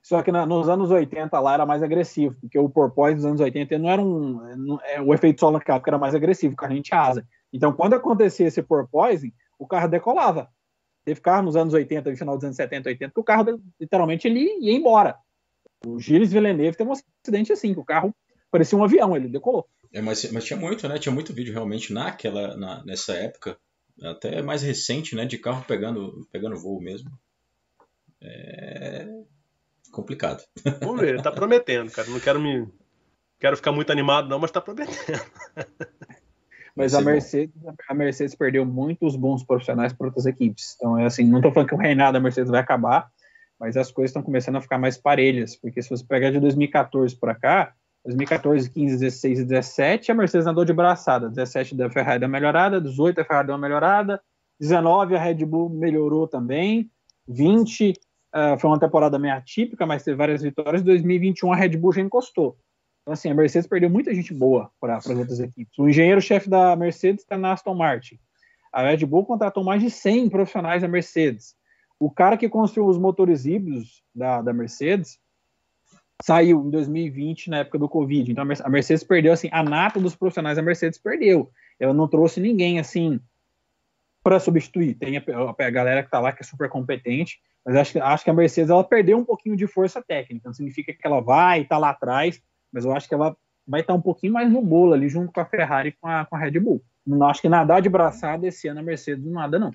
[0.04, 3.40] Só que na, nos anos 80 lá era mais agressivo, porque o porpoise dos anos
[3.42, 4.34] 80 não era um.
[4.58, 7.28] Não, é, o efeito solo na carro era mais agressivo, o carro tinha asa.
[7.54, 10.50] Então, quando acontecia esse porpoising, o carro decolava.
[11.04, 14.28] Teve carro nos anos 80, no final dos anos 70, 80, que o carro literalmente
[14.28, 15.18] ele ia embora.
[15.86, 18.14] O Gilles Villeneuve teve um acidente assim, que o carro
[18.52, 19.68] parecia um avião, ele decolou.
[19.94, 20.98] É, mas, mas tinha muito, né?
[20.98, 23.58] Tinha muito vídeo realmente naquela, na, nessa época,
[24.02, 25.26] até mais recente, né?
[25.26, 27.10] De carro pegando, pegando voo mesmo.
[28.22, 29.08] É
[29.92, 30.44] complicado.
[30.82, 32.10] Vamos ver, tá prometendo, cara.
[32.10, 32.68] Não quero me.
[33.40, 34.98] Quero ficar muito animado, não, mas tá prometendo.
[36.74, 37.54] Mas a Mercedes,
[37.90, 40.74] a Mercedes perdeu muitos bons profissionais para outras equipes.
[40.78, 43.12] Então, é assim, não estou falando que o reinado da Mercedes vai acabar,
[43.60, 47.14] mas as coisas estão começando a ficar mais parelhas, porque se você pegar de 2014
[47.18, 47.76] para cá,
[48.06, 51.30] 2014, 15, 16 e 17, a Mercedes andou de braçada.
[51.30, 54.22] 17 da Ferrari deu melhorada, 18 a Ferrari deu uma melhorada,
[54.60, 56.90] 19 a Red Bull melhorou também,
[57.28, 57.94] 20 uh,
[58.34, 62.02] ah, foi uma temporada meio atípica, mas teve várias vitórias, 2021 a Red Bull já
[62.02, 62.58] encostou.
[63.02, 65.78] Então, assim, a Mercedes perdeu muita gente boa para as outras equipes.
[65.78, 68.20] O engenheiro-chefe da Mercedes está na Aston Martin.
[68.72, 71.56] A Red Bull contratou mais de 100 profissionais da Mercedes.
[72.00, 75.20] O cara que construiu os motores híbridos da, da Mercedes
[76.24, 78.32] saiu em 2020, na época do Covid.
[78.32, 81.52] Então, a Mercedes perdeu, assim, a nata dos profissionais a Mercedes perdeu.
[81.80, 83.20] Ela não trouxe ninguém, assim,
[84.24, 84.96] para substituir.
[84.96, 85.24] Tem a,
[85.58, 88.70] a, galera que está lá, que é super competente, mas acho, acho que a Mercedes
[88.70, 90.48] ela perdeu um pouquinho de força técnica.
[90.48, 92.42] Não significa que ela vai estar tá lá atrás
[92.72, 93.36] mas eu acho que ela
[93.68, 96.26] vai estar um pouquinho mais no bolo ali, junto com a Ferrari e com a,
[96.26, 96.84] com a Red Bull.
[97.06, 99.74] Não acho que nadar de braçada esse ano a Mercedes nada, não.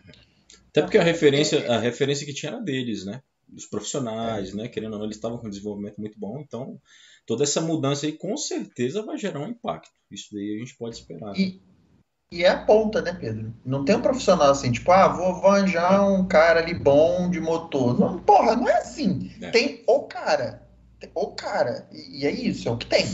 [0.70, 3.20] Até porque a referência, a referência que tinha era deles, né?
[3.49, 4.68] Dos profissionais, né?
[4.68, 6.80] Querendo ou não, eles estavam com um desenvolvimento muito bom, então
[7.26, 9.94] toda essa mudança aí com certeza vai gerar um impacto.
[10.11, 11.32] Isso daí a gente pode esperar.
[11.32, 11.38] Né?
[11.38, 11.62] E,
[12.32, 13.55] e é a ponta, né, Pedro?
[13.64, 17.99] Não tem um profissional assim, tipo, ah, vou, arranjar um cara ali bom de motor.
[17.99, 19.30] Não, porra, não é assim.
[19.40, 19.51] É.
[19.51, 20.66] Tem o cara
[21.14, 21.88] o cara.
[21.92, 23.05] E é isso, é o que tem.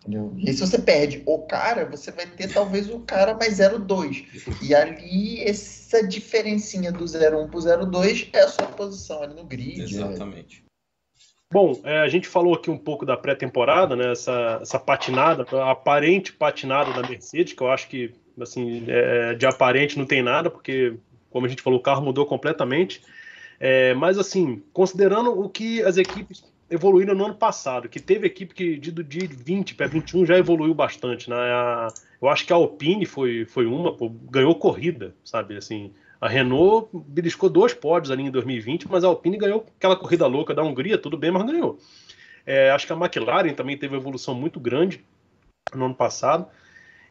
[0.00, 0.32] Entendeu?
[0.36, 4.24] E aí, se você perde o cara, você vai ter talvez o cara mais 0,2.
[4.62, 9.82] E ali, essa diferencinha do 0,1 pro 0,2 é a sua posição ali no grid.
[9.82, 10.64] Exatamente.
[11.52, 14.12] Bom, é, a gente falou aqui um pouco da pré-temporada, né?
[14.12, 19.44] Essa, essa patinada, a aparente patinada da Mercedes, que eu acho que assim, é, de
[19.44, 20.96] aparente não tem nada, porque,
[21.28, 23.02] como a gente falou, o carro mudou completamente.
[23.58, 28.54] É, mas assim, considerando o que as equipes evoluíram no ano passado, que teve equipe
[28.54, 31.36] que de, de 20 para 21 já evoluiu bastante, né?
[31.36, 31.88] A,
[32.22, 35.56] eu acho que a Alpine foi, foi uma, pô, ganhou corrida, sabe?
[35.56, 40.26] Assim, a Renault beliscou dois pódios ali em 2020, mas a Alpine ganhou aquela corrida
[40.26, 41.78] louca da Hungria, tudo bem, mas ganhou.
[42.46, 45.04] É, acho que a McLaren também teve uma evolução muito grande
[45.74, 46.46] no ano passado.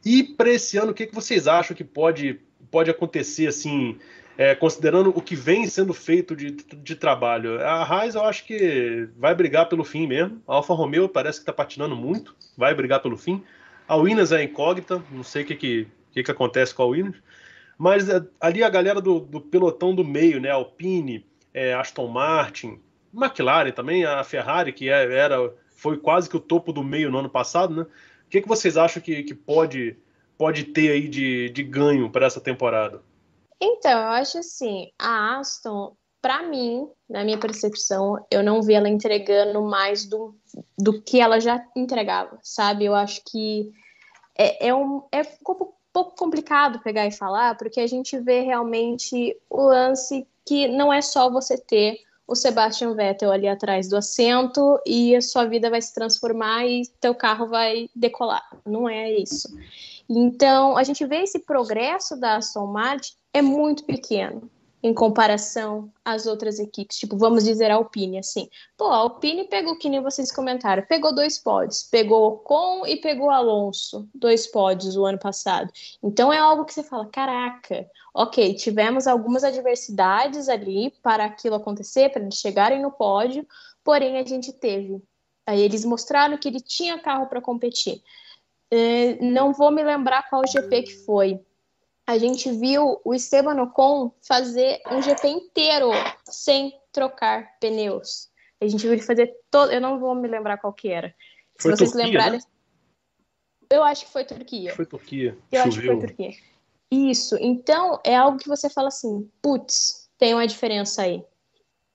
[0.05, 2.39] E para esse ano, o que, que vocês acham que pode,
[2.71, 3.97] pode acontecer assim?
[4.39, 7.61] É, considerando o que vem sendo feito de, de trabalho.
[7.61, 10.41] A Haas eu acho que vai brigar pelo fim mesmo.
[10.47, 13.43] A Alfa Romeo parece que está patinando muito, vai brigar pelo fim.
[13.85, 17.17] A Williams é incógnita, não sei o que, que, que, que acontece com a Williams.
[17.77, 20.49] Mas é, ali a galera do, do, pelotão do meio, né?
[20.51, 22.79] Alpine, é, Aston Martin,
[23.13, 27.19] McLaren também, a Ferrari, que é, era, foi quase que o topo do meio no
[27.19, 27.81] ano passado, né?
[27.81, 29.97] O que, que vocês acham que, que pode,
[30.37, 33.01] pode ter aí de, de ganho para essa temporada?
[33.61, 38.89] Então, eu acho assim, a Aston, para mim, na minha percepção, eu não vi ela
[38.89, 40.35] entregando mais do,
[40.77, 42.85] do que ela já entregava, sabe?
[42.85, 43.71] Eu acho que
[44.37, 45.75] é, é, um, é um pouco,
[46.15, 51.29] complicado pegar e falar, porque a gente vê realmente o lance que não é só
[51.29, 55.93] você ter o Sebastian Vettel ali atrás do assento e a sua vida vai se
[55.93, 58.47] transformar e teu carro vai decolar.
[58.65, 59.49] Não é isso.
[60.09, 64.49] Então, a gente vê esse progresso da Aston Martin é muito pequeno
[64.81, 66.97] em comparação às outras equipes.
[66.97, 68.49] Tipo, vamos dizer a Alpine, assim.
[68.77, 71.83] Pô, a Alpine pegou, que nem vocês comentaram, pegou dois pódios.
[71.83, 75.71] Pegou Ocon e pegou Alonso, dois pódios o ano passado.
[76.01, 82.09] Então é algo que você fala, caraca, ok, tivemos algumas adversidades ali para aquilo acontecer,
[82.09, 83.45] para eles chegarem no pódio,
[83.83, 85.01] porém a gente teve.
[85.45, 88.01] Aí eles mostraram que ele tinha carro para competir.
[88.71, 91.39] É, não vou me lembrar qual GP que foi,
[92.09, 95.91] a gente viu o Esteban Ocon fazer um GP inteiro
[96.25, 98.31] sem trocar pneus.
[98.59, 99.71] A gente viu ele fazer todo.
[99.71, 101.13] Eu não vou me lembrar qual que era.
[101.59, 102.39] Foi Se vocês Turquia, lembrarem.
[102.39, 102.45] Né?
[103.69, 104.75] Eu acho que foi Turquia.
[104.75, 105.37] Foi Turquia.
[105.51, 105.67] Eu Choveu.
[105.67, 106.31] acho que foi Turquia.
[106.89, 107.37] Isso.
[107.39, 111.23] Então, é algo que você fala assim: putz, tem uma diferença aí.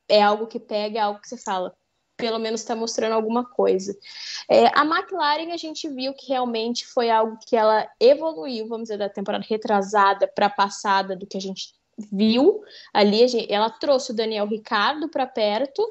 [0.09, 1.75] É algo que pega, é algo que você fala
[2.17, 3.97] pelo menos está mostrando alguma coisa.
[4.49, 8.99] É, a McLaren a gente viu que realmente foi algo que ela evoluiu, vamos dizer,
[8.99, 11.75] da temporada retrasada para passada do que a gente
[12.13, 12.63] viu
[12.93, 13.27] ali.
[13.27, 15.83] Gente, ela trouxe o Daniel Ricardo para perto,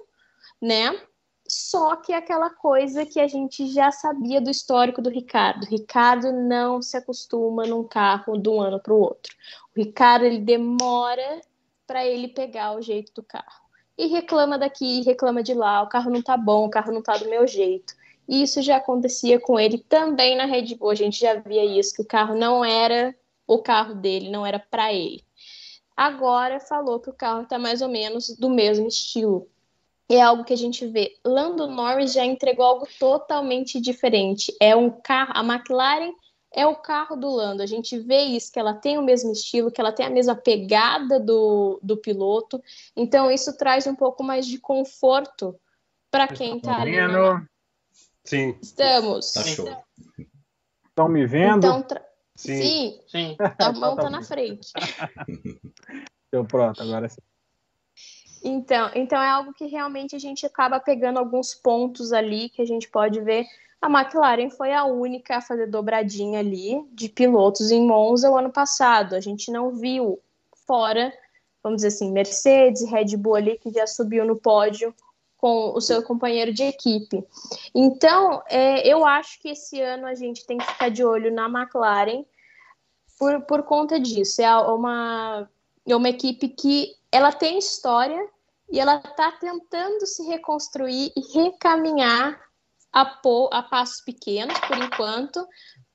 [0.61, 0.97] né?
[1.45, 5.65] Só que é aquela coisa que a gente já sabia do histórico do Ricardo.
[5.65, 9.36] Ricardo não se acostuma num carro de um ano para o outro.
[9.76, 11.41] O Ricardo ele demora
[11.86, 13.62] para ele pegar o jeito do carro
[13.97, 17.17] e reclama daqui, reclama de lá, o carro não tá bom, o carro não tá
[17.17, 17.93] do meu jeito.
[18.27, 21.93] E isso já acontecia com ele também na Red Bull, a gente já via isso,
[21.95, 23.15] que o carro não era
[23.45, 25.23] o carro dele, não era para ele.
[25.95, 29.47] Agora falou que o carro tá mais ou menos do mesmo estilo.
[30.09, 31.17] É algo que a gente vê.
[31.23, 34.55] Lando Norris já entregou algo totalmente diferente.
[34.59, 36.11] É um carro, a McLaren
[36.53, 37.63] é o carro do Lando.
[37.63, 40.35] A gente vê isso, que ela tem o mesmo estilo, que ela tem a mesma
[40.35, 42.63] pegada do, do piloto.
[42.95, 45.59] Então, isso traz um pouco mais de conforto
[46.11, 46.95] para quem está ali.
[46.95, 47.47] Né?
[48.23, 48.57] Sim.
[48.61, 49.33] Estamos.
[49.33, 49.67] Tá show.
[50.87, 51.65] Estão me vendo?
[51.65, 52.05] Então, tra...
[52.35, 52.61] Sim.
[52.61, 52.99] Sim.
[53.07, 53.37] Sim.
[53.59, 54.71] A mão tá na frente.
[56.27, 57.21] Então, pronto, agora sim.
[58.43, 62.65] Então, então é algo que realmente a gente acaba pegando alguns pontos ali que a
[62.65, 63.45] gente pode ver
[63.84, 68.49] a McLaren foi a única a fazer dobradinha ali de pilotos em Monza o ano
[68.49, 69.13] passado.
[69.13, 70.21] A gente não viu
[70.65, 71.13] fora,
[71.61, 74.95] vamos dizer assim, Mercedes, Red Bull ali que já subiu no pódio
[75.36, 77.27] com o seu companheiro de equipe.
[77.75, 81.47] Então, é, eu acho que esse ano a gente tem que ficar de olho na
[81.47, 82.23] McLaren
[83.19, 84.41] por, por conta disso.
[84.41, 85.49] É uma,
[85.86, 88.25] é uma equipe que ela tem história
[88.71, 92.39] e ela está tentando se reconstruir e recaminhar
[92.93, 93.19] a,
[93.51, 95.45] a passos pequenos, por enquanto,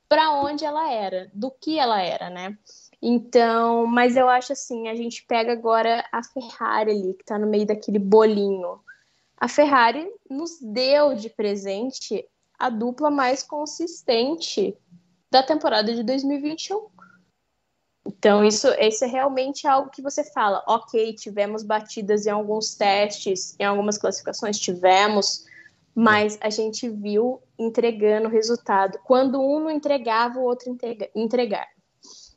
[0.08, 2.58] para onde ela era, do que ela era, né?
[3.00, 7.46] Então, mas eu acho assim, a gente pega agora a Ferrari ali, que está no
[7.46, 8.80] meio daquele bolinho.
[9.36, 12.26] A Ferrari nos deu de presente
[12.58, 14.76] a dupla mais consistente
[15.30, 16.88] da temporada de 2021.
[18.04, 23.54] Então, isso, isso é realmente algo que você fala, ok, tivemos batidas em alguns testes,
[23.60, 25.44] em algumas classificações, tivemos,
[25.98, 29.00] mas a gente viu entregando o resultado.
[29.02, 31.66] Quando um não entregava, o outro entrega, entregar.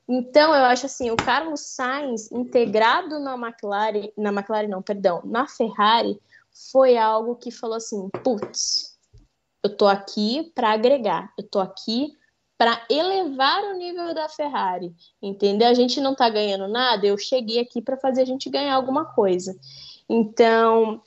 [0.09, 5.47] Então, eu acho assim, o Carlos Sainz integrado na McLaren, na McLaren não, perdão, na
[5.47, 6.20] Ferrari,
[6.72, 8.97] foi algo que falou assim, putz,
[9.64, 12.18] eu tô aqui para agregar, eu tô aqui
[12.57, 14.91] para elevar o nível da Ferrari,
[15.22, 15.68] entendeu?
[15.68, 19.05] A gente não tá ganhando nada, eu cheguei aqui para fazer a gente ganhar alguma
[19.05, 19.55] coisa.
[20.09, 20.99] Então,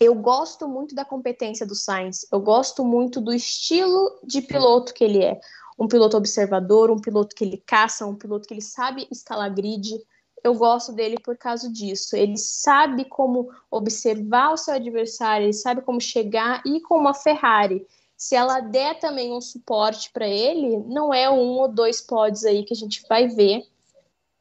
[0.00, 5.04] eu gosto muito da competência do Sainz, eu gosto muito do estilo de piloto que
[5.04, 5.38] ele é.
[5.78, 10.02] Um piloto observador, um piloto que ele caça, um piloto que ele sabe escalar grid.
[10.42, 12.16] Eu gosto dele por causa disso.
[12.16, 17.86] Ele sabe como observar o seu adversário, ele sabe como chegar e como a Ferrari.
[18.16, 22.64] Se ela der também um suporte para ele, não é um ou dois pódios aí
[22.64, 23.66] que a gente vai ver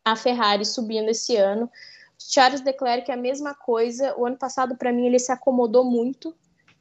[0.05, 1.69] a Ferrari subindo esse ano
[2.19, 4.13] Charles Leclerc é a mesma coisa.
[4.17, 6.35] O ano passado, para mim, ele se acomodou muito.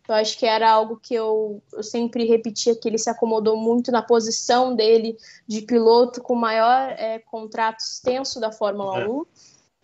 [0.08, 3.92] Eu acho que era algo que eu, eu sempre repetia que ele se acomodou muito
[3.92, 5.16] na posição dele
[5.46, 9.08] de piloto com o maior é, contrato extenso da Fórmula é.
[9.08, 9.26] 1.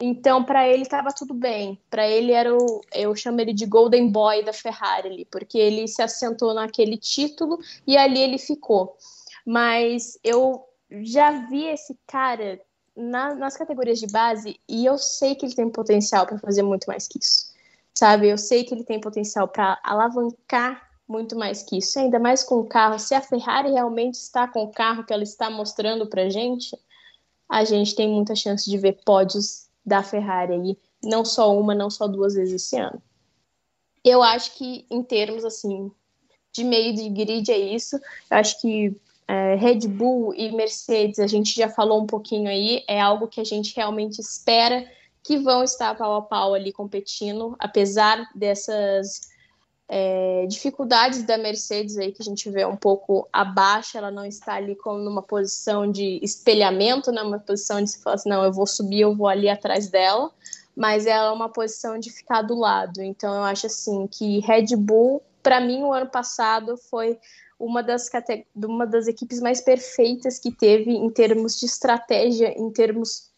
[0.00, 1.78] Então, para ele estava tudo bem.
[1.88, 5.86] Para ele era o, eu chamo ele de Golden Boy da Ferrari, ali, porque ele
[5.86, 8.96] se assentou naquele título e ali ele ficou.
[9.46, 10.64] Mas eu
[11.02, 12.60] já vi esse cara
[12.96, 16.86] na, nas categorias de base e eu sei que ele tem potencial para fazer muito
[16.86, 17.54] mais que isso
[17.94, 18.28] sabe?
[18.28, 22.56] Eu sei que ele tem potencial para alavancar muito mais que isso, ainda mais com
[22.56, 22.98] o carro.
[22.98, 26.76] Se a Ferrari realmente está com o carro que ela está mostrando para gente,
[27.48, 31.90] a gente tem muita chance de ver pódios da Ferrari aí, não só uma, não
[31.90, 33.00] só duas vezes esse ano.
[34.02, 35.90] Eu acho que em termos assim
[36.52, 37.96] de meio de grid é isso.
[37.96, 38.96] Eu acho que
[39.26, 43.40] é, Red Bull e Mercedes, a gente já falou um pouquinho aí, é algo que
[43.40, 44.86] a gente realmente espera
[45.22, 49.32] que vão estar pau a pau ali competindo, apesar dessas
[49.88, 54.54] é, dificuldades da Mercedes aí que a gente vê um pouco abaixo, ela não está
[54.54, 58.52] ali como numa posição de espelhamento, né, uma posição de se falar assim, não, eu
[58.52, 60.30] vou subir, eu vou ali atrás dela,
[60.76, 63.02] mas ela é uma posição de ficar do lado.
[63.02, 67.18] Então eu acho assim que Red Bull, para mim, o ano passado foi
[67.64, 68.10] uma das,
[68.54, 73.32] uma das equipes mais perfeitas que teve em termos de estratégia, em termos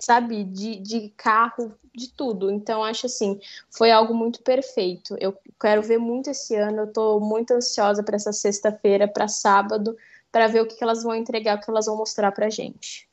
[0.00, 2.50] sabe, de, de carro, de tudo.
[2.50, 3.38] Então, acho assim,
[3.70, 5.16] foi algo muito perfeito.
[5.20, 9.96] Eu quero ver muito esse ano, eu estou muito ansiosa para essa sexta-feira, para sábado,
[10.30, 13.08] para ver o que, que, elas vão entregar, o que elas vão mostrar para gente.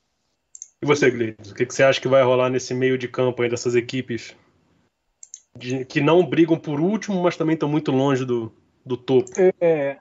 [0.82, 3.42] E você, Gleice, o que, que, você acha que vai rolar nesse meio de campo
[3.42, 4.36] aí dessas equipes
[5.58, 8.52] de, que não brigam por último, mas também estão muito longe do,
[8.86, 9.30] do topo?
[9.60, 9.98] É,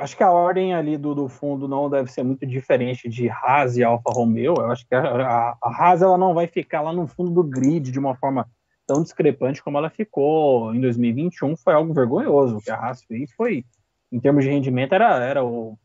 [0.00, 3.76] acho que a ordem ali do, do fundo não deve ser muito diferente de Haas
[3.76, 4.54] e Alfa Romeo.
[4.56, 7.44] Eu acho que a, a, a Haas ela não vai ficar lá no fundo do
[7.44, 8.48] grid de uma forma
[8.86, 11.56] tão discrepante como ela ficou em 2021.
[11.56, 12.56] Foi algo vergonhoso.
[12.56, 13.64] O que a Haas fez foi,
[14.10, 15.78] em termos de rendimento, era, era o,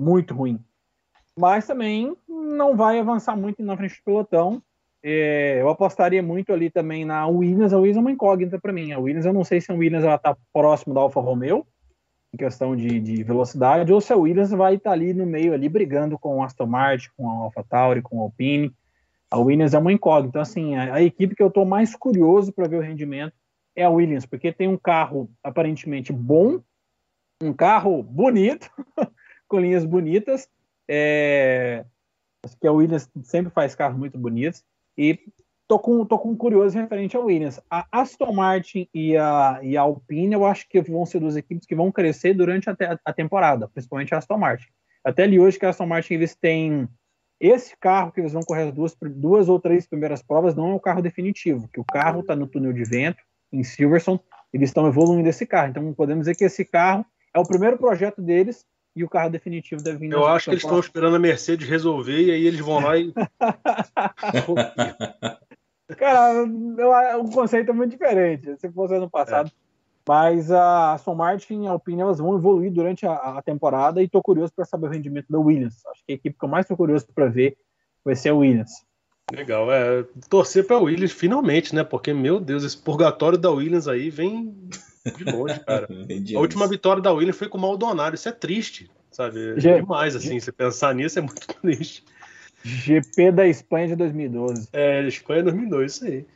[0.00, 0.58] muito ruim.
[1.36, 4.62] Mas também não vai avançar muito na frente do pelotão.
[5.02, 7.72] É, eu apostaria muito ali também na Williams.
[7.72, 8.92] A Williams é uma incógnita para mim.
[8.92, 11.66] A Williams, eu não sei se a Williams está próximo da Alfa Romeo
[12.32, 15.68] em questão de, de velocidade, ou se a Williams vai estar ali no meio, ali
[15.68, 18.72] brigando com o Aston Martin, com a AlphaTauri, com a Alpine.
[19.30, 20.30] A Williams é uma incógnita.
[20.30, 23.34] Então, assim, a, a equipe que eu estou mais curioso para ver o rendimento
[23.74, 26.60] é a Williams, porque tem um carro aparentemente bom,
[27.42, 28.70] um carro bonito,
[29.48, 30.48] com linhas bonitas.
[30.88, 31.84] É...
[32.44, 34.64] Acho que a Williams sempre faz carros muito bonitos.
[34.96, 35.18] E
[35.70, 37.60] tô com, tô com curioso referente ao Williams.
[37.70, 41.64] A Aston Martin e a, e a Alpine, eu acho que vão ser duas equipes
[41.64, 44.66] que vão crescer durante a, te, a temporada, principalmente a Aston Martin.
[45.04, 46.88] Até ali hoje que a Aston Martin eles têm
[47.38, 50.74] esse carro que eles vão correr as duas, duas ou três primeiras provas não é
[50.74, 54.18] o carro definitivo, que o carro está no túnel de vento, em Silverstone,
[54.52, 55.70] eles estão evoluindo esse carro.
[55.70, 58.66] Então podemos dizer que esse carro é o primeiro projeto deles
[58.96, 60.10] e o carro definitivo deve vir.
[60.10, 63.14] Eu acho que eles estão esperando a Mercedes resolver e aí eles vão lá e.
[65.96, 68.56] Cara, eu, o conceito é muito diferente.
[68.58, 69.48] Se fosse ano passado.
[69.48, 69.70] É.
[70.08, 74.06] Mas a Aston Martin e a Alpine elas vão evoluir durante a, a temporada e
[74.06, 75.86] estou curioso para saber o rendimento da Williams.
[75.86, 77.56] Acho que a equipe que eu mais estou curioso para ver
[78.04, 78.72] vai ser a Williams.
[79.32, 81.84] Legal, é torcer para a Williams finalmente, né?
[81.84, 84.52] Porque, meu Deus, esse purgatório da Williams aí vem
[85.16, 85.86] de longe, cara.
[86.34, 89.50] a última vitória da Williams foi com o Maldonado, isso é triste, sabe?
[89.50, 92.04] É demais, assim, você pensar nisso é muito triste.
[92.62, 94.68] GP da Espanha de 2012.
[94.72, 96.26] É, Espanha 2012, isso aí.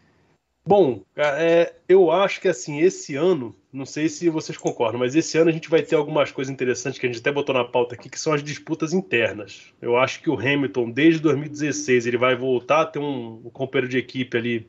[0.67, 5.37] Bom, é, eu acho que assim, esse ano, não sei se vocês concordam, mas esse
[5.37, 7.95] ano a gente vai ter algumas coisas interessantes que a gente até botou na pauta
[7.95, 9.75] aqui, que são as disputas internas.
[9.83, 13.91] Eu acho que o Hamilton, desde 2016, ele vai voltar a ter um, um companheiro
[13.91, 14.67] de equipe ali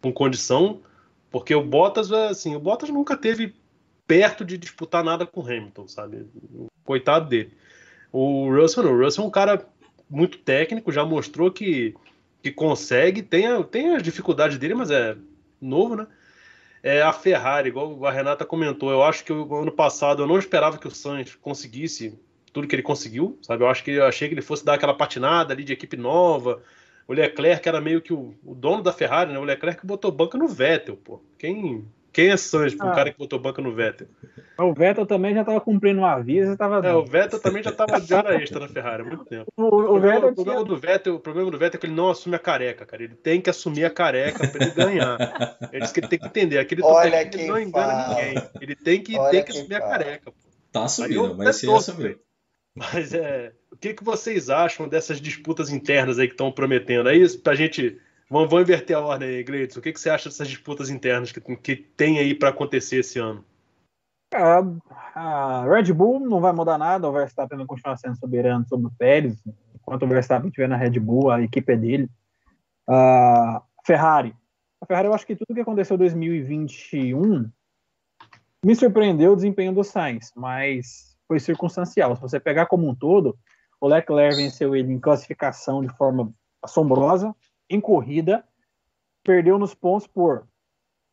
[0.00, 0.80] com condição,
[1.28, 3.52] porque o Bottas, assim, o Bottas nunca teve
[4.06, 6.26] perto de disputar nada com o Hamilton, sabe?
[6.84, 7.52] Coitado dele.
[8.12, 9.66] O Russell não, o Russell é um cara
[10.12, 11.94] muito técnico, já mostrou que,
[12.42, 15.16] que consegue, tem, a, tem as dificuldades dele, mas é
[15.60, 16.06] novo, né?
[16.82, 20.38] É a Ferrari, igual a Renata comentou, eu acho que o ano passado eu não
[20.38, 22.18] esperava que o Sainz conseguisse
[22.52, 23.62] tudo que ele conseguiu, sabe?
[23.62, 26.62] Eu acho que eu achei que ele fosse dar aquela patinada ali de equipe nova.
[27.08, 29.38] O Leclerc era meio que o, o dono da Ferrari, né?
[29.38, 31.22] O Leclerc botou banca no Vettel, pô.
[31.38, 32.34] Quem quem é
[32.76, 32.94] para um ah.
[32.94, 34.06] cara que botou banca no Vettel?
[34.58, 36.56] O Vettel também já estava cumprindo um aviso.
[36.56, 36.86] Tava...
[36.86, 39.50] É, o Vettel também já estava de hora extra na Ferrari há muito tempo.
[39.56, 41.94] O, o, o, problema, o problema, do Vettel, o problema do Vettel é que ele
[41.94, 43.02] não assume a careca, cara.
[43.02, 45.56] Ele tem que assumir a careca para ele ganhar.
[45.72, 46.58] Ele disse que ele tem que entender.
[46.58, 48.08] Aquele Olha ele não engana fala.
[48.08, 48.34] ninguém.
[48.60, 49.84] Ele tem que, tem que assumir fala.
[49.84, 50.30] a careca.
[50.30, 50.52] Pô.
[50.70, 52.18] Tá assumindo, vai ser assumido.
[52.74, 57.08] Mas é, o que, que vocês acham dessas disputas internas aí que estão prometendo?
[57.08, 57.98] Aí, pra gente
[58.32, 59.78] Vamos, vamos inverter a ordem aí, Gleitson.
[59.78, 63.18] O que, que você acha dessas disputas internas que, que tem aí para acontecer esse
[63.18, 63.44] ano?
[64.32, 64.40] É,
[65.14, 68.92] a Red Bull não vai mudar nada, o Verstappen vai continuar sendo soberano sobre o
[68.98, 69.36] Pérez.
[69.74, 72.08] Enquanto o Verstappen estiver na Red Bull, a equipe é dele.
[72.88, 74.34] A Ferrari.
[74.80, 77.50] A Ferrari, eu acho que tudo que aconteceu em 2021
[78.64, 82.16] me surpreendeu o desempenho do Sainz, mas foi circunstancial.
[82.16, 83.36] Se você pegar como um todo,
[83.78, 87.34] o Leclerc venceu ele em classificação de forma assombrosa,
[87.68, 88.44] em corrida,
[89.22, 90.46] perdeu nos pontos por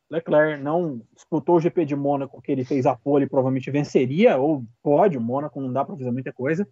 [0.10, 4.38] Leclerc não disputou o GP de Mônaco, que ele fez a pole e provavelmente venceria,
[4.38, 6.68] ou pode, o Mônaco não dá para fazer muita coisa.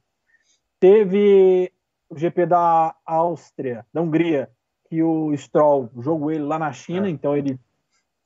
[0.80, 1.72] Teve
[2.10, 4.50] o GP da Áustria, da Hungria,
[4.90, 7.10] que o Stroll jogou ele lá na China, é.
[7.10, 7.60] então ele,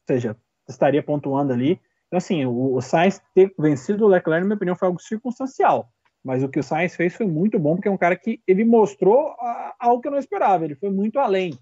[0.08, 0.38] seja,
[0.70, 1.82] estaria pontuando ali.
[2.08, 5.92] Então, assim, o, o Sainz ter vencido o Leclerc, na minha opinião, foi algo circunstancial.
[6.24, 8.64] Mas o que o Sainz fez foi muito bom, porque é um cara que ele
[8.64, 9.36] mostrou
[9.80, 10.66] algo que eu não esperava.
[10.66, 11.58] Ele foi muito além.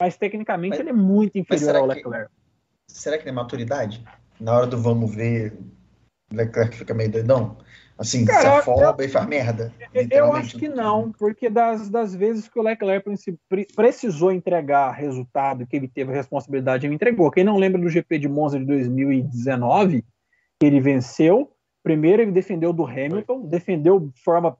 [0.00, 2.30] Mas tecnicamente mas, ele é muito inferior ao Leclerc.
[2.30, 4.02] Que, será que é maturidade?
[4.40, 5.58] Na hora do vamos ver,
[6.32, 7.58] o Leclerc fica meio doidão?
[7.98, 9.72] Assim, Cara, se afoba eu, e faz merda.
[10.08, 13.04] Eu acho que não, porque das, das vezes que o Leclerc
[13.74, 17.28] precisou entregar resultado, que ele teve a responsabilidade, ele entregou.
[17.28, 20.04] Quem não lembra do GP de Monza de 2019,
[20.60, 21.50] que ele venceu,
[21.88, 24.58] primeiro ele defendeu do Hamilton, defendeu de forma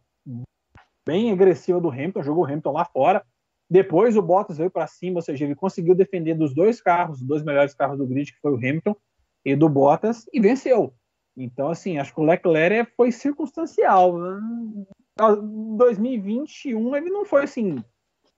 [1.06, 3.22] bem agressiva do Hamilton, jogou o Hamilton lá fora.
[3.70, 7.26] Depois o Bottas veio para cima, ou seja, ele conseguiu defender dos dois carros, os
[7.26, 8.96] dois melhores carros do grid, que foi o Hamilton
[9.44, 10.94] e do Bottas, e venceu.
[11.36, 14.18] Então, assim, acho que o Leclerc é, foi circunstancial.
[14.18, 17.84] Em 2021 ele não foi assim,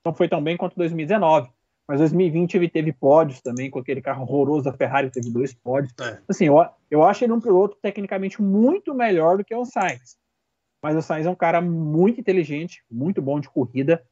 [0.05, 1.49] não foi tão bem quanto 2019.
[1.91, 5.93] Mas 2020 ele teve pódios também, com aquele carro horroroso da Ferrari, teve dois pódios.
[6.01, 6.21] É.
[6.29, 10.17] Assim, eu, eu acho ele um piloto tecnicamente muito melhor do que o Sainz.
[10.81, 14.07] Mas o Sainz é um cara muito inteligente, muito bom de corrida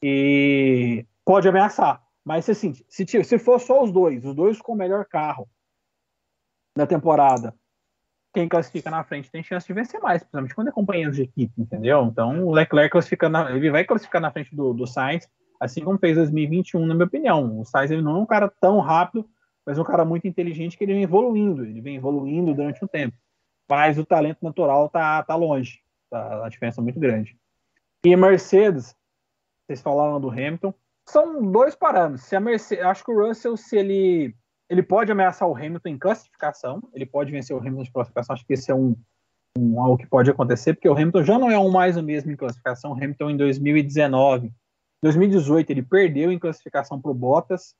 [0.00, 2.00] e pode ameaçar.
[2.24, 5.48] Mas assim, se, se for só os dois, os dois com o melhor carro
[6.76, 7.52] da temporada,
[8.32, 11.60] quem classifica na frente tem chance de vencer mais, principalmente quando é companheiro de equipe,
[11.60, 12.04] entendeu?
[12.04, 15.28] Então o Leclerc classifica na, ele vai classificar na frente do, do Sainz,
[15.64, 17.60] assim como fez 2021, na minha opinião.
[17.60, 19.28] O Sainz ele não é um cara tão rápido,
[19.64, 22.88] mas é um cara muito inteligente que ele vem evoluindo, ele vem evoluindo durante um
[22.88, 23.16] tempo.
[23.68, 27.36] Mas o talento natural tá, tá longe, tá, a diferença é muito grande.
[28.04, 28.94] E Mercedes,
[29.66, 30.74] vocês falaram do Hamilton,
[31.08, 32.24] são dois parâmetros.
[32.24, 34.34] Se a Mercedes, acho que o Russell, se ele
[34.68, 38.46] ele pode ameaçar o Hamilton em classificação, ele pode vencer o Hamilton de classificação, acho
[38.46, 38.96] que esse é um,
[39.58, 42.32] um, algo que pode acontecer, porque o Hamilton já não é um mais o mesmo
[42.32, 44.52] em classificação, o Hamilton em 2019,
[45.04, 47.74] 2018 ele perdeu em classificação para o Bottas,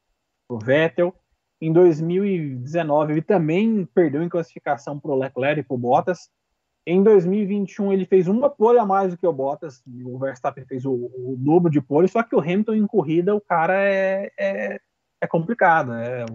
[0.46, 1.14] para o Vettel,
[1.60, 6.28] em 2019 ele também perdeu em classificação para o Leclerc e para o Bottas,
[6.86, 10.84] em 2021 ele fez uma pole a mais do que o Bottas, o Verstappen fez
[10.84, 14.80] o, o dobro de pole, só que o Hamilton em corrida o cara é, é,
[15.22, 16.26] é complicado, é,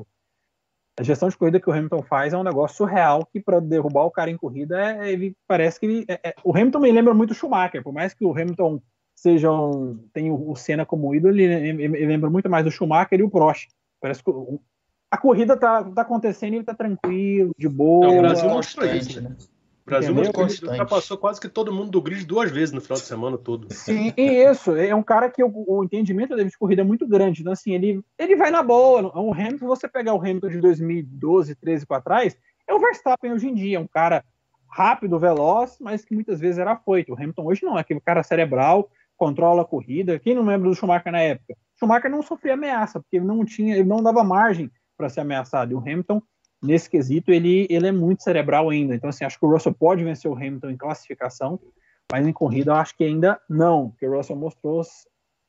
[1.00, 4.06] a gestão de corrida que o Hamilton faz é um negócio surreal que para derrubar
[4.06, 7.14] o cara em corrida é, ele parece que ele, é, é, o Hamilton me lembra
[7.14, 8.82] muito o Schumacher por mais que o Hamilton
[9.22, 12.72] seja um, tem o, o Senna como ídolo ele, ele, ele, lembra muito mais o
[12.72, 13.68] Schumacher e o Prost
[14.00, 14.62] parece que o,
[15.12, 18.88] a corrida tá, tá acontecendo e ele tá tranquilo de boa é, o Brasil mostrou
[18.88, 19.36] isso né
[19.86, 23.74] Brasil ultrapassou quase que todo mundo do grid duas vezes no final de semana todo.
[23.74, 24.76] Sim, e isso.
[24.76, 27.42] É um cara que o, o entendimento dele de corrida é muito grande.
[27.42, 29.12] Então, assim, ele, ele vai na boa.
[29.20, 33.48] O Hamilton, você pegar o Hamilton de 2012, 13 para trás, é o Verstappen hoje
[33.48, 33.78] em dia.
[33.78, 34.24] É um cara
[34.70, 37.14] rápido, veloz, mas que muitas vezes era afoito.
[37.14, 38.90] O Hamilton hoje não, é aquele cara cerebral,
[39.20, 40.18] controla a corrida.
[40.18, 41.56] Quem não lembra do Schumacher na época?
[41.78, 45.72] Schumacher não sofria ameaça, porque ele não tinha, ele não dava margem para ser ameaçado.
[45.72, 46.22] E o Hamilton
[46.62, 48.96] nesse quesito, ele, ele é muito cerebral ainda.
[48.96, 51.60] Então, assim, acho que o Russell pode vencer o Hamilton em classificação,
[52.12, 54.82] mas em corrida eu acho que ainda não, porque o Russell mostrou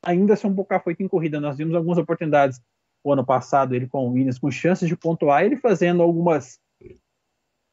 [0.04, 1.40] ainda ser um pouco afoito em corrida.
[1.40, 2.60] Nós vimos algumas oportunidades
[3.02, 6.58] o ano passado, ele com o Williams, com chances de pontuar, ele fazendo algumas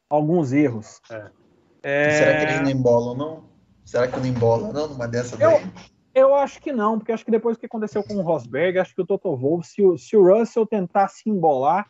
[0.09, 1.01] alguns erros.
[1.11, 1.31] É.
[1.83, 2.11] É...
[2.11, 3.56] Será que eles não embolam, não?
[3.87, 5.71] Será que não embola, não, numa dessa eu, daí?
[6.13, 8.93] Eu acho que não, porque acho que depois do que aconteceu com o Rosberg, acho
[8.93, 11.89] que o Toto Wolff, se o, se o Russell tentar se embolar,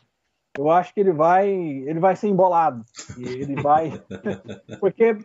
[0.56, 2.84] eu acho que ele vai, ele vai ser embolado.
[3.18, 4.00] Ele vai,
[4.78, 5.18] porque,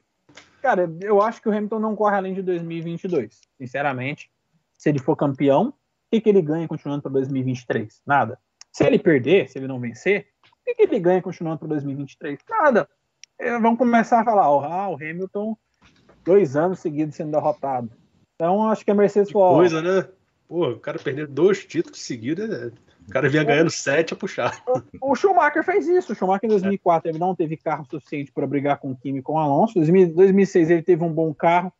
[0.64, 4.32] cara, eu acho que o Hamilton não corre além de 2022, sinceramente.
[4.76, 5.74] Se ele for campeão, o
[6.12, 8.02] que, que ele ganha continuando para 2023?
[8.04, 8.40] Nada.
[8.72, 12.40] Se ele perder, se ele não vencer, o que, que ele ganha continuando para 2023?
[12.50, 12.90] Nada.
[13.38, 15.56] É, vamos começar a falar, ah, o Hamilton,
[16.24, 17.90] dois anos seguidos sendo derrotado.
[18.36, 19.56] Então, acho que a Mercedes falou.
[19.56, 20.08] Coisa, né?
[20.48, 22.72] Pô, o cara perder dois títulos seguidos é
[23.08, 24.64] o cara vinha ganhando sete a puxar.
[25.02, 26.14] O Schumacher fez isso.
[26.14, 29.22] O Schumacher em 2004 ele não teve carro suficiente para brigar com o Kimi e
[29.22, 29.80] com o Alonso.
[29.80, 31.72] Em 2006 ele teve um bom carro,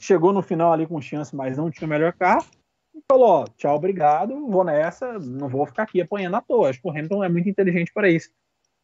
[0.00, 2.44] chegou no final ali com chance, mas não tinha o melhor carro.
[3.10, 6.70] falou: ó, tchau, obrigado, vou nessa, não vou ficar aqui apanhando à toa.
[6.70, 8.30] Acho que o Hamilton é muito inteligente para isso.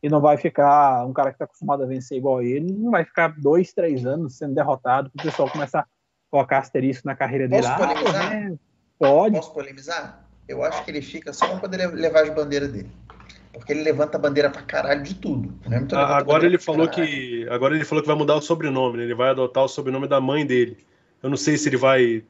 [0.03, 3.05] E não vai ficar, um cara que está acostumado a vencer igual ele, não vai
[3.05, 5.87] ficar dois, três anos sendo derrotado, para o pessoal começar a
[6.31, 7.63] colocar asterisco na carreira dele.
[7.63, 8.33] Posso ah, polemizar?
[8.33, 8.53] É,
[8.99, 9.35] pode.
[9.37, 10.25] Posso polemizar?
[10.49, 12.91] Eu acho que ele fica só para poder levar as bandeiras dele.
[13.53, 15.53] Porque ele levanta a bandeira pra caralho de tudo.
[15.93, 17.47] Ah, agora ele falou que.
[17.51, 19.03] Agora ele falou que vai mudar o sobrenome, né?
[19.03, 20.79] Ele vai adotar o sobrenome da mãe dele.
[21.23, 22.23] Eu não sei se ele vai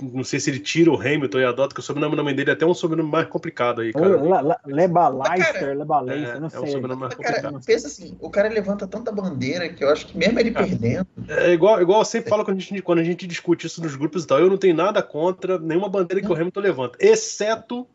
[0.00, 2.50] não sei se ele tira o Hamilton e adota, que o sobrenome da mãe dele
[2.50, 4.20] é até um sobrenome mais complicado aí, cara.
[4.66, 6.58] Lebaleister, Lebaleister, não sei.
[6.58, 7.42] É um sobrenome mais complicado.
[7.42, 10.66] Cara, pensa assim, o cara levanta tanta bandeira que eu acho que mesmo ele cara,
[10.66, 11.06] perdendo...
[11.28, 13.94] É igual, igual eu sempre falo quando a, gente, quando a gente discute isso nos
[13.94, 17.86] grupos e tal, eu não tenho nada contra nenhuma bandeira que o Hamilton levanta, exceto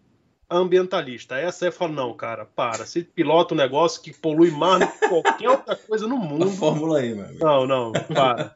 [0.49, 1.37] ambientalista.
[1.37, 2.85] Essa é fala, não, cara, para.
[2.85, 6.45] Você pilota um negócio que polui mais do que qualquer outra coisa no mundo.
[6.45, 7.13] A fórmula aí.
[7.39, 8.51] Não, não, para.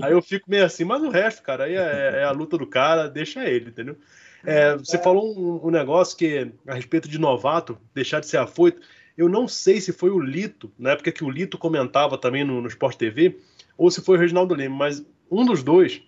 [0.00, 2.66] Aí eu fico meio assim, mas o resto, cara, aí é, é a luta do
[2.66, 3.96] cara, deixa ele, entendeu?
[4.44, 8.80] É, você falou um, um, negócio que, a respeito de novato, deixar de ser afoito.
[9.16, 12.60] Eu não sei se foi o Lito, na época que o Lito comentava também no,
[12.60, 13.38] no Sport TV,
[13.76, 16.02] ou se foi o Reginaldo Leme, mas um dos dois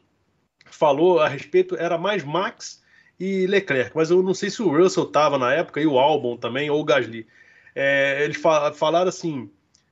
[0.70, 2.82] falou a respeito, era mais Max
[3.18, 6.36] e Leclerc, mas eu não sei se o Russell estava na época, e o Albon
[6.36, 7.26] também, ou o Gasly.
[7.74, 8.40] É, eles
[8.74, 9.50] falaram assim: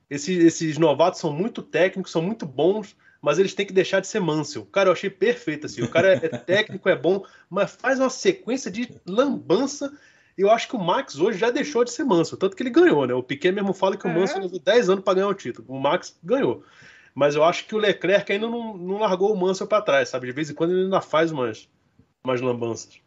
[0.09, 4.07] esses, esses, novatos são muito técnicos, são muito bons, mas eles têm que deixar de
[4.07, 4.65] ser Mansell.
[4.67, 5.83] Cara, eu achei perfeito assim.
[5.83, 9.93] O cara é, técnico, é bom, mas faz uma sequência de lambança.
[10.39, 12.71] E eu acho que o Max hoje já deixou de ser Mansell, tanto que ele
[12.71, 13.15] ganhou, né?
[13.15, 14.15] O Piquet mesmo fala que o é.
[14.15, 15.67] Mansell levou 10 anos para ganhar o título.
[15.69, 16.63] O Max ganhou.
[17.15, 20.27] Mas eu acho que o Leclerc ainda não, não largou o Mansell para trás, sabe?
[20.27, 21.67] De vez em quando ele ainda faz umas,
[22.23, 23.01] umas lambanças.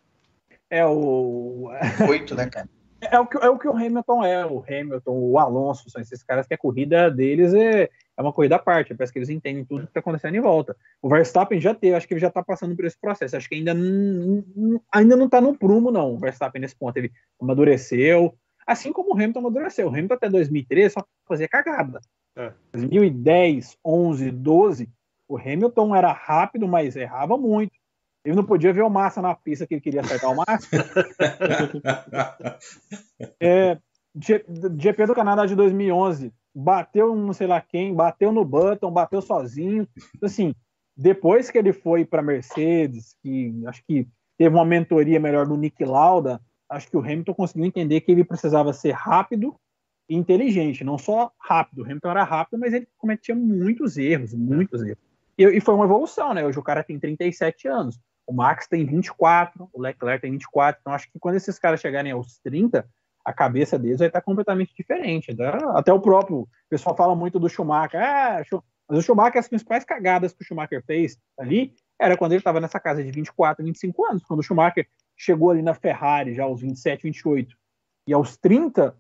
[0.70, 1.70] É o.
[2.10, 2.70] Oito, né, cara?
[3.02, 6.22] É o, que, é o que o Hamilton é, o Hamilton, o Alonso, são esses
[6.22, 9.64] caras que a corrida deles é, é uma corrida à parte, parece que eles entendem
[9.64, 10.76] tudo que está acontecendo em volta.
[11.02, 13.56] O Verstappen já teve, acho que ele já está passando por esse processo, acho que
[13.56, 13.72] ainda,
[14.94, 17.10] ainda não está no prumo, não, o Verstappen nesse ponto, ele
[17.42, 18.36] amadureceu,
[18.68, 22.02] assim como o Hamilton amadureceu, o Hamilton até 2013 só fazia cagada.
[22.36, 22.52] É.
[22.74, 24.90] 2010, 11, 12,
[25.26, 27.79] o Hamilton era rápido, mas errava muito.
[28.24, 30.68] Ele não podia ver o Massa na pista que ele queria acertar o Massa.
[33.40, 33.78] é,
[34.16, 39.88] GP do Canadá de 2011, bateu não sei lá quem, bateu no Button, bateu sozinho.
[40.22, 40.54] Assim,
[40.96, 44.08] depois que ele foi para Mercedes, que acho que
[44.38, 48.24] teve uma mentoria melhor do Nick Lauda, acho que o Hamilton conseguiu entender que ele
[48.24, 49.56] precisava ser rápido
[50.10, 51.82] e inteligente, não só rápido.
[51.82, 54.98] O Hamilton era rápido, mas ele cometia muitos erros, muitos erros.
[55.38, 56.46] E, e foi uma evolução, né?
[56.46, 58.00] Hoje o cara tem 37 anos.
[58.30, 60.80] O Max tem 24, o Leclerc tem 24.
[60.80, 62.88] Então, acho que quando esses caras chegarem aos 30,
[63.26, 65.36] a cabeça deles vai estar completamente diferente.
[65.74, 68.00] Até o próprio o pessoal fala muito do Schumacher.
[68.00, 68.44] Ah,
[68.88, 72.60] mas o Schumacher, as principais cagadas que o Schumacher fez ali era quando ele estava
[72.60, 74.24] nessa casa de 24, 25 anos.
[74.24, 77.58] Quando o Schumacher chegou ali na Ferrari, já aos 27, 28,
[78.06, 78.96] e aos 30,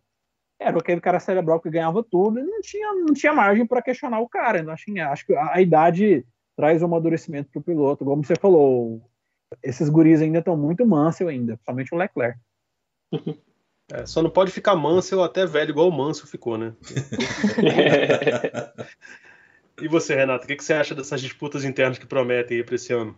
[0.59, 4.21] era aquele cara cerebral que ganhava tudo e não tinha, não tinha margem para questionar
[4.21, 4.57] o cara.
[4.57, 6.25] Então, acho, acho que a, a idade
[6.57, 8.03] traz um amadurecimento para o piloto.
[8.03, 9.07] Como você falou,
[9.64, 12.39] esses guris ainda estão muito manso ainda, principalmente o Leclerc.
[13.91, 16.76] É, só não pode ficar manso ou até velho, igual o Manso ficou, né?
[19.82, 22.76] e você, Renato, o que, que, você acha dessas disputas internas que prometem aí para
[22.76, 23.18] esse ano?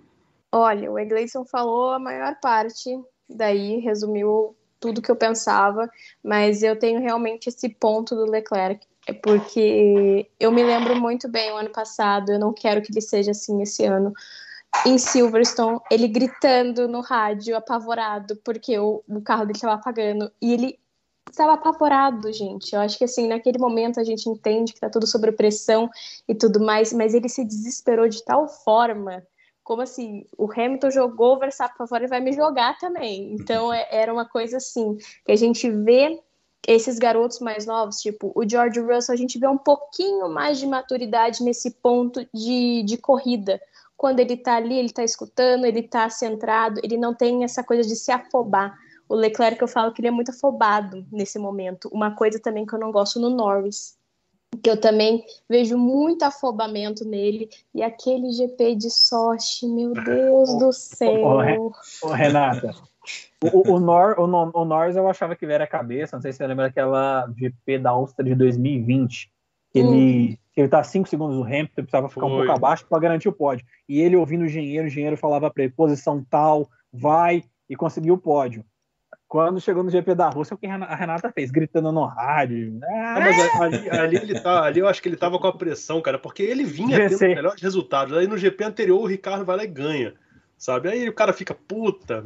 [0.50, 2.90] Olha, o Egleison falou a maior parte,
[3.30, 5.90] daí resumiu tudo que eu pensava,
[6.24, 11.52] mas eu tenho realmente esse ponto do Leclerc, é porque eu me lembro muito bem
[11.52, 14.14] o ano passado, eu não quero que ele seja assim esse ano,
[14.86, 20.32] em Silverstone, ele gritando no rádio, apavorado, porque o, o carro dele estava apagando.
[20.42, 20.80] E ele
[21.30, 22.74] estava apavorado, gente.
[22.74, 25.90] Eu acho que assim, naquele momento a gente entende que tá tudo sob pressão
[26.28, 29.26] e tudo mais, mas ele se desesperou de tal forma,
[29.64, 33.34] como assim, o Hamilton jogou o Verstappen para fora e vai me jogar também.
[33.34, 36.20] Então é, era uma coisa assim, que a gente vê
[36.68, 40.68] esses garotos mais novos, tipo o George Russell, a gente vê um pouquinho mais de
[40.68, 43.60] maturidade nesse ponto de, de corrida
[44.02, 47.88] quando ele está ali, ele está escutando, ele está centrado, ele não tem essa coisa
[47.88, 48.76] de se afobar.
[49.08, 51.88] O Leclerc, eu falo que ele é muito afobado nesse momento.
[51.94, 53.96] Uma coisa também que eu não gosto no Norris,
[54.64, 60.74] que eu também vejo muito afobamento nele, e aquele GP de Sochi, meu Deus do
[60.74, 61.72] céu.
[62.02, 62.74] Ô, Renata,
[63.54, 66.40] o, o, Nor, o, o Norris eu achava que ele era cabeça, não sei se
[66.40, 69.32] você lembra daquela GP da Áustria de 2020,
[69.74, 70.38] ele, hum.
[70.56, 72.32] ele tá 5 segundos no Hamilton, precisava ficar Foi.
[72.32, 73.66] um pouco abaixo para garantir o pódio.
[73.88, 78.16] E ele ouvindo o engenheiro, o engenheiro falava para ele, posição tal, vai, e conseguiu
[78.16, 78.66] o pódio.
[79.28, 81.52] Quando chegou no GP da Rússia, o que a Renata fez?
[81.52, 82.78] Gritando no rádio.
[82.84, 86.02] Ah, mas ali, ali, ele tá, ali eu acho que ele tava com a pressão,
[86.02, 88.18] cara, porque ele vinha tendo melhores resultados.
[88.18, 90.14] Aí no GP anterior o Ricardo vai lá e ganha.
[90.62, 90.90] Sabe?
[90.90, 92.24] Aí o cara fica, puta,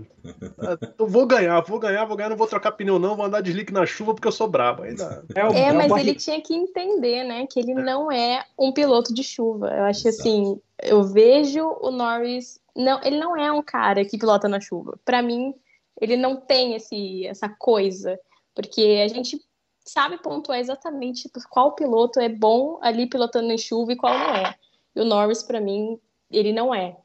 [1.00, 3.50] eu vou ganhar, vou ganhar, vou ganhar, não vou trocar pneu não, vou andar de
[3.50, 4.84] slick na chuva porque eu sou brabo.
[4.84, 5.24] Ainda...
[5.34, 9.14] É, é, é mas ele tinha que entender, né, que ele não é um piloto
[9.14, 9.70] de chuva.
[9.70, 10.28] Eu acho Exato.
[10.28, 15.00] assim, eu vejo o Norris, não, ele não é um cara que pilota na chuva.
[15.06, 15.54] Para mim,
[16.02, 18.20] ele não tem esse, essa coisa,
[18.54, 19.40] porque a gente
[19.86, 24.56] sabe pontuar exatamente qual piloto é bom ali pilotando em chuva e qual não é.
[24.94, 25.98] E o Norris, para mim,
[26.30, 26.98] ele não é.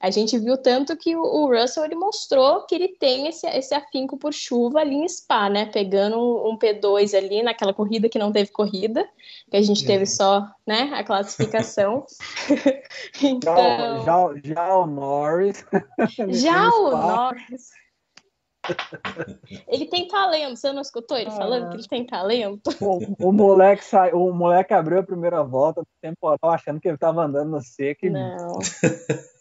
[0.00, 3.74] A gente viu tanto que o, o, Russell ele mostrou que ele tem esse, esse
[3.74, 5.66] afinco por chuva ali em Spa, né?
[5.66, 9.08] Pegando um, um P2 ali naquela corrida que não teve corrida,
[9.50, 12.06] que a gente teve só né, a classificação.
[13.22, 13.56] então...
[14.04, 15.64] já, já, já o Norris.
[16.28, 17.70] já o Norris.
[19.66, 21.68] Ele tem talento, você não escutou ele falando ah.
[21.70, 22.70] que ele tem talento?
[22.80, 26.96] O, o, moleque sai, o moleque abriu a primeira volta do temporal achando que ele
[26.96, 28.06] estava andando no seco.
[28.10, 28.58] Não.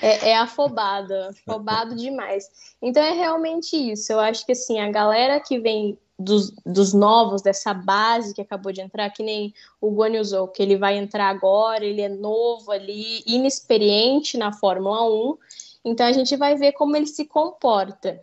[0.00, 2.48] É, é afobado, afobado demais.
[2.80, 4.12] Então é realmente isso.
[4.12, 8.72] Eu acho que assim, a galera que vem dos, dos novos, dessa base que acabou
[8.72, 12.70] de entrar, que nem o Guan Yu que ele vai entrar agora, ele é novo
[12.70, 15.38] ali, inexperiente na Fórmula 1.
[15.84, 18.20] Então a gente vai ver como ele se comporta.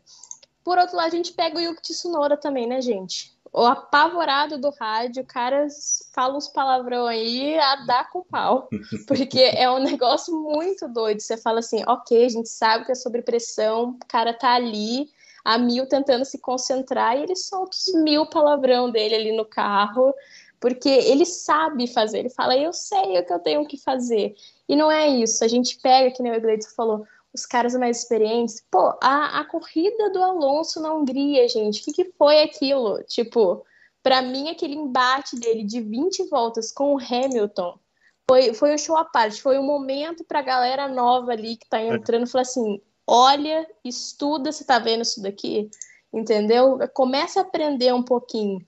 [0.64, 3.38] Por outro lado, a gente pega o Yuki Tsunoda também, né, gente?
[3.52, 5.68] O apavorado do rádio, o cara
[6.14, 8.70] fala uns palavrão aí a dar com pau.
[9.08, 11.20] Porque é um negócio muito doido.
[11.20, 15.10] Você fala assim, ok, a gente sabe que é sobre pressão, o cara tá ali
[15.44, 20.14] a mil tentando se concentrar e ele solta os mil palavrão dele ali no carro,
[20.60, 22.20] porque ele sabe fazer.
[22.20, 24.36] Ele fala, eu sei o que eu tenho que fazer.
[24.68, 25.44] E não é isso.
[25.44, 28.64] A gente pega, que nem o Egleito falou, os caras mais experientes.
[28.72, 33.04] Pô, a, a corrida do Alonso na Hungria, gente, o que, que foi aquilo?
[33.04, 33.66] Tipo,
[34.02, 37.78] para mim, aquele embate dele de 20 voltas com o Hamilton
[38.30, 39.42] foi, foi um show à parte.
[39.42, 44.64] Foi um momento pra galera nova ali que tá entrando falar assim: olha, estuda, você
[44.64, 45.70] tá vendo isso daqui?
[46.14, 46.78] Entendeu?
[46.94, 48.64] Começa a aprender um pouquinho.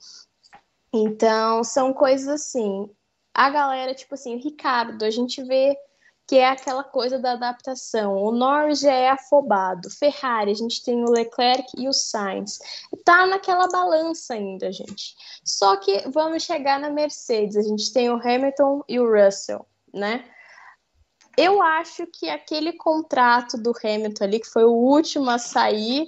[0.93, 2.89] Então, são coisas assim.
[3.33, 5.77] A galera, tipo assim, Ricardo, a gente vê
[6.31, 8.15] que é aquela coisa da adaptação.
[8.15, 9.89] O Norris é afobado.
[9.89, 12.57] Ferrari, a gente tem o Leclerc e o Sainz.
[13.03, 15.13] Tá naquela balança ainda, gente.
[15.43, 17.57] Só que vamos chegar na Mercedes.
[17.57, 20.23] A gente tem o Hamilton e o Russell, né?
[21.37, 26.07] Eu acho que aquele contrato do Hamilton ali, que foi o último a sair,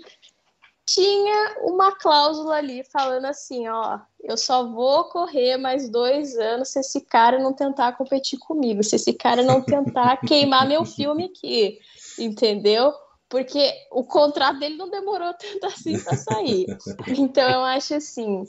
[0.85, 6.79] tinha uma cláusula ali falando assim, ó, eu só vou correr mais dois anos se
[6.79, 11.79] esse cara não tentar competir comigo, se esse cara não tentar queimar meu filme aqui,
[12.19, 12.93] entendeu?
[13.29, 16.65] Porque o contrato dele não demorou tanto assim para sair.
[17.07, 18.43] Então eu acho assim,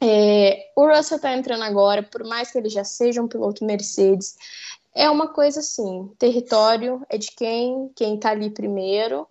[0.00, 4.36] é, o Russell tá entrando agora, por mais que ele já seja um piloto Mercedes,
[4.94, 9.26] é uma coisa assim, território é de quem, quem tá ali primeiro,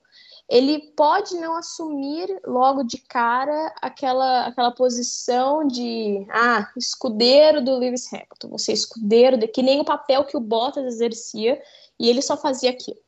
[0.49, 8.11] ele pode não assumir logo de cara aquela, aquela posição de ah, escudeiro do Lewis
[8.11, 11.61] Hamilton, você é escudeiro de que nem o papel que o Bottas exercia
[11.99, 12.99] e ele só fazia aquilo.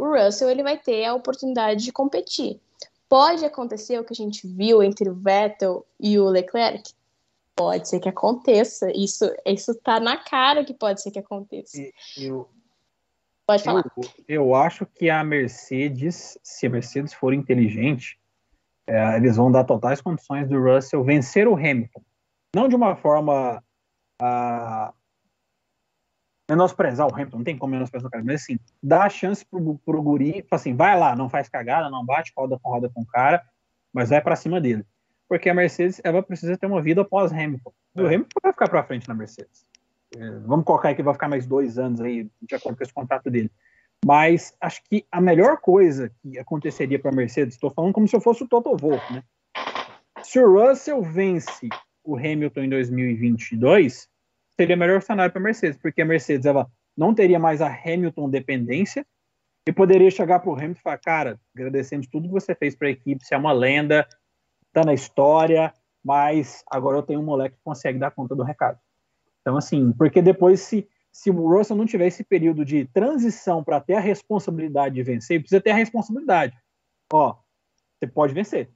[0.00, 2.60] O Russell ele vai ter a oportunidade de competir.
[3.08, 6.92] Pode acontecer o que a gente viu entre o Vettel e o Leclerc?
[7.54, 8.90] Pode ser que aconteça.
[8.92, 11.78] Isso isso tá na cara que pode ser que aconteça.
[12.16, 12.48] Eu,
[13.46, 13.84] Pode falar.
[13.96, 18.18] Eu, eu, acho que a Mercedes, se a Mercedes for inteligente,
[18.86, 22.02] é, eles vão dar totais condições do Russell vencer o Hamilton.
[22.54, 23.62] Não de uma forma
[24.20, 24.92] a
[26.48, 29.78] menosprezar o Hamilton, não tem como menosprezar o cara, mas assim, dá a chance pro,
[29.78, 33.06] pro guri, assim, vai lá, não faz cagada, não bate roda com roda com o
[33.06, 33.42] cara,
[33.92, 34.84] mas vai para cima dele.
[35.26, 37.72] Porque a Mercedes, ela precisa ter uma vida após Hamilton.
[37.94, 38.06] O é.
[38.06, 39.66] Hamilton vai ficar para frente na Mercedes.
[40.16, 42.92] É, vamos colocar aí que vai ficar mais dois anos aí, de acordo com esse
[42.92, 43.50] contrato dele.
[44.04, 48.14] Mas acho que a melhor coisa que aconteceria para a Mercedes, estou falando como se
[48.14, 49.22] eu fosse o Toto Wolff, né?
[50.22, 51.68] Se o Russell vence
[52.02, 54.08] o Hamilton em 2022,
[54.56, 57.68] seria o melhor cenário para a Mercedes, porque a Mercedes ela não teria mais a
[57.68, 59.06] Hamilton dependência
[59.66, 62.88] e poderia chegar para o Hamilton e falar: cara, agradecemos tudo que você fez para
[62.88, 64.06] a equipe, você é uma lenda,
[64.68, 65.72] está na história,
[66.04, 68.78] mas agora eu tenho um moleque que consegue dar conta do recado.
[69.44, 73.78] Então, assim, porque depois, se, se o Russell não tiver esse período de transição para
[73.78, 76.56] ter a responsabilidade de vencer, precisa ter a responsabilidade.
[77.12, 77.36] Ó,
[77.98, 78.70] você pode vencer.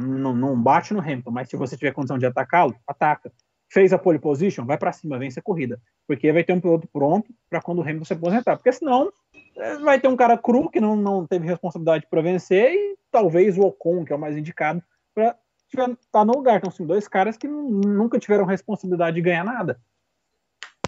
[0.00, 3.30] Não, não bate no Hamilton, mas se você tiver condição de atacá-lo, ataca.
[3.70, 5.78] Fez a pole position, vai para cima, vence a corrida.
[6.06, 8.56] Porque vai ter um piloto pronto para quando o Hamilton se aposentar.
[8.56, 9.12] Porque senão
[9.56, 13.58] é, vai ter um cara cru que não, não teve responsabilidade para vencer e talvez
[13.58, 14.82] o Ocon, que é o mais indicado,
[15.14, 15.36] para
[15.68, 16.56] estar tá no lugar.
[16.56, 19.78] Então, são dois caras que nunca tiveram responsabilidade de ganhar nada.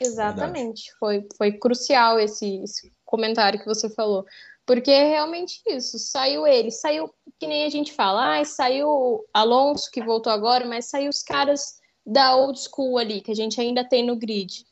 [0.00, 0.92] Exatamente.
[0.98, 4.24] Foi, foi crucial esse, esse comentário que você falou.
[4.66, 5.98] Porque é realmente isso.
[5.98, 10.86] Saiu ele, saiu, que nem a gente fala, ah, saiu Alonso, que voltou agora, mas
[10.86, 14.66] saiu os caras da old school ali, que a gente ainda tem no grid.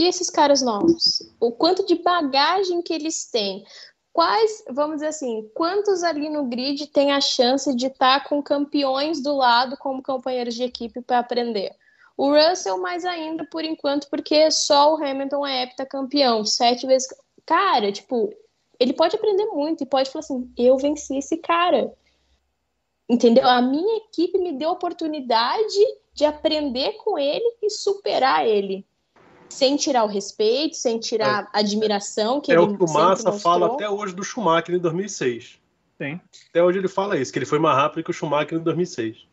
[0.00, 1.22] E esses caras novos?
[1.38, 3.64] O quanto de bagagem que eles têm?
[4.12, 9.22] Quais, vamos dizer assim, quantos ali no grid têm a chance de estar com campeões
[9.22, 11.76] do lado como companheiros de equipe para aprender?
[12.20, 17.08] O Russell mais ainda, por enquanto, porque só o Hamilton é heptacampeão, sete vezes.
[17.46, 18.30] Cara, tipo,
[18.78, 21.90] ele pode aprender muito e pode falar assim: eu venci esse cara.
[23.08, 23.48] Entendeu?
[23.48, 25.78] A minha equipe me deu a oportunidade
[26.12, 28.84] de aprender com ele e superar ele.
[29.48, 32.92] Sem tirar o respeito, sem tirar a admiração que é ele É o que o
[32.92, 35.58] Massa fala até hoje do Schumacher em 2006.
[35.96, 36.20] Sim.
[36.50, 39.29] Até hoje ele fala isso, que ele foi mais rápido que o Schumacher em 2006.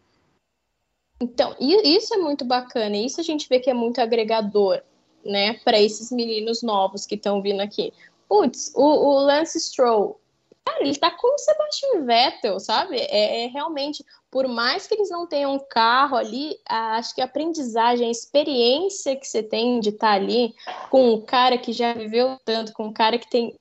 [1.20, 4.82] Então, isso é muito bacana, isso a gente vê que é muito agregador,
[5.26, 7.92] né, para esses meninos novos que estão vindo aqui.
[8.30, 10.20] Putz, o, o, Lance Stroll,
[10.64, 12.98] cara, ele tá com o Sebastian Vettel, sabe?
[12.98, 17.22] É, é, realmente, por mais que eles não tenham um carro ali, a, acho que
[17.22, 20.54] a aprendizagem, a experiência que você tem de estar tá ali
[20.92, 23.56] com um cara que já viveu tanto, com um cara que tem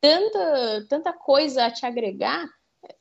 [0.00, 2.48] tanta, tanta coisa a te agregar,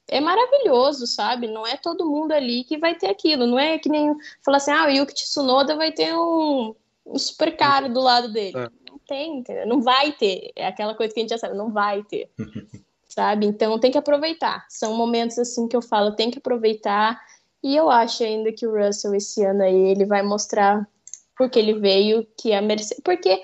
[0.08, 1.48] é maravilhoso, sabe?
[1.48, 3.46] Não é todo mundo ali que vai ter aquilo.
[3.46, 6.76] Não é que nem falar assim, ah, o Yuki Tsunoda vai ter um,
[7.06, 8.58] um super cara do lado dele.
[8.58, 8.70] É.
[8.90, 9.68] Não tem, entendeu?
[9.68, 10.52] Não vai ter.
[10.56, 12.30] É aquela coisa que a gente já sabe, não vai ter.
[13.08, 13.46] sabe?
[13.46, 14.66] Então tem que aproveitar.
[14.70, 17.20] São momentos assim que eu falo, tem que aproveitar.
[17.62, 20.88] E eu acho ainda que o Russell esse ano aí, ele vai mostrar
[21.38, 23.02] porque ele veio, que a Mercedes...
[23.02, 23.42] Porque,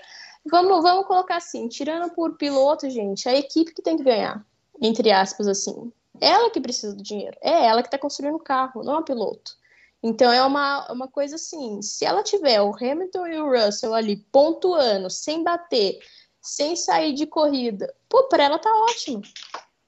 [0.50, 4.46] vamos, vamos colocar assim, tirando por piloto, gente, a equipe que tem que ganhar,
[4.82, 5.94] entre aspas, assim.
[6.22, 7.38] Ela que precisa do dinheiro.
[7.42, 9.58] É ela que está construindo o carro, não a piloto.
[10.02, 14.18] Então é uma, uma coisa assim: se ela tiver o Hamilton e o Russell ali
[14.32, 16.00] pontuando, sem bater,
[16.42, 19.22] sem sair de corrida, pô, para ela tá ótimo.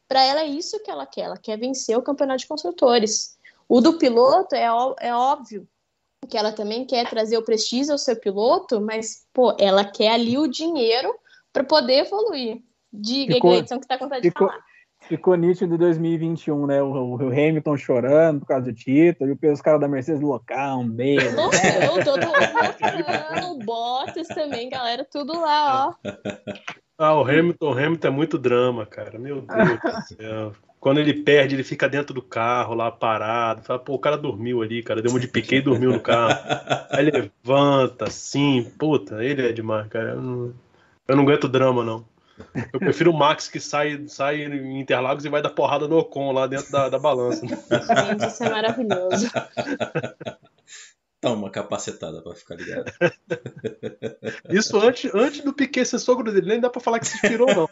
[0.07, 1.21] Para ela é isso que ela quer.
[1.23, 3.37] Ela quer vencer o campeonato de construtores.
[3.69, 4.63] O do piloto é,
[4.99, 5.67] é óbvio
[6.27, 10.37] que ela também quer trazer o prestígio ao seu piloto, mas pô, ela quer ali
[10.37, 11.13] o dinheiro
[11.53, 12.63] para poder evoluir.
[12.91, 14.63] Diga, ficou, Gleidson, que está com vontade de falar.
[15.07, 16.81] Ficou nítido em 2021, né?
[16.81, 21.33] O, o, Hamilton chorando por causa do título, e os caras da Mercedes loucão, meio.
[21.33, 26.11] Nossa, eu tô loucão, o Bottas também, galera, tudo lá, ó.
[26.97, 29.19] Ah, o Hamilton, o Hamilton é muito drama, cara.
[29.19, 30.53] Meu Deus do céu.
[30.79, 33.61] Quando ele perde, ele fica dentro do carro lá parado.
[33.63, 35.01] Fala, pô, o cara dormiu ali, cara.
[35.01, 36.33] Deu uma de piquei e dormiu no carro.
[36.89, 40.11] Aí levanta, assim, puta, ele é demais, cara.
[40.11, 40.53] Eu não,
[41.07, 42.03] eu não aguento drama, não.
[42.73, 46.31] Eu prefiro o Max que sai, sai em Interlagos e vai dar porrada no Ocon
[46.31, 47.45] lá dentro da, da balança.
[47.45, 49.29] Gente, isso é maravilhoso.
[51.19, 52.91] Toma uma capacetada pra ficar ligado.
[54.51, 57.47] Isso antes, antes do Piquet ser sogro dele, nem dá pra falar que se inspirou,
[57.47, 57.67] não.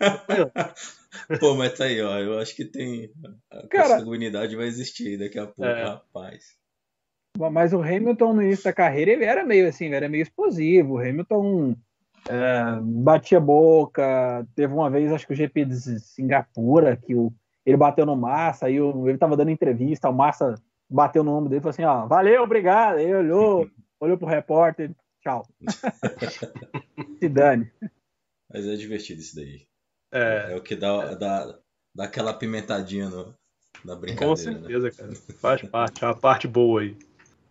[1.40, 2.18] Pô, mas tá aí, ó.
[2.18, 3.12] Eu acho que tem.
[3.52, 5.84] A Cara, unidade vai existir daqui a pouco, é.
[5.84, 6.58] rapaz.
[7.38, 10.96] Mas o Hamilton no início da carreira ele era meio assim, ele era meio explosivo.
[10.96, 11.76] O Hamilton
[12.27, 14.45] é, batia boca.
[14.56, 17.34] Teve uma vez, acho que o GP de Singapura, que o,
[17.65, 20.56] ele bateu no Massa, aí o, ele tava dando entrevista, o Massa
[20.89, 22.99] bateu no ombro dele e falou assim: ó, valeu, obrigado.
[22.99, 23.69] Ele olhou,
[23.99, 24.91] olhou pro repórter,
[25.22, 25.47] tchau.
[27.19, 27.72] Se dane.
[28.52, 29.68] Mas é divertido isso daí.
[30.11, 31.60] É, é o que dá, dá,
[31.93, 33.35] dá aquela pimentadinha no,
[33.84, 34.26] na brincadeira.
[34.26, 34.35] Com né?
[34.35, 34.91] certeza, né?
[34.95, 35.15] cara.
[35.39, 36.97] Faz parte, é uma parte boa aí.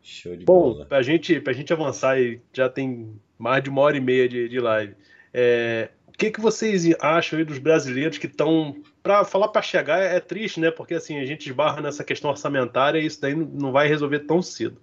[0.05, 0.85] Show de Bom, bola.
[0.85, 4.49] Pra gente, pra gente avançar aí, já tem mais de uma hora e meia de,
[4.49, 4.95] de live.
[5.33, 8.77] É, o que, que vocês acham aí dos brasileiros que estão.
[9.03, 10.71] Para falar para chegar é, triste, né?
[10.71, 14.43] Porque assim, a gente esbarra nessa questão orçamentária e isso daí não vai resolver tão
[14.43, 14.77] cedo.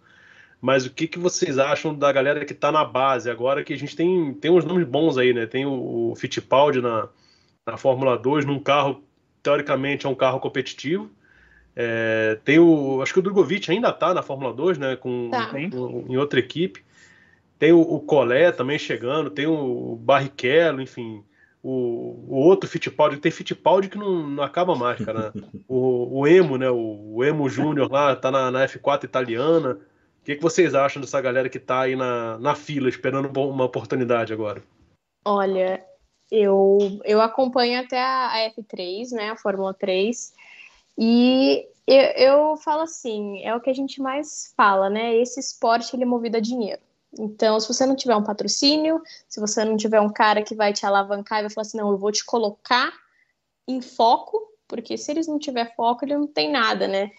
[0.59, 3.63] Mas o que, que vocês acham da galera que está na base agora?
[3.63, 5.45] Que a gente tem, tem uns nomes bons aí, né?
[5.45, 7.09] Tem o, o Fittipaldi na,
[7.65, 9.03] na Fórmula 2, num carro,
[9.41, 11.09] teoricamente, é um carro competitivo.
[11.75, 13.01] É, tem o.
[13.01, 14.95] Acho que o Drogovic ainda está na Fórmula 2, né?
[14.95, 15.47] Com, tá.
[15.47, 16.83] com, em outra equipe.
[17.57, 21.23] Tem o, o Collet também chegando, tem o Barrichello, enfim.
[21.63, 25.31] O, o outro Fittipaldi, tem Fittipaldi que não, não acaba mais, cara.
[25.69, 26.69] o, o Emo, né?
[26.69, 29.73] O, o Emo Júnior lá, tá na, na F4 italiana.
[29.73, 33.65] O que, que vocês acham dessa galera que tá aí na, na fila, esperando uma
[33.65, 34.61] oportunidade agora?
[35.25, 35.83] Olha,
[36.31, 39.29] eu, eu acompanho até a, a F3, né?
[39.29, 40.33] A Fórmula 3.
[40.97, 45.15] E eu, eu falo assim, é o que a gente mais fala, né?
[45.15, 46.81] Esse esporte ele é movido a dinheiro.
[47.19, 50.71] Então, se você não tiver um patrocínio, se você não tiver um cara que vai
[50.71, 52.91] te alavancar e vai falar assim, não, eu vou te colocar
[53.67, 57.11] em foco, porque se eles não tiver foco, ele não tem nada, né?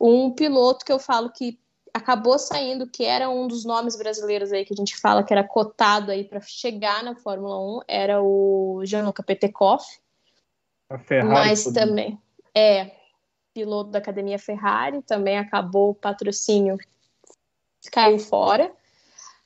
[0.00, 1.58] Um piloto que eu falo que
[1.92, 5.44] acabou saindo que era um dos nomes brasileiros aí que a gente fala que era
[5.44, 9.84] cotado aí para chegar na Fórmula 1, era o Gianluca Petekoff.
[10.88, 11.32] A Ferrari.
[11.32, 12.18] Mas também
[12.54, 13.01] é
[13.54, 16.78] piloto da Academia Ferrari, também acabou o patrocínio
[17.90, 18.72] caiu fora.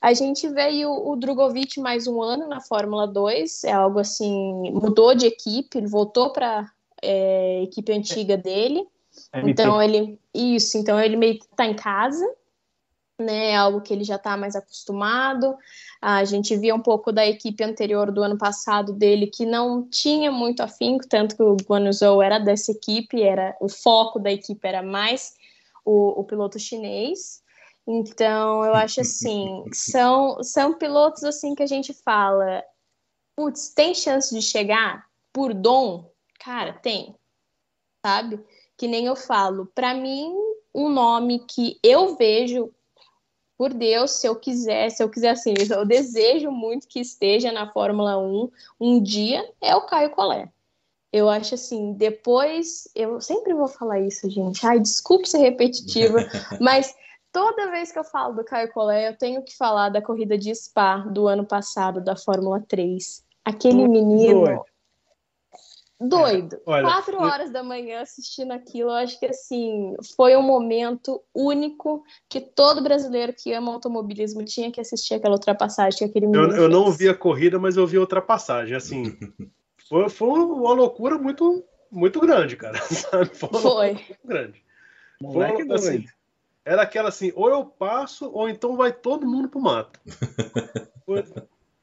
[0.01, 5.15] A gente veio o Drogovic mais um ano na Fórmula 2, é algo assim, mudou
[5.15, 6.71] de equipe, ele voltou para
[7.03, 8.87] é, equipe antiga dele.
[9.33, 9.51] MP.
[9.51, 12.25] Então ele isso, então ele meio que tá em casa,
[13.19, 13.51] né?
[13.51, 15.57] É algo que ele já está mais acostumado.
[16.01, 20.31] A gente via um pouco da equipe anterior do ano passado dele que não tinha
[20.31, 24.83] muito afinco, tanto que o Guanuzhou era dessa equipe, era o foco da equipe era
[24.83, 25.35] mais
[25.85, 27.43] o, o piloto chinês.
[27.87, 32.65] Então, eu acho assim, são, são pilotos assim que a gente fala,
[33.37, 36.11] putz, tem chance de chegar por dom?
[36.41, 37.15] Cara, tem.
[38.05, 38.45] Sabe?
[38.77, 40.35] Que nem eu falo, para mim,
[40.75, 42.73] um nome que eu vejo
[43.57, 47.71] por Deus, se eu quiser, se eu quiser assim, eu desejo muito que esteja na
[47.73, 48.51] Fórmula 1
[48.81, 50.51] um dia, é o Caio Collet.
[51.13, 54.67] Eu acho assim, depois, eu sempre vou falar isso, gente.
[54.67, 56.19] Ai, desculpe ser repetitiva,
[56.61, 56.95] mas
[57.33, 60.55] toda vez que eu falo do Caio Collet, eu tenho que falar da corrida de
[60.55, 63.25] Spa do ano passado, da Fórmula 3.
[63.45, 64.65] Aquele menino.
[66.01, 66.49] Doido.
[66.51, 66.63] Doido.
[66.67, 72.05] Olha, Quatro horas da manhã assistindo aquilo, eu acho que assim foi um momento único
[72.29, 76.27] que todo brasileiro que ama automobilismo tinha que assistir aquela ultrapassagem que aquele.
[76.27, 78.77] Eu, eu não vi a corrida, mas eu vi a ultrapassagem.
[78.77, 79.17] Assim,
[79.89, 82.79] foi, foi uma loucura muito, muito grande, cara.
[83.33, 83.49] Foi.
[83.49, 83.93] Uma foi.
[83.93, 84.65] Muito grande.
[85.33, 86.05] Foi, assim,
[86.67, 90.01] era aquela assim, ou eu passo, ou então vai todo mundo pro mato.
[91.07, 91.25] Foi,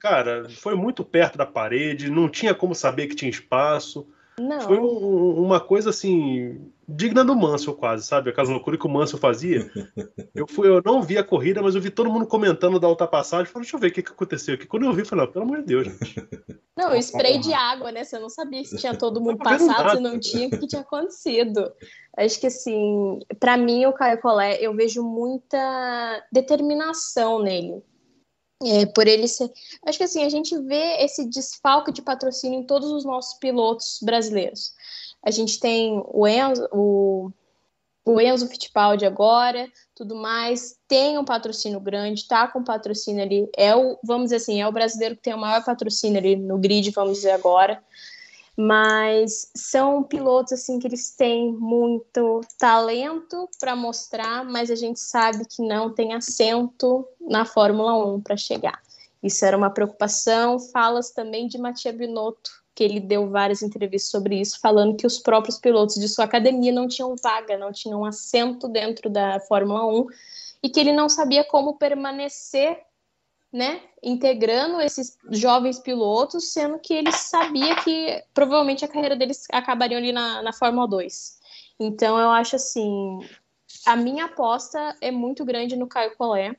[0.03, 4.05] cara, foi muito perto da parede, não tinha como saber que tinha espaço.
[4.37, 4.59] Não.
[4.59, 8.29] Foi um, uma coisa assim, digna do Mansell quase, sabe?
[8.29, 9.71] Aquela loucura que o Mansell fazia.
[10.35, 13.45] Eu, fui, eu não vi a corrida, mas eu vi todo mundo comentando da ultrapassagem.
[13.45, 14.65] Falei, deixa eu ver o que, que aconteceu aqui.
[14.65, 16.15] Quando eu vi, eu falei, pelo amor de Deus, gente.
[16.75, 18.03] Não, spray de água, né?
[18.03, 21.71] Você não sabia se tinha todo mundo passado, se não tinha, o que tinha acontecido.
[22.17, 27.83] Acho que assim, para mim, o Caio Collet, eu vejo muita determinação nele.
[28.65, 29.51] É, por ele ser.
[29.85, 33.99] Acho que assim, a gente vê esse desfalque de patrocínio em todos os nossos pilotos
[34.01, 34.73] brasileiros.
[35.21, 37.31] A gente tem o Enzo, o,
[38.05, 43.75] o Enzo Fittipaldi agora, tudo mais, tem um patrocínio grande, tá com patrocínio ali, é
[43.75, 46.89] o, vamos dizer assim, é o brasileiro que tem o maior patrocínio ali no grid,
[46.91, 47.81] vamos dizer agora
[48.55, 55.45] mas são pilotos assim que eles têm muito talento para mostrar, mas a gente sabe
[55.45, 58.79] que não tem assento na Fórmula 1 para chegar.
[59.23, 60.59] Isso era uma preocupação.
[60.59, 65.17] Falas também de Matia Binotto, que ele deu várias entrevistas sobre isso, falando que os
[65.17, 70.07] próprios pilotos de sua academia não tinham vaga, não tinham assento dentro da Fórmula 1
[70.61, 72.79] e que ele não sabia como permanecer
[73.53, 79.97] né, integrando esses jovens pilotos, sendo que ele sabia que provavelmente a carreira deles acabaria
[79.97, 81.39] ali na, na Fórmula 2.
[81.79, 83.19] Então eu acho assim,
[83.85, 86.57] a minha aposta é muito grande no Caio Collet.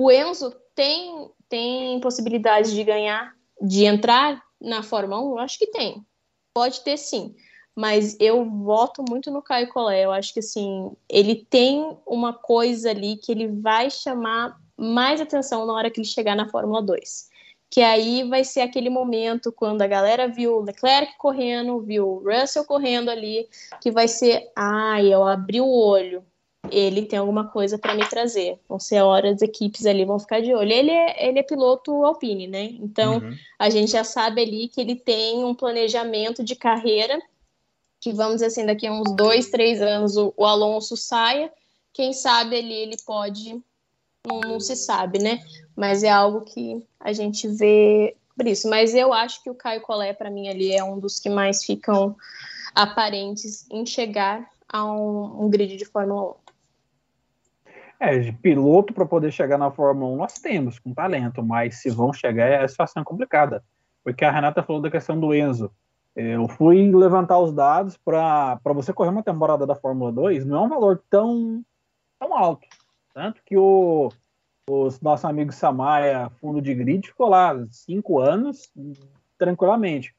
[0.00, 3.32] O Enzo tem, tem possibilidade de ganhar,
[3.62, 5.30] de entrar na Fórmula 1?
[5.30, 6.04] Eu acho que tem.
[6.52, 7.36] Pode ter sim.
[7.76, 10.02] Mas eu voto muito no Caio Collet.
[10.02, 15.66] Eu acho que assim, ele tem uma coisa ali que ele vai chamar mais atenção
[15.66, 17.28] na hora que ele chegar na Fórmula 2.
[17.70, 22.18] Que aí vai ser aquele momento quando a galera viu o Leclerc correndo, viu o
[22.18, 23.48] Russell correndo ali,
[23.80, 26.24] que vai ser, ai, eu abri o olho,
[26.70, 28.58] ele tem alguma coisa para me trazer.
[28.68, 30.70] Vão ser horas, as equipes ali vão ficar de olho.
[30.70, 32.64] Ele é, ele é piloto Alpine, né?
[32.80, 33.36] Então uhum.
[33.58, 37.20] a gente já sabe ali que ele tem um planejamento de carreira
[38.00, 41.50] que vamos dizer assim, daqui a uns dois, três anos o, o Alonso saia.
[41.92, 43.62] Quem sabe ali ele pode
[44.26, 45.40] não, não se sabe, né?
[45.76, 48.68] Mas é algo que a gente vê por isso.
[48.68, 51.64] Mas eu acho que o Caio Collet, para mim, ali é um dos que mais
[51.64, 52.16] ficam
[52.74, 56.34] aparentes em chegar a um, um grid de Fórmula 1.
[58.00, 61.90] É, de piloto para poder chegar na Fórmula 1 nós temos, com talento, mas se
[61.90, 63.62] vão chegar é a situação complicada.
[64.02, 65.70] Porque a Renata falou da questão do Enzo.
[66.14, 70.60] Eu fui levantar os dados para você correr uma temporada da Fórmula 2, não é
[70.60, 71.64] um valor tão,
[72.20, 72.66] tão alto.
[73.14, 74.10] Tanto que o,
[74.68, 78.70] o nosso amigo Samaya, fundo de grid, ficou lá cinco anos
[79.38, 80.14] tranquilamente.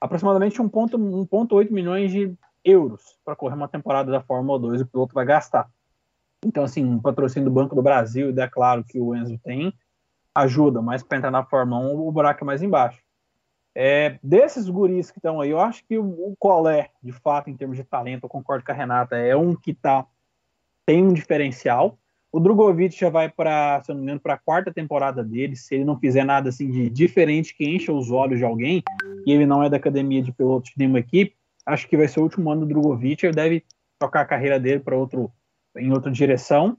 [0.00, 5.24] Aproximadamente 1,8 milhões de euros para correr uma temporada da Fórmula 2 o piloto vai
[5.24, 5.68] gastar.
[6.44, 9.72] Então, assim, um patrocínio do Banco do Brasil, e é claro que o Enzo tem,
[10.34, 13.02] ajuda, mas para entrar na Fórmula 1 o buraco é mais embaixo.
[13.74, 17.56] É, desses guris que estão aí, eu acho que o, o Colé, de fato, em
[17.56, 20.06] termos de talento, eu concordo com a Renata, é um que tá,
[20.86, 21.98] tem um diferencial.
[22.34, 25.54] O Drogovic já vai para, se não me engano, para a quarta temporada dele.
[25.54, 28.82] Se ele não fizer nada assim de diferente que encha os olhos de alguém,
[29.24, 32.18] e ele não é da academia de pilotos de nenhuma equipe, acho que vai ser
[32.18, 33.24] o último ano do Drogovic.
[33.24, 33.64] Ele deve
[34.00, 35.30] tocar a carreira dele para outro
[35.76, 36.76] em outra direção.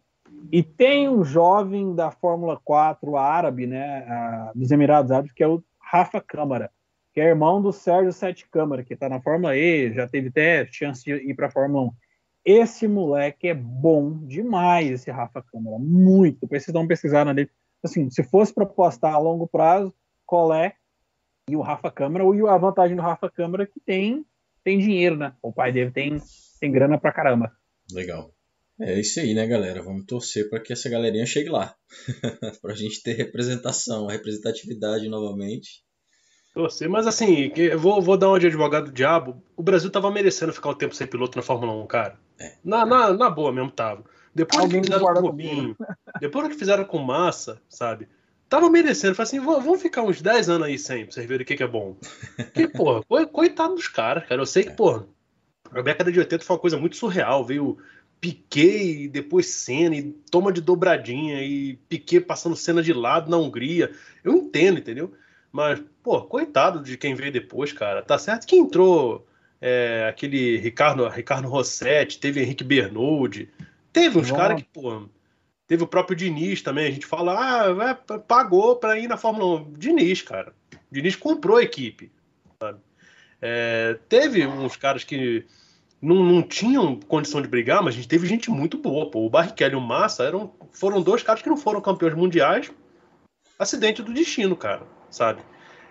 [0.52, 5.48] E tem um jovem da Fórmula 4 árabe, né, a, dos Emirados Árabes, que é
[5.48, 6.70] o Rafa Câmara,
[7.14, 10.68] que é irmão do Sérgio Sete Câmara, que está na Fórmula E, já teve até
[10.70, 11.92] chance de ir para a Fórmula 1.
[12.46, 16.48] Esse moleque é bom demais, esse Rafa Câmara, muito.
[16.48, 17.50] Vocês dar uma pesquisada nele.
[17.84, 19.94] Assim, se fosse para postar a longo prazo,
[20.26, 20.76] Colé
[21.50, 24.26] e o Rafa Câmara, e a vantagem do Rafa Câmara é que tem,
[24.64, 25.34] tem dinheiro, né?
[25.42, 26.22] O pai dele tem,
[26.60, 27.52] tem grana pra caramba.
[27.92, 28.32] Legal.
[28.80, 29.82] É isso aí, né, galera?
[29.82, 31.76] Vamos torcer para que essa galerinha chegue lá.
[32.62, 35.85] para a gente ter representação, representatividade novamente.
[36.56, 39.44] Torcer, mas assim, eu vou, vou dar uma de advogado do diabo.
[39.58, 42.18] O Brasil tava merecendo ficar o tempo sem piloto na Fórmula 1, cara.
[42.40, 42.54] É.
[42.64, 44.06] Na, na, na boa mesmo tava.
[44.34, 45.76] Depois que fizeram com o Rubinho,
[46.18, 48.08] depois que fizeram com Massa, sabe?
[48.48, 49.16] Tava merecendo.
[49.16, 51.64] Falei assim, vamos ficar uns 10 anos aí sem, pra vocês verem o que, que
[51.64, 51.98] é bom.
[52.38, 54.42] Porque, porra, coitado dos caras, cara.
[54.42, 54.74] Eu sei que, é.
[54.76, 55.06] porra,
[55.74, 57.44] a década de 80 foi uma coisa muito surreal.
[57.44, 57.78] Veio
[58.22, 63.36] Piquet e depois Senna e toma de dobradinha e Piquet passando cena de lado na
[63.36, 63.92] Hungria.
[64.24, 65.12] Eu entendo, entendeu?
[65.52, 68.04] Mas, pô, coitado de quem veio depois, cara.
[68.04, 69.26] Tá certo que entrou
[69.60, 73.52] é, aquele Ricardo, Ricardo Rossetti, teve Henrique Bernoulli.
[73.92, 75.10] Teve uns caras que, pô.
[75.66, 76.86] Teve o próprio Diniz também.
[76.86, 79.74] A gente fala, ah, é, pagou pra ir na Fórmula 1.
[79.74, 80.54] Diniz, cara.
[80.92, 82.12] Diniz comprou a equipe.
[82.62, 82.78] Sabe?
[83.42, 85.44] É, teve uns caras que
[86.00, 89.10] não, não tinham condição de brigar, mas a gente teve gente muito boa.
[89.10, 89.26] Pô.
[89.26, 92.72] O Barrichello e o Massa eram, foram dois caras que não foram campeões mundiais.
[93.58, 95.42] Acidente do destino, cara, sabe?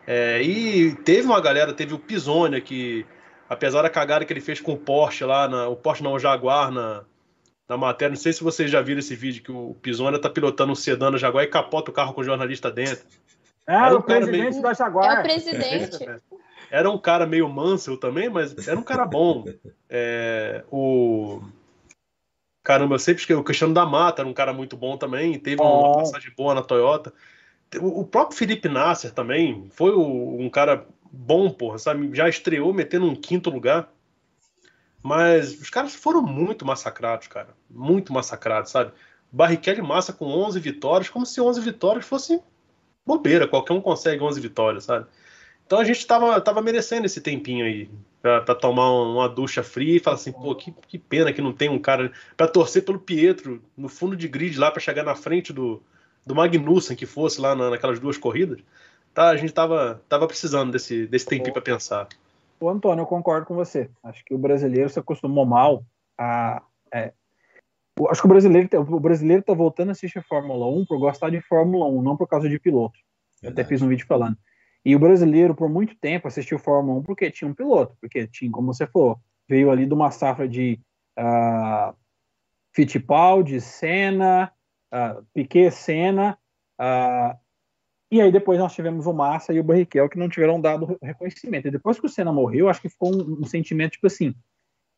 [0.06, 3.06] É, e teve uma galera, teve o Pisonia, que
[3.48, 6.18] apesar da cagada que ele fez com o Porsche lá, na, o Porsche não, o
[6.18, 7.04] Jaguar na,
[7.68, 10.72] na matéria, não sei se vocês já viram esse vídeo, que o Pisonia tá pilotando
[10.72, 13.04] um sedã no Jaguar e capota o carro com o jornalista dentro.
[13.66, 14.62] Ah, o presidente meio...
[14.62, 15.16] da Jaguar.
[15.16, 15.98] É o presidente.
[16.70, 19.44] Era um cara meio Mansell também, mas era um cara bom.
[19.88, 21.40] É, o.
[22.64, 23.38] Caramba, eu sempre esqueci.
[23.38, 25.38] O Cristiano da Mata era um cara muito bom também.
[25.38, 25.64] Teve oh.
[25.64, 27.12] uma passagem boa na Toyota.
[27.80, 32.10] O próprio Felipe Nasser também foi um cara bom, porra, sabe?
[32.14, 33.92] Já estreou metendo um quinto lugar.
[35.02, 37.48] Mas os caras foram muito massacrados, cara.
[37.70, 38.92] Muito massacrados, sabe?
[39.30, 42.40] Barrichello e Massa com 11 vitórias, como se 11 vitórias fosse
[43.04, 43.46] bobeira.
[43.46, 45.06] Qualquer um consegue 11 vitórias, sabe?
[45.66, 47.90] Então a gente tava, tava merecendo esse tempinho aí
[48.22, 51.68] pra tomar uma ducha fria e falar assim, pô, que, que pena que não tem
[51.68, 55.52] um cara para torcer pelo Pietro no fundo de grid lá para chegar na frente
[55.52, 55.82] do,
[56.26, 58.60] do Magnussen que fosse lá na, naquelas duas corridas.
[59.12, 62.08] Tá, a gente tava, tava precisando desse, desse tempinho para pensar.
[62.58, 63.88] O Antônio, eu concordo com você.
[64.02, 65.84] Acho que o brasileiro se acostumou mal
[66.18, 66.62] a.
[66.92, 67.12] É,
[68.10, 71.40] acho que o brasileiro, o brasileiro tá voltando a assistir Fórmula 1 por gostar de
[71.42, 72.98] Fórmula 1, não por causa de piloto.
[73.42, 74.36] Eu até fiz um vídeo falando.
[74.84, 78.50] E o brasileiro, por muito tempo, assistiu Fórmula 1 porque tinha um piloto, porque tinha,
[78.50, 79.18] como você falou,
[79.48, 80.80] veio ali de uma safra de
[81.18, 81.94] uh,
[82.72, 84.52] Fittipaldi, Senna,
[84.94, 86.38] uh, Piquet, Senna,
[86.80, 87.36] uh,
[88.10, 91.66] e aí depois nós tivemos o Massa e o Barrichello que não tiveram dado reconhecimento.
[91.66, 94.34] E depois que o Senna morreu, acho que ficou um, um sentimento tipo assim,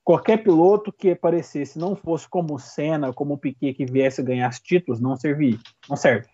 [0.05, 4.51] qualquer piloto que aparecesse, não fosse como o Senna, como o Piquet, que viesse ganhar
[4.51, 5.59] os títulos, não servia,
[5.89, 6.28] não serve.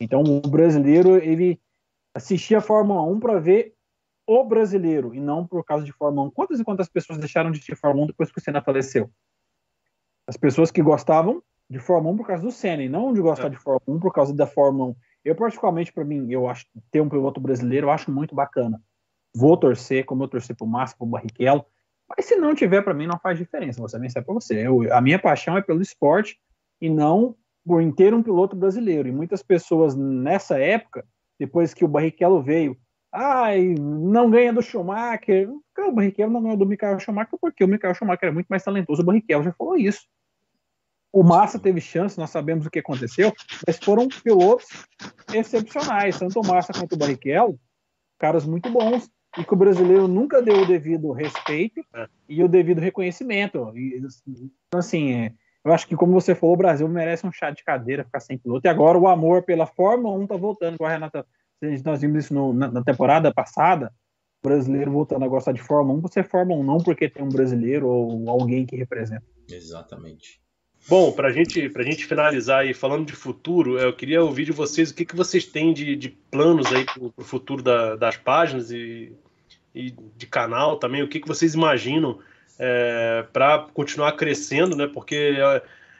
[0.00, 1.60] Então o brasileiro, ele
[2.14, 3.74] assistia a Fórmula 1 para ver
[4.26, 6.30] o brasileiro e não por causa de Fórmula 1.
[6.32, 9.10] Quantas e quantas pessoas deixaram de assistir Fórmula 1 depois que o Senna faleceu?
[10.26, 13.48] As pessoas que gostavam de Fórmula 1 por causa do Senna e não de gostar
[13.48, 13.50] é.
[13.50, 14.96] de Fórmula 1 por causa da Fórmula 1.
[15.24, 18.80] Eu, particularmente, para mim, eu acho ter um piloto brasileiro, eu acho muito bacana.
[19.34, 21.64] Vou torcer, como eu torci pro Massa, pro Barrichello,
[22.08, 23.80] mas se não tiver, para mim, não faz diferença.
[23.82, 24.66] Você bem sabe para você.
[24.66, 26.38] Eu, a minha paixão é pelo esporte
[26.80, 27.36] e não
[27.66, 29.08] por inteiro um piloto brasileiro.
[29.08, 31.04] E muitas pessoas nessa época
[31.38, 32.76] depois que o Barrichello veio.
[33.12, 35.48] Ai, não ganha do Schumacher.
[35.50, 39.02] O Barrichello não ganhou do Michael Schumacher porque o Michael Schumacher é muito mais talentoso.
[39.02, 40.06] O Barrichello já falou isso.
[41.12, 43.32] O Massa teve chance, nós sabemos o que aconteceu,
[43.66, 44.66] mas foram pilotos
[45.32, 47.58] excepcionais, tanto o Massa quanto o Barrichello,
[48.18, 49.08] caras muito bons,
[49.38, 52.08] e que o brasileiro nunca deu o devido respeito é.
[52.28, 53.72] e o devido reconhecimento.
[53.76, 54.02] E,
[54.66, 55.32] então, assim, é,
[55.64, 58.38] eu acho que, como você falou, o Brasil merece um chá de cadeira, ficar sem
[58.38, 58.66] piloto.
[58.66, 61.26] E agora o amor pela Fórmula 1 tá voltando com a Renata.
[61.84, 63.92] Nós vimos isso no, na, na, temporada passada.
[64.42, 67.28] O brasileiro voltando a gostar de Fórmula 1 você Fórmula 1 não porque tem um
[67.28, 69.24] brasileiro ou alguém que representa.
[69.50, 70.40] Exatamente.
[70.86, 74.90] Bom, para gente, a gente finalizar aí, falando de futuro, eu queria ouvir de vocês
[74.90, 78.70] o que, que vocês têm de, de planos aí para o futuro da, das páginas
[78.70, 79.12] e,
[79.74, 82.18] e de canal também, o que, que vocês imaginam
[82.58, 84.86] é, para continuar crescendo, né?
[84.86, 85.36] Porque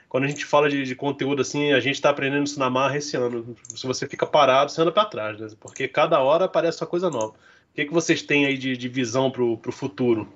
[0.09, 2.97] quando a gente fala de, de conteúdo assim, a gente está aprendendo isso na marra
[2.97, 3.55] esse ano.
[3.75, 5.47] Se você fica parado, você anda para trás, né?
[5.59, 7.33] Porque cada hora aparece uma coisa nova.
[7.33, 10.27] O que, que vocês têm aí de, de visão para o futuro?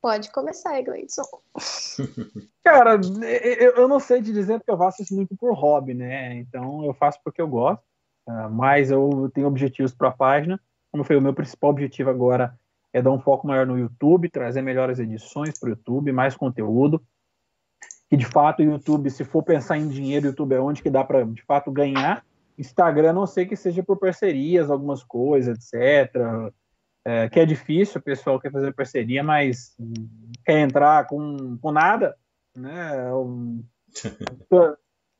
[0.00, 1.24] Pode começar, Gleidson.
[2.62, 3.00] Cara,
[3.76, 6.36] eu, não sei te dizer porque eu faço isso muito por hobby, né?
[6.36, 7.82] Então eu faço porque eu gosto,
[8.26, 10.60] ah, mas eu tenho objetivos para a página.
[10.92, 12.56] Como foi o meu principal objetivo agora
[12.92, 17.02] é dar um foco maior no YouTube, trazer melhores edições para o YouTube, mais conteúdo.
[18.08, 20.88] Que de fato o YouTube, se for pensar em dinheiro, o YouTube é onde que
[20.88, 22.24] dá para de fato ganhar.
[22.56, 26.52] Instagram, não sei que seja por parcerias, algumas coisas, etc
[27.08, 29.74] é, que é difícil, o pessoal quer fazer parceria, mas
[30.44, 32.14] quer entrar com, com nada,
[32.54, 33.08] né?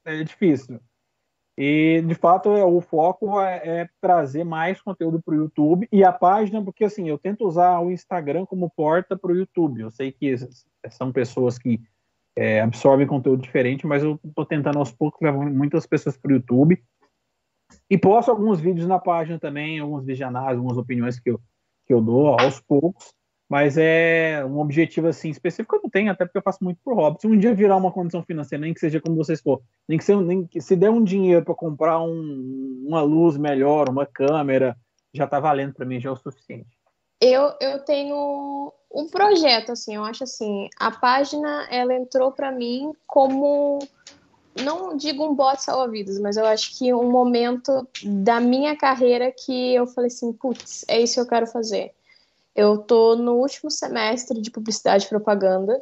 [0.05, 0.79] É, é difícil.
[1.57, 6.05] E, de fato, é, o foco é, é trazer mais conteúdo para o YouTube e
[6.05, 9.81] a página, porque, assim, eu tento usar o Instagram como porta para o YouTube.
[9.81, 10.37] Eu sei que
[10.91, 11.81] são pessoas que
[12.37, 16.35] é, absorvem conteúdo diferente, mas eu estou tentando, aos poucos, levar muitas pessoas para o
[16.35, 16.85] YouTube.
[17.89, 21.41] E posto alguns vídeos na página também, alguns visionários, algumas opiniões que eu,
[21.89, 23.15] que eu dou aos poucos,
[23.49, 26.95] mas é um objetivo assim específico eu não tenho, até porque eu faço muito por
[26.95, 27.19] hobby.
[27.19, 30.05] Se um dia virar uma condição financeira, nem que seja como vocês for, nem que,
[30.05, 34.77] seja, nem que se der um dinheiro para comprar um, uma luz melhor, uma câmera,
[35.15, 36.69] já está valendo para mim, já é o suficiente.
[37.21, 42.93] Eu, eu tenho um projeto, assim, eu acho assim, a página, ela entrou para mim
[43.07, 43.79] como
[44.65, 49.75] não digo um bot salva-vidas, mas eu acho que um momento da minha carreira que
[49.75, 51.95] eu falei assim, putz, é isso que eu quero fazer.
[52.55, 55.81] Eu tô no último semestre de publicidade e propaganda,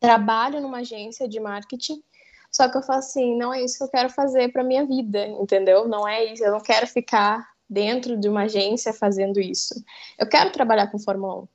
[0.00, 2.02] trabalho numa agência de marketing,
[2.50, 5.26] só que eu falo assim, não é isso que eu quero fazer para minha vida,
[5.26, 5.86] entendeu?
[5.86, 9.74] Não é isso, eu não quero ficar dentro de uma agência fazendo isso.
[10.18, 11.48] Eu quero trabalhar com Fórmula 1.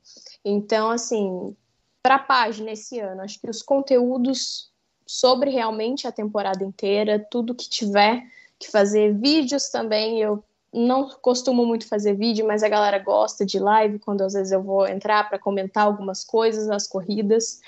[0.44, 1.56] Então, assim,
[2.02, 4.70] para a página esse ano, acho que os conteúdos
[5.06, 8.22] sobre realmente a temporada inteira, tudo que tiver
[8.58, 13.58] que fazer, vídeos também, eu não costumo muito fazer vídeo, mas a galera gosta de
[13.58, 17.60] live, quando às vezes eu vou entrar para comentar algumas coisas, as corridas,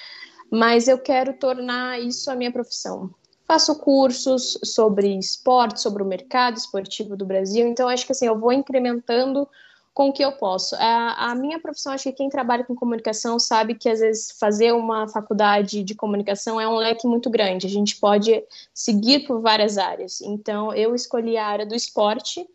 [0.50, 3.10] mas eu quero tornar isso a minha profissão.
[3.46, 8.38] Faço cursos sobre esporte, sobre o mercado esportivo do Brasil, então acho que assim, eu
[8.38, 9.48] vou incrementando
[9.96, 10.76] com o que eu posso.
[10.76, 14.72] A, a, minha profissão, acho que quem trabalha com comunicação sabe que às vezes fazer
[14.72, 17.66] uma faculdade de comunicação é um leque muito grande.
[17.66, 18.44] A gente pode
[18.74, 20.20] seguir por várias áreas.
[20.20, 22.46] Então, eu escolhi a área do esporte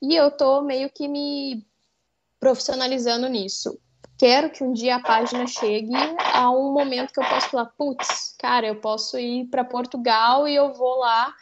[0.00, 1.66] e eu tô meio que me
[2.38, 3.76] profissionalizando nisso.
[4.16, 5.90] Quero que um dia a página chegue
[6.32, 10.54] a um momento que eu possa falar, putz, cara, eu posso ir para Portugal e
[10.54, 11.34] eu vou lá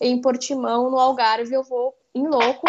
[0.00, 2.66] em Portimão, no Algarve, eu vou em louco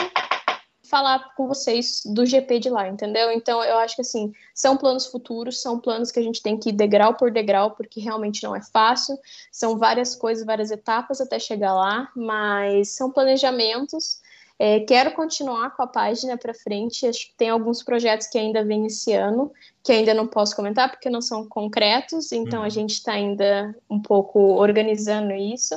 [0.89, 3.31] falar com vocês do GP de lá, entendeu?
[3.31, 6.69] Então eu acho que assim, são planos futuros, são planos que a gente tem que
[6.69, 9.17] ir degrau por degrau, porque realmente não é fácil,
[9.51, 14.21] são várias coisas, várias etapas até chegar lá, mas são planejamentos.
[14.59, 17.05] É, quero continuar com a página para frente.
[17.05, 19.51] Acho que tem alguns projetos que ainda vêm esse ano,
[19.83, 22.65] que ainda não posso comentar porque não são concretos, então uhum.
[22.65, 25.75] a gente está ainda um pouco organizando isso.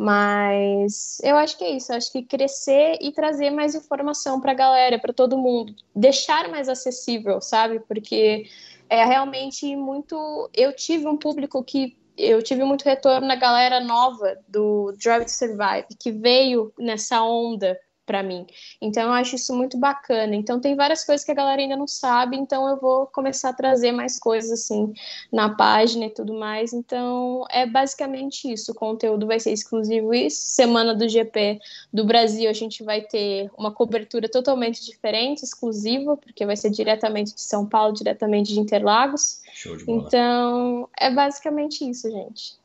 [0.00, 4.54] Mas eu acho que é isso, acho que crescer e trazer mais informação para a
[4.54, 7.80] galera, para todo mundo, deixar mais acessível, sabe?
[7.80, 8.48] Porque
[8.88, 10.48] é realmente muito.
[10.54, 15.32] Eu tive um público que eu tive muito retorno na galera nova do Drive to
[15.32, 17.76] Survive, que veio nessa onda
[18.08, 18.46] para mim.
[18.80, 20.34] Então eu acho isso muito bacana.
[20.34, 23.52] Então tem várias coisas que a galera ainda não sabe, então eu vou começar a
[23.52, 24.94] trazer mais coisas assim
[25.30, 26.72] na página e tudo mais.
[26.72, 28.72] Então é basicamente isso.
[28.72, 30.40] O conteúdo vai ser exclusivo isso.
[30.40, 31.60] Semana do GP
[31.92, 37.34] do Brasil a gente vai ter uma cobertura totalmente diferente, exclusiva, porque vai ser diretamente
[37.34, 39.42] de São Paulo, diretamente de Interlagos.
[39.52, 39.98] Show de bola.
[40.06, 42.56] Então é basicamente isso, gente.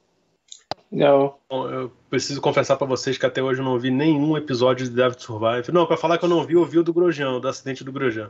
[0.93, 1.41] Legal.
[1.49, 5.21] Eu preciso confessar para vocês que até hoje eu não vi nenhum episódio de David
[5.23, 5.71] Survive.
[5.71, 7.91] Não, para falar que eu não vi, eu vi o do Grosjean, do acidente do
[7.91, 8.29] Grosjean.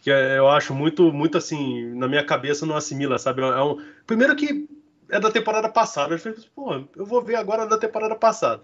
[0.00, 3.42] Que é, eu acho muito, muito assim, na minha cabeça não assimila, sabe?
[3.42, 3.78] É um...
[4.06, 4.66] Primeiro que
[5.10, 6.14] é da temporada passada.
[6.14, 8.62] Eu falei, pô, eu vou ver agora da temporada passada.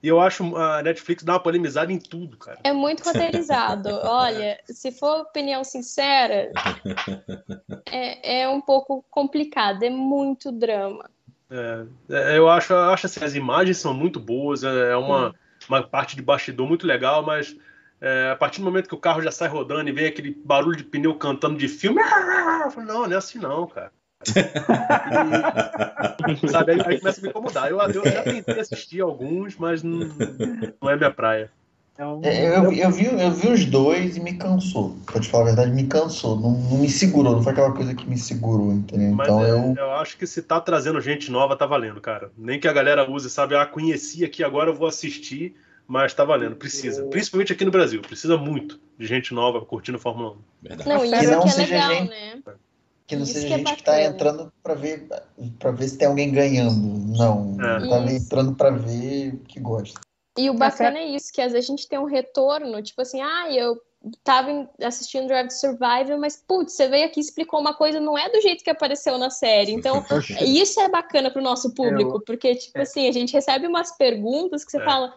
[0.00, 2.60] E eu acho a Netflix dá uma polemizada em tudo, cara.
[2.62, 3.88] É muito roteirizado.
[4.04, 6.52] Olha, se for opinião sincera,
[7.90, 11.10] é, é um pouco complicado, é muito drama.
[11.50, 15.34] É, é, eu acho, acho assim, as imagens são muito boas, é, é uma,
[15.68, 17.56] uma parte de bastidor muito legal, mas
[18.00, 20.76] é, a partir do momento que o carro já sai rodando e vem aquele barulho
[20.76, 23.92] de pneu cantando de filme, falo, não, não é assim não, cara.
[26.42, 27.70] E, sabe, aí, aí, começa a me incomodar.
[27.70, 30.00] Eu, eu já tentei assistir alguns, mas não,
[30.80, 31.50] não é minha praia.
[31.98, 34.94] Eu, é, eu, eu, vi, eu vi os dois e me cansou.
[35.06, 36.38] Pra te falar a verdade, me cansou.
[36.38, 39.12] Não, não me segurou, não foi aquela coisa que me segurou, entendeu?
[39.12, 39.74] Mas então é, eu.
[39.76, 42.30] Eu acho que se tá trazendo gente nova, tá valendo, cara.
[42.36, 43.56] Nem que a galera use, sabe?
[43.56, 45.56] Ah, conheci aqui, agora eu vou assistir,
[45.88, 46.56] mas tá valendo.
[46.56, 47.02] Precisa.
[47.04, 48.02] Principalmente aqui no Brasil.
[48.02, 50.36] Precisa muito de gente nova curtindo Fórmula 1.
[50.68, 50.88] Verdade.
[50.88, 52.10] Não, isso não que é legal, gente...
[52.10, 52.42] né?
[53.06, 55.06] Que não Isso seja que é gente é que está entrando para ver
[55.60, 57.16] para ver se tem alguém ganhando.
[57.16, 57.56] Não.
[57.60, 57.88] É.
[57.88, 60.00] Tá entrando para ver que gosta.
[60.36, 63.00] E o tá bacana é isso, que às vezes a gente tem um retorno, tipo
[63.00, 63.80] assim, ah, eu
[64.22, 68.16] tava assistindo Drive to Survival, mas putz, você veio aqui e explicou uma coisa, não
[68.16, 69.72] é do jeito que apareceu na série.
[69.72, 70.04] Então,
[70.40, 72.82] isso é bacana pro nosso público, porque, tipo é.
[72.82, 74.84] assim, a gente recebe umas perguntas que você é.
[74.84, 75.14] fala,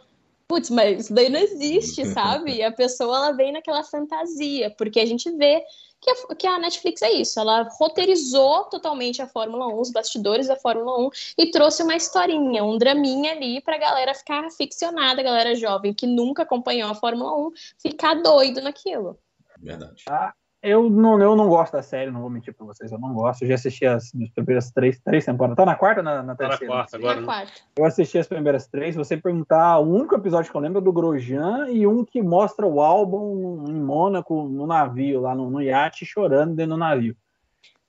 [0.47, 2.55] putz, mas isso daí não existe, sabe?
[2.55, 5.63] E a pessoa ela vem naquela fantasia, porque a gente vê
[6.01, 10.47] que a, que a Netflix é isso, ela roteirizou totalmente a Fórmula 1, os bastidores
[10.47, 15.23] da Fórmula 1 e trouxe uma historinha, um draminha ali pra galera ficar aficionada, a
[15.23, 19.19] galera jovem que nunca acompanhou a Fórmula 1, ficar doido naquilo.
[19.61, 20.03] Verdade.
[20.09, 23.13] Ah, eu não, eu não gosto da série, não vou mentir pra vocês, eu não
[23.13, 23.43] gosto.
[23.43, 25.55] Eu já assisti as, as primeiras três, três temporadas.
[25.55, 26.59] Tá na quarta ou na, na terceira?
[26.59, 27.15] Tá na quarta agora.
[27.15, 27.27] Na né?
[27.27, 27.53] quarta.
[27.77, 28.95] Eu assisti as primeiras três.
[28.95, 32.65] Você perguntar, o único episódio que eu lembro é do Grosjean e um que mostra
[32.65, 37.15] o álbum em Mônaco, no navio, lá no, no iate, chorando dentro do navio.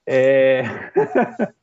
[0.06, 0.62] É...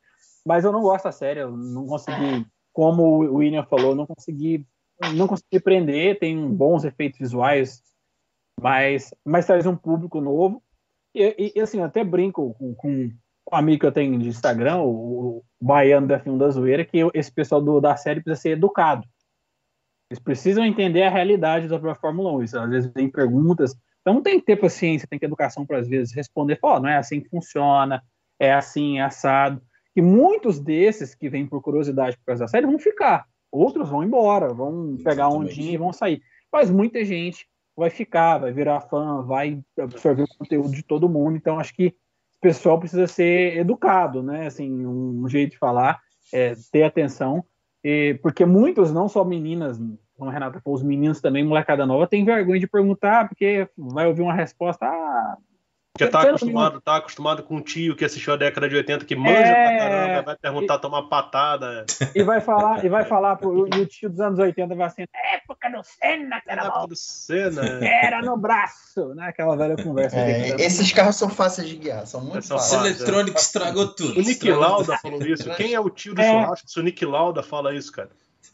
[0.46, 4.66] Mas eu não gosto da série, eu não consegui, como o William falou, não consegui,
[5.14, 7.84] não consegui prender, tem bons efeitos visuais,
[8.60, 10.64] mas, mas traz um público novo
[11.18, 13.12] e, e, assim, eu até brinco com, com
[13.52, 17.00] um amigo que eu tenho de Instagram, o, o Baiano da Filme da Zoeira, que
[17.14, 19.08] esse pessoal do, da série precisa ser educado.
[20.10, 22.44] Eles precisam entender a realidade da própria Fórmula 1.
[22.44, 23.76] Isso, às vezes vem perguntas.
[24.02, 26.88] Então tem que ter paciência, tem que ter educação para às vezes responder, oh, não
[26.88, 28.02] é assim que funciona,
[28.40, 29.62] é assim, é assado.
[29.96, 33.26] E muitos desses que vêm por curiosidade por causa da série vão ficar.
[33.52, 36.22] Outros vão embora, vão pegar um dia e vão sair.
[36.52, 37.48] Mas muita gente
[37.78, 41.38] vai ficar, vai virar fã, vai absorver o conteúdo de todo mundo.
[41.38, 41.88] Então, acho que
[42.38, 44.48] o pessoal precisa ser educado, né?
[44.48, 46.00] Assim, um jeito de falar,
[46.34, 47.46] é, ter atenção,
[47.84, 49.80] e, porque muitos, não só meninas,
[50.18, 54.08] como a Renata falou, os meninos também, molecada nova, tem vergonha de perguntar, porque vai
[54.08, 55.38] ouvir uma resposta, ah,
[55.98, 59.16] porque tá acostumado, tá acostumado com um tio que assistiu a década de 80, que
[59.16, 59.68] manja é...
[59.68, 60.80] pra caramba, vai perguntar, e...
[60.80, 61.86] tomar patada.
[62.14, 65.06] E vai falar, e vai falar pro, e o tio dos anos 80 vai assim,
[65.34, 67.62] época do Senna, que era época do Senna.
[67.84, 69.28] Era no braço, né?
[69.28, 70.18] Aquela velha conversa.
[70.18, 72.86] É, esses carros são fáceis de guiar, são muito fáceis.
[72.86, 74.20] Esse eletrônico estragou tudo.
[74.20, 75.50] O Nick Lauda falou isso.
[75.56, 76.30] Quem é o tio do é...
[76.30, 78.10] churrasco se o Nick Lauda fala isso, cara?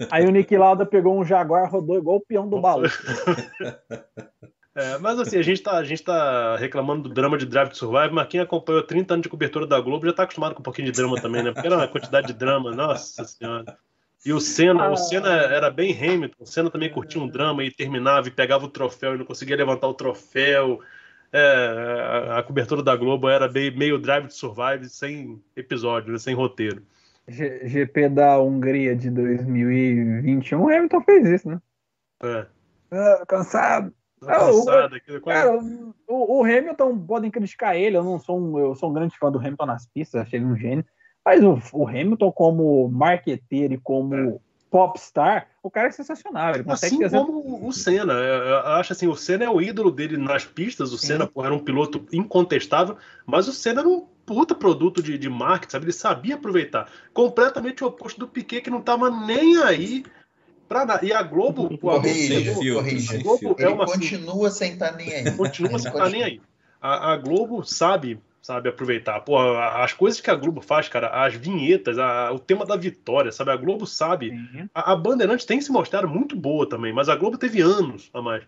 [0.10, 2.84] Aí o Nick Lauda pegou um Jaguar, rodou igual o peão do baú.
[4.76, 7.78] É, mas assim, a gente, tá, a gente tá reclamando do drama de Drive to
[7.78, 10.64] Survive, mas quem acompanhou 30 anos de cobertura da Globo já tá acostumado com um
[10.64, 11.52] pouquinho de drama também, né?
[11.52, 13.78] Porque era uma quantidade de drama, nossa senhora.
[14.26, 17.70] E o Senna, o Senna era bem Hamilton, o Senna também curtia um drama e
[17.70, 20.80] terminava e pegava o troféu e não conseguia levantar o troféu.
[21.32, 26.18] É, a, a, cobertura da Globo era bem, meio Drive to Survive sem episódio, né?
[26.18, 26.82] sem roteiro.
[27.28, 31.62] G GP da Hungria de 2021, o Hamilton fez isso, né?
[32.24, 32.46] É.
[32.92, 33.94] Ah, cansado.
[34.28, 35.60] É, o, cara,
[36.08, 39.32] o, o, Hamilton podem criticar ele, eu não sou um, eu sou um grande fã
[39.32, 40.86] do Hamilton nas pistas, achei ele um gênio.
[41.26, 44.38] Mas o, o Hamilton, como marqueteiro e como é.
[44.70, 46.54] popstar, o cara é sensacional.
[46.54, 47.26] Ele consegue assim fazer...
[47.26, 48.14] como o Senna.
[48.14, 50.92] Eu acho assim, o Senna é o ídolo dele nas pistas.
[50.92, 55.18] O Senna porra, era um piloto incontestável, mas o Senna era um puta produto de,
[55.18, 55.86] de marketing, sabe?
[55.86, 56.90] Ele sabia aproveitar.
[57.14, 60.04] Completamente o oposto do Piquet, que não tava nem aí
[60.68, 61.76] Pra, e a Globo.
[61.78, 63.18] Corrija, corrija.
[63.18, 65.32] A Globo é uma, continua sem estar tá nem aí.
[65.32, 66.42] Continua sem estar tá nem aí.
[66.82, 69.20] A, a, Globo sabe, sabe aproveitar.
[69.22, 73.32] Pô, as coisas que a Globo faz, cara, as vinhetas, a, o tema da vitória,
[73.32, 73.52] sabe?
[73.52, 74.32] A Globo sabe.
[74.32, 74.70] Uhum.
[74.74, 78.22] A, a Bandeirantes tem se mostrado muito boa também, mas a Globo teve anos a
[78.22, 78.44] mais.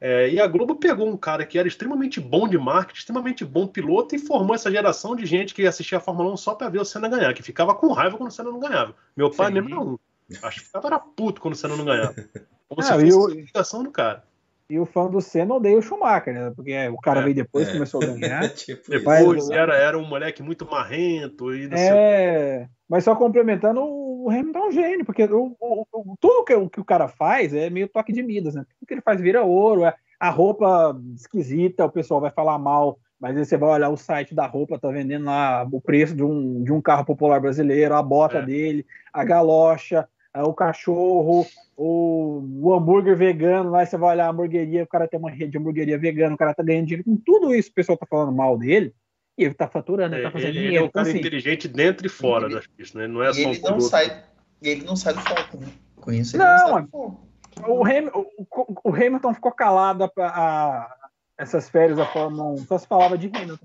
[0.00, 3.66] É, e a Globo pegou um cara que era extremamente bom de marketing, extremamente bom
[3.66, 6.80] piloto e formou essa geração de gente que assistia a Fórmula 1 só para ver
[6.80, 8.94] o Senna ganhar, que ficava com raiva quando o Senna não ganhava.
[9.16, 9.54] Meu pai Sim.
[9.54, 9.98] mesmo era um.
[10.42, 12.14] Acho que ficava era puto quando o Senna não ganhava.
[12.68, 14.22] Como se fosse a ligação do cara.
[14.68, 16.52] E o fã do Senna odeia o Schumacher, né?
[16.54, 17.72] Porque o cara é, veio depois, é.
[17.72, 18.48] começou a ganhar.
[18.52, 24.28] tipo depois era, era um moleque muito marrento e não é, mas só complementando, o
[24.30, 27.54] Hamilton é um gênio, porque o, o, o, tudo que, o que o cara faz
[27.54, 28.64] é meio toque de Midas, né?
[28.78, 32.98] Tudo que ele faz vira ouro, é, a roupa esquisita, o pessoal vai falar mal,
[33.18, 36.22] mas aí você vai olhar o site da roupa, tá vendendo lá o preço de
[36.22, 38.42] um, de um carro popular brasileiro, a bota é.
[38.44, 40.06] dele, a galocha, é
[40.42, 41.46] o cachorro,
[41.76, 45.52] o, o, hambúrguer vegano, lá você vai olhar a hamburgueria, o cara tem uma rede
[45.52, 48.32] de hamburgueria vegana, o cara tá ganhando dinheiro com tudo isso, o pessoal tá falando
[48.32, 48.94] mal dele,
[49.36, 50.76] e ele tá faturando, ele tá fazendo ele, dinheiro.
[50.76, 53.06] Ele é um cara então, assim, inteligente dentro e fora ele, das pistas, né?
[53.06, 54.24] Não é só ele não sai,
[54.60, 55.68] ele não sai do foco, né?
[55.96, 57.28] Com isso ele não, não sai do foco.
[57.66, 60.96] O, Hamilton, o, o Hamilton ficou calado a, a,
[61.36, 63.64] essas férias da Fórmula 1, só se falava de Hamilton.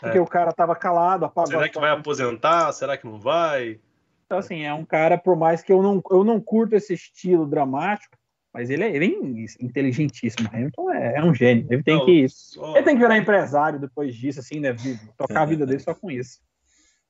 [0.00, 0.20] Porque é.
[0.20, 1.50] o cara tava calado, apagado.
[1.50, 2.72] Será que vai aposentar?
[2.72, 3.80] Será que não vai?
[4.28, 7.46] Então, assim, é um cara, por mais que eu não, eu não curto esse estilo
[7.46, 8.14] dramático,
[8.52, 10.50] mas ele é bem inteligentíssimo.
[10.52, 11.66] Hamilton é, é um gênio.
[11.70, 12.28] Ele tem não, que.
[12.28, 12.76] Só...
[12.76, 14.76] Ele tem que virar empresário depois disso, assim, né?
[15.16, 16.40] Tocar a vida dele só com isso.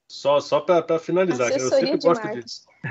[0.09, 2.45] Só, só para finalizar, eu sempre, gosto de,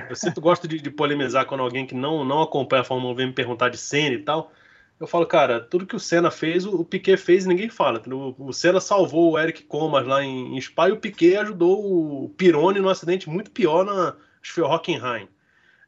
[0.10, 3.16] eu sempre gosto de, de, polemizar quando alguém que não, não acompanha a Fórmula 1
[3.16, 4.52] vem me perguntar de Senna e tal.
[5.00, 8.02] Eu falo, cara, tudo que o Senna fez, o, Piquet fez e ninguém fala.
[8.08, 12.24] O, o Senna salvou o Eric Comas lá em, em Spa e o Piquet ajudou
[12.24, 15.28] o Pironi num acidente muito pior na acho Hockenheim.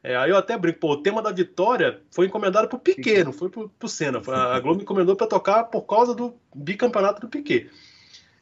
[0.02, 3.32] É, aí eu até brinco, pô, o tema da vitória foi encomendado pro Piquet, não
[3.32, 4.22] foi pro, pro Senna.
[4.54, 7.68] A Globo encomendou para tocar por causa do bicampeonato do Piquet.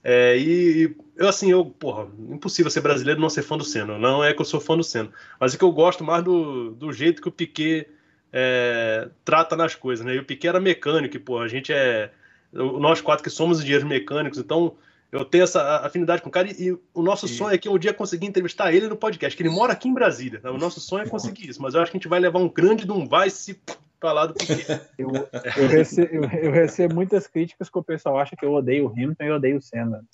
[0.04, 3.98] É, e eu, assim, eu, porra, impossível ser brasileiro e não ser fã do Senna.
[3.98, 6.70] Não é que eu sou fã do Senna, mas é que eu gosto mais do,
[6.70, 7.88] do jeito que o Piquet
[8.32, 10.14] é, trata nas coisas, né?
[10.14, 12.10] E o Piquet era mecânico, e, porra, a gente é.
[12.52, 14.74] Nós quatro que somos engenheiros mecânicos, então
[15.12, 17.28] eu tenho essa afinidade com o cara e, e o nosso e...
[17.28, 19.94] sonho é que um dia conseguir entrevistar ele no podcast, que ele mora aqui em
[19.94, 20.40] Brasília.
[20.42, 20.50] Né?
[20.50, 22.48] O nosso sonho é conseguir isso, mas eu acho que a gente vai levar um
[22.48, 23.60] grande de um vai se
[24.00, 24.80] falar do Piquet.
[24.98, 25.10] Eu,
[25.56, 28.88] eu, recebo, eu, eu, recebo, muitas críticas que o pessoal acha que eu odeio o
[28.88, 30.04] Hamilton e eu odeio o Senna.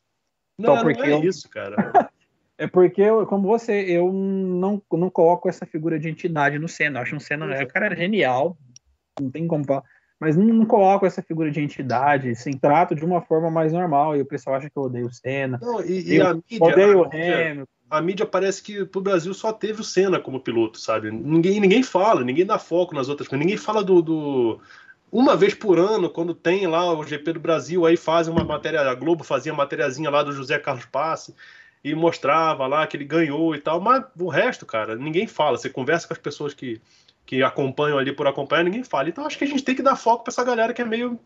[0.58, 1.24] Não, porque não é eu...
[1.24, 2.10] isso, cara.
[2.58, 6.98] É porque, eu, como você, eu não, não coloco essa figura de entidade no Senna.
[6.98, 8.56] Eu acho um Senna, o cara é genial,
[9.20, 9.84] não tem como falar
[10.24, 14.16] mas não, não coloco essa figura de entidade, assim, trato de uma forma mais normal,
[14.16, 15.58] e o pessoal acha que eu odeio o Senna.
[15.60, 17.66] Não, e, e a mídia, odeio o Hamilton.
[17.90, 21.10] A mídia parece que pro Brasil só teve o Senna como piloto, sabe?
[21.10, 24.60] Ninguém, ninguém fala, ninguém dá foco nas outras coisas, ninguém fala do, do
[25.12, 28.80] uma vez por ano, quando tem lá o GP do Brasil, aí fazem uma matéria,
[28.80, 31.34] a Globo fazia uma matériazinha lá do José Carlos Passe
[31.84, 35.58] e mostrava lá que ele ganhou e tal, mas o resto, cara, ninguém fala.
[35.58, 36.80] Você conversa com as pessoas que,
[37.26, 39.10] que acompanham ali por acompanhar, ninguém fala.
[39.10, 41.20] Então acho que a gente tem que dar foco para essa galera que é meio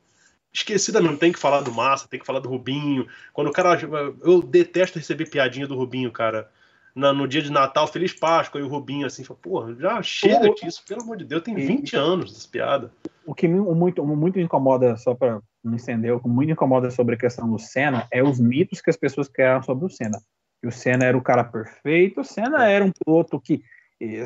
[0.53, 1.17] esquecida mesmo.
[1.17, 3.07] Tem que falar do Massa, tem que falar do Rubinho.
[3.33, 3.79] Quando o cara.
[4.25, 6.51] Eu detesto receber piadinha do Rubinho, cara.
[6.93, 10.53] Na, no dia de Natal, Feliz Páscoa, e o Rubinho assim, fala, porra, já chega
[10.53, 12.91] disso, pelo amor de Deus, tem 20 anos dessa piada.
[13.25, 17.15] O que me, muito, muito incomoda, só para não entender, o que muito incomoda sobre
[17.15, 20.19] a questão do Senna é os mitos que as pessoas criaram sobre o Senna.
[20.61, 23.63] Que o Senna era o cara perfeito, o Senna era um piloto que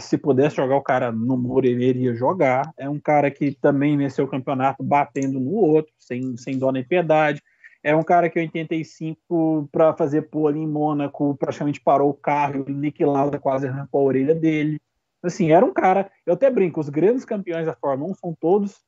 [0.01, 2.73] se pudesse jogar o cara no muro, ele iria jogar.
[2.77, 6.85] É um cara que também venceu o campeonato batendo no outro, sem, sem dó nem
[6.85, 7.43] piedade.
[7.83, 12.65] É um cara que em 85, para fazer pole em Mônaco, praticamente parou o carro,
[12.69, 14.79] niquilada quase arrancou a orelha dele.
[15.23, 16.11] Assim, era um cara.
[16.27, 18.81] Eu até brinco, os grandes campeões da Fórmula 1 são todos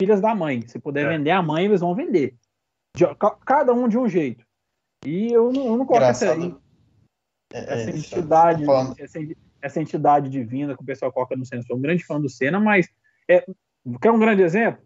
[0.00, 0.66] filhas da mãe.
[0.66, 1.08] Se puder é.
[1.08, 2.34] vender a mãe, eles vão vender.
[2.96, 3.04] De,
[3.44, 4.44] cada um de um jeito.
[5.04, 6.34] E eu não, eu não coloco essa,
[7.52, 8.64] é, essa é, entidade.
[8.98, 9.18] Essa,
[9.62, 11.66] essa entidade divina que o pessoal coloca no centro.
[11.66, 12.88] Sou um grande fã do Senna, mas
[13.28, 13.44] é,
[14.00, 14.82] quer um grande exemplo?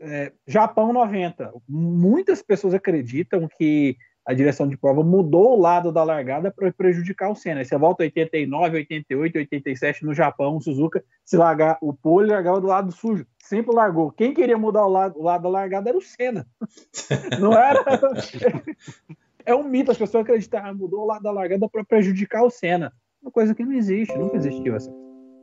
[0.00, 1.52] É, Japão 90.
[1.68, 3.96] Muitas pessoas acreditam que
[4.28, 7.60] a direção de prova mudou o lado da largada para prejudicar o Senna.
[7.60, 12.60] Aí você volta 89, 88, 87 no Japão, o Suzuka, se largar o pole, largava
[12.60, 13.26] do lado sujo.
[13.38, 14.12] Sempre largou.
[14.12, 16.46] Quem queria mudar o lado, o lado da largada era o Senna.
[17.40, 17.82] Não era.
[19.48, 22.50] é um mito, as pessoas acreditam, ah, mudou o lado da largada para prejudicar o
[22.50, 22.92] Senna.
[23.22, 24.92] Uma coisa que não existe, nunca existiu essa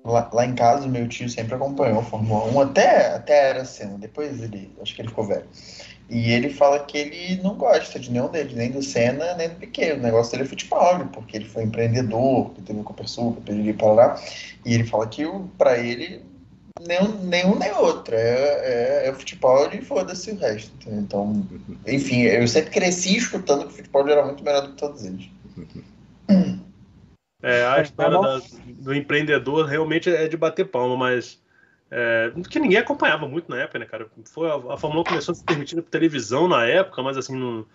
[0.06, 3.98] Lá, lá, em casa, meu tio sempre acompanhou a Fórmula 1, até, até era cena,
[3.98, 5.48] depois ele, acho que ele ficou velho.
[6.08, 9.56] E ele fala que ele não gosta de nenhum deles, nem do Senna, nem do
[9.56, 9.94] Piquet.
[9.94, 14.22] O negócio dele é futebol, porque ele foi empreendedor, que teve o Copersuca, para Parará.
[14.64, 15.24] E ele fala que
[15.58, 16.22] para ele
[16.82, 18.16] nenhum, nenhum nem outro.
[18.16, 20.72] É, é, é o futebol e foda-se o resto.
[20.88, 21.48] Então,
[21.86, 25.30] enfim, eu sempre cresci escutando que o futebol era muito melhor do que todos eles.
[27.42, 31.44] É, a história da, do empreendedor realmente é de bater palma, mas.
[31.92, 34.08] É, que ninguém acompanhava muito na época, né, cara?
[34.26, 37.36] Foi, a, a Fórmula 1 começou a ser permitida por televisão na época, mas assim,
[37.38, 37.66] não.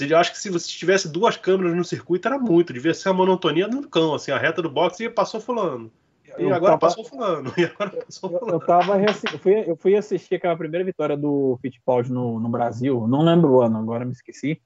[0.00, 3.12] Eu acho que se você tivesse duas câmeras no circuito era muito, devia ser a
[3.12, 5.92] monotonia no cão, assim, a reta do boxe e passou fulano.
[6.38, 7.52] E agora tava, passou fulano.
[7.58, 8.48] E agora passou fulano.
[8.48, 12.48] Eu, eu, tava, eu, fui, eu fui assistir aquela primeira vitória do Fittipaldi no, no
[12.48, 14.60] Brasil, não lembro o ano, agora me esqueci.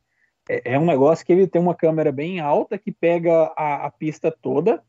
[0.49, 3.91] É, é, um negócio que ele tem uma câmera bem alta que pega a, a
[3.91, 4.83] pista toda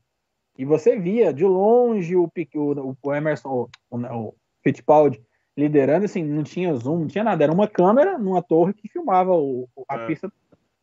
[0.58, 5.22] e você via de longe o, o, o Emerson, o, o Fittipaldi
[5.58, 9.34] liderando, assim, não tinha zoom, não tinha nada, era uma câmera numa torre que filmava
[9.34, 10.08] o, a é.
[10.08, 10.32] pista.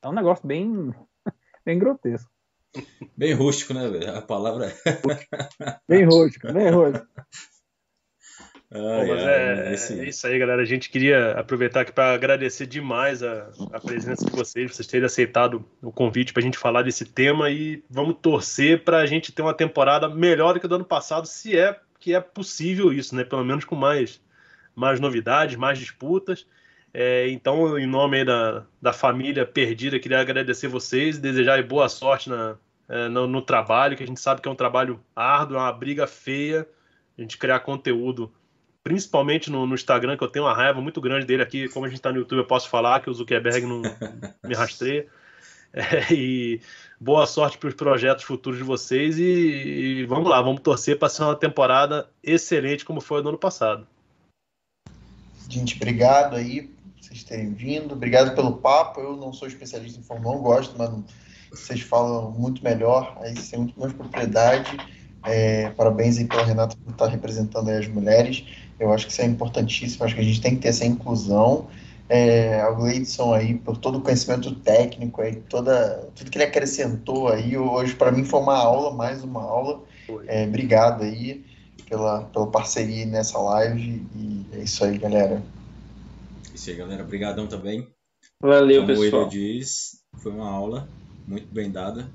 [0.03, 0.95] É um negócio bem,
[1.65, 2.31] bem grotesco.
[3.17, 4.75] Bem rústico, né, A palavra é.
[5.89, 7.07] bem rústico, bem rústico.
[8.71, 10.01] Ai, mas é, esse...
[10.01, 10.61] é, isso aí, galera.
[10.61, 15.07] A gente queria aproveitar aqui para agradecer demais a, a, presença de vocês, vocês terem
[15.07, 19.33] aceitado o convite para a gente falar desse tema e vamos torcer para a gente
[19.33, 23.15] ter uma temporada melhor do que do ano passado, se é que é possível isso,
[23.15, 23.25] né?
[23.25, 24.21] Pelo menos com mais,
[24.75, 26.47] mais novidades, mais disputas.
[26.93, 32.29] É, então, em nome da, da família perdida, queria agradecer vocês e desejar boa sorte
[32.29, 32.57] na,
[32.89, 35.73] é, no, no, trabalho, que a gente sabe que é um trabalho árduo, é uma
[35.73, 36.69] briga feia,
[37.17, 38.33] a gente criar conteúdo,
[38.83, 41.89] principalmente no, no Instagram, que eu tenho uma raiva muito grande dele aqui, como a
[41.89, 43.83] gente está no YouTube, eu posso falar que o Zuckerberg não
[44.45, 45.07] me rastreia.
[45.73, 46.63] É, e
[46.99, 51.11] boa sorte para os projetos futuros de vocês e, e vamos lá, vamos torcer para
[51.11, 53.87] ser uma temporada excelente como foi no ano passado.
[55.51, 59.01] Gente, obrigado aí por vocês terem vindo, obrigado pelo papo.
[59.01, 60.91] Eu não sou especialista em Fórmula 1, gosto, mas
[61.57, 64.77] vocês falam muito melhor, aí você tem muito mais propriedade.
[65.25, 68.45] É, parabéns aí pela Renata por estar representando as mulheres.
[68.79, 71.69] Eu acho que isso é importantíssimo, acho que a gente tem que ter essa inclusão.
[72.09, 77.29] É, ao Gleidson aí por todo o conhecimento técnico aí, toda, tudo que ele acrescentou
[77.29, 77.59] aí.
[77.59, 79.83] Hoje para mim foi uma aula, mais uma aula.
[80.29, 81.45] É, obrigado aí
[81.89, 85.43] pela, pela parceria nessa live e é isso aí, galera.
[86.53, 87.03] É isso aí, galera.
[87.03, 87.89] Obrigadão também.
[88.41, 89.25] Valeu, Como pessoal.
[89.25, 90.89] Como ele diz, foi uma aula
[91.27, 92.11] muito bem dada.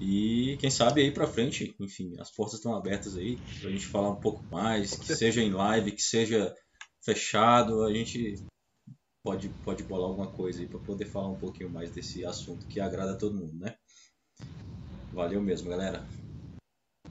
[0.00, 4.10] E quem sabe aí pra frente, enfim, as portas estão abertas aí pra gente falar
[4.10, 6.54] um pouco mais, que seja em live, que seja
[7.02, 8.34] fechado, a gente
[9.22, 12.80] pode, pode bolar alguma coisa aí para poder falar um pouquinho mais desse assunto que
[12.80, 13.74] agrada a todo mundo, né?
[15.12, 16.04] Valeu mesmo, galera.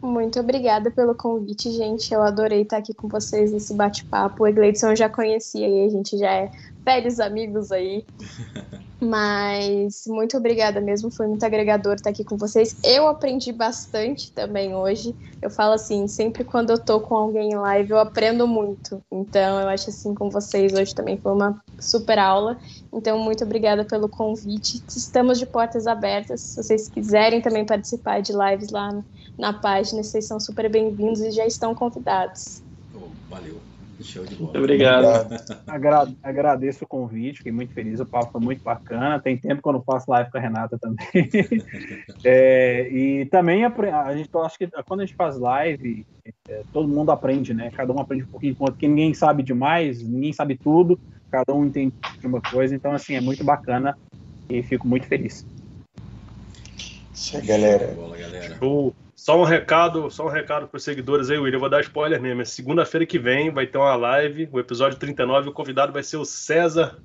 [0.01, 2.13] Muito obrigada pelo convite, gente.
[2.13, 4.43] Eu adorei estar aqui com vocês nesse bate-papo.
[4.43, 6.51] O Egleidson eu já conhecia e a gente já é
[6.83, 8.05] velhos amigos aí.
[9.03, 12.77] Mas muito obrigada mesmo, foi muito agregador estar aqui com vocês.
[12.81, 15.13] Eu aprendi bastante também hoje.
[15.41, 19.03] Eu falo assim, sempre quando eu tô com alguém em live, eu aprendo muito.
[19.11, 22.57] Então, eu acho assim com vocês hoje também foi uma super aula.
[22.93, 24.81] Então, muito obrigada pelo convite.
[24.95, 26.39] Estamos de portas abertas.
[26.39, 29.03] Se vocês quiserem também participar de lives lá
[29.37, 32.61] na página, vocês são super bem-vindos e já estão convidados.
[33.29, 33.72] Valeu.
[34.01, 34.51] Show de bola.
[34.51, 35.05] Muito obrigado.
[35.67, 39.19] Agra agradeço o convite, fiquei muito feliz, o papo foi muito bacana.
[39.19, 41.05] Tem tempo que eu não faço live com a Renata também.
[42.23, 43.71] é, e também a,
[44.05, 46.05] a gente, eu acho que quando a gente faz live,
[46.49, 47.69] é, todo mundo aprende, né?
[47.71, 50.99] Cada um aprende um pouquinho, porque ninguém sabe demais, ninguém sabe tudo,
[51.31, 51.93] cada um entende
[52.23, 52.75] uma coisa.
[52.75, 53.97] Então, assim, é muito bacana
[54.49, 55.45] e fico muito feliz.
[57.13, 57.93] Isso aí, galera.
[57.93, 58.57] Bola, galera.
[58.57, 58.93] Show.
[59.23, 61.55] Só um recado, só um recado para os seguidores aí, William.
[61.55, 62.41] Eu vou dar spoiler mesmo.
[62.41, 65.47] É segunda-feira que vem vai ter uma live, o episódio 39.
[65.47, 66.99] O convidado vai ser o César.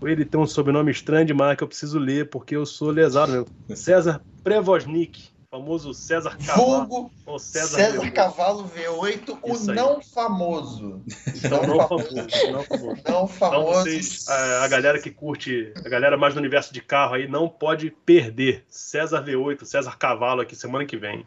[0.00, 3.48] Ele tem um sobrenome estranho demais que eu preciso ler, porque eu sou lesado mesmo.
[3.74, 6.86] César Prevosnik, famoso César Cavalo.
[6.86, 11.02] Vulgo César, César Cavalo V8, o não famoso.
[11.34, 12.14] Então, não, não famoso.
[12.14, 13.02] Não famoso.
[13.08, 13.60] Não famoso.
[13.60, 17.26] Então, vocês, a, a, galera que curte, a galera mais do universo de carro aí,
[17.26, 18.64] não pode perder.
[18.68, 21.26] César V8, César Cavalo aqui semana que vem.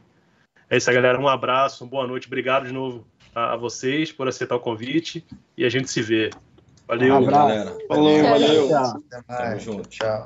[0.74, 1.20] É isso aí, galera.
[1.20, 2.26] Um abraço, boa noite.
[2.26, 3.06] Obrigado de novo
[3.36, 5.24] a, a vocês por aceitar o convite
[5.56, 6.32] e a gente se vê.
[6.88, 7.78] Valeu, um galera.
[7.88, 8.68] Falou, valeu.
[8.70, 8.70] valeu.
[8.70, 9.24] Tchau.
[9.28, 9.90] Tamo junto.
[9.90, 10.22] Tchau.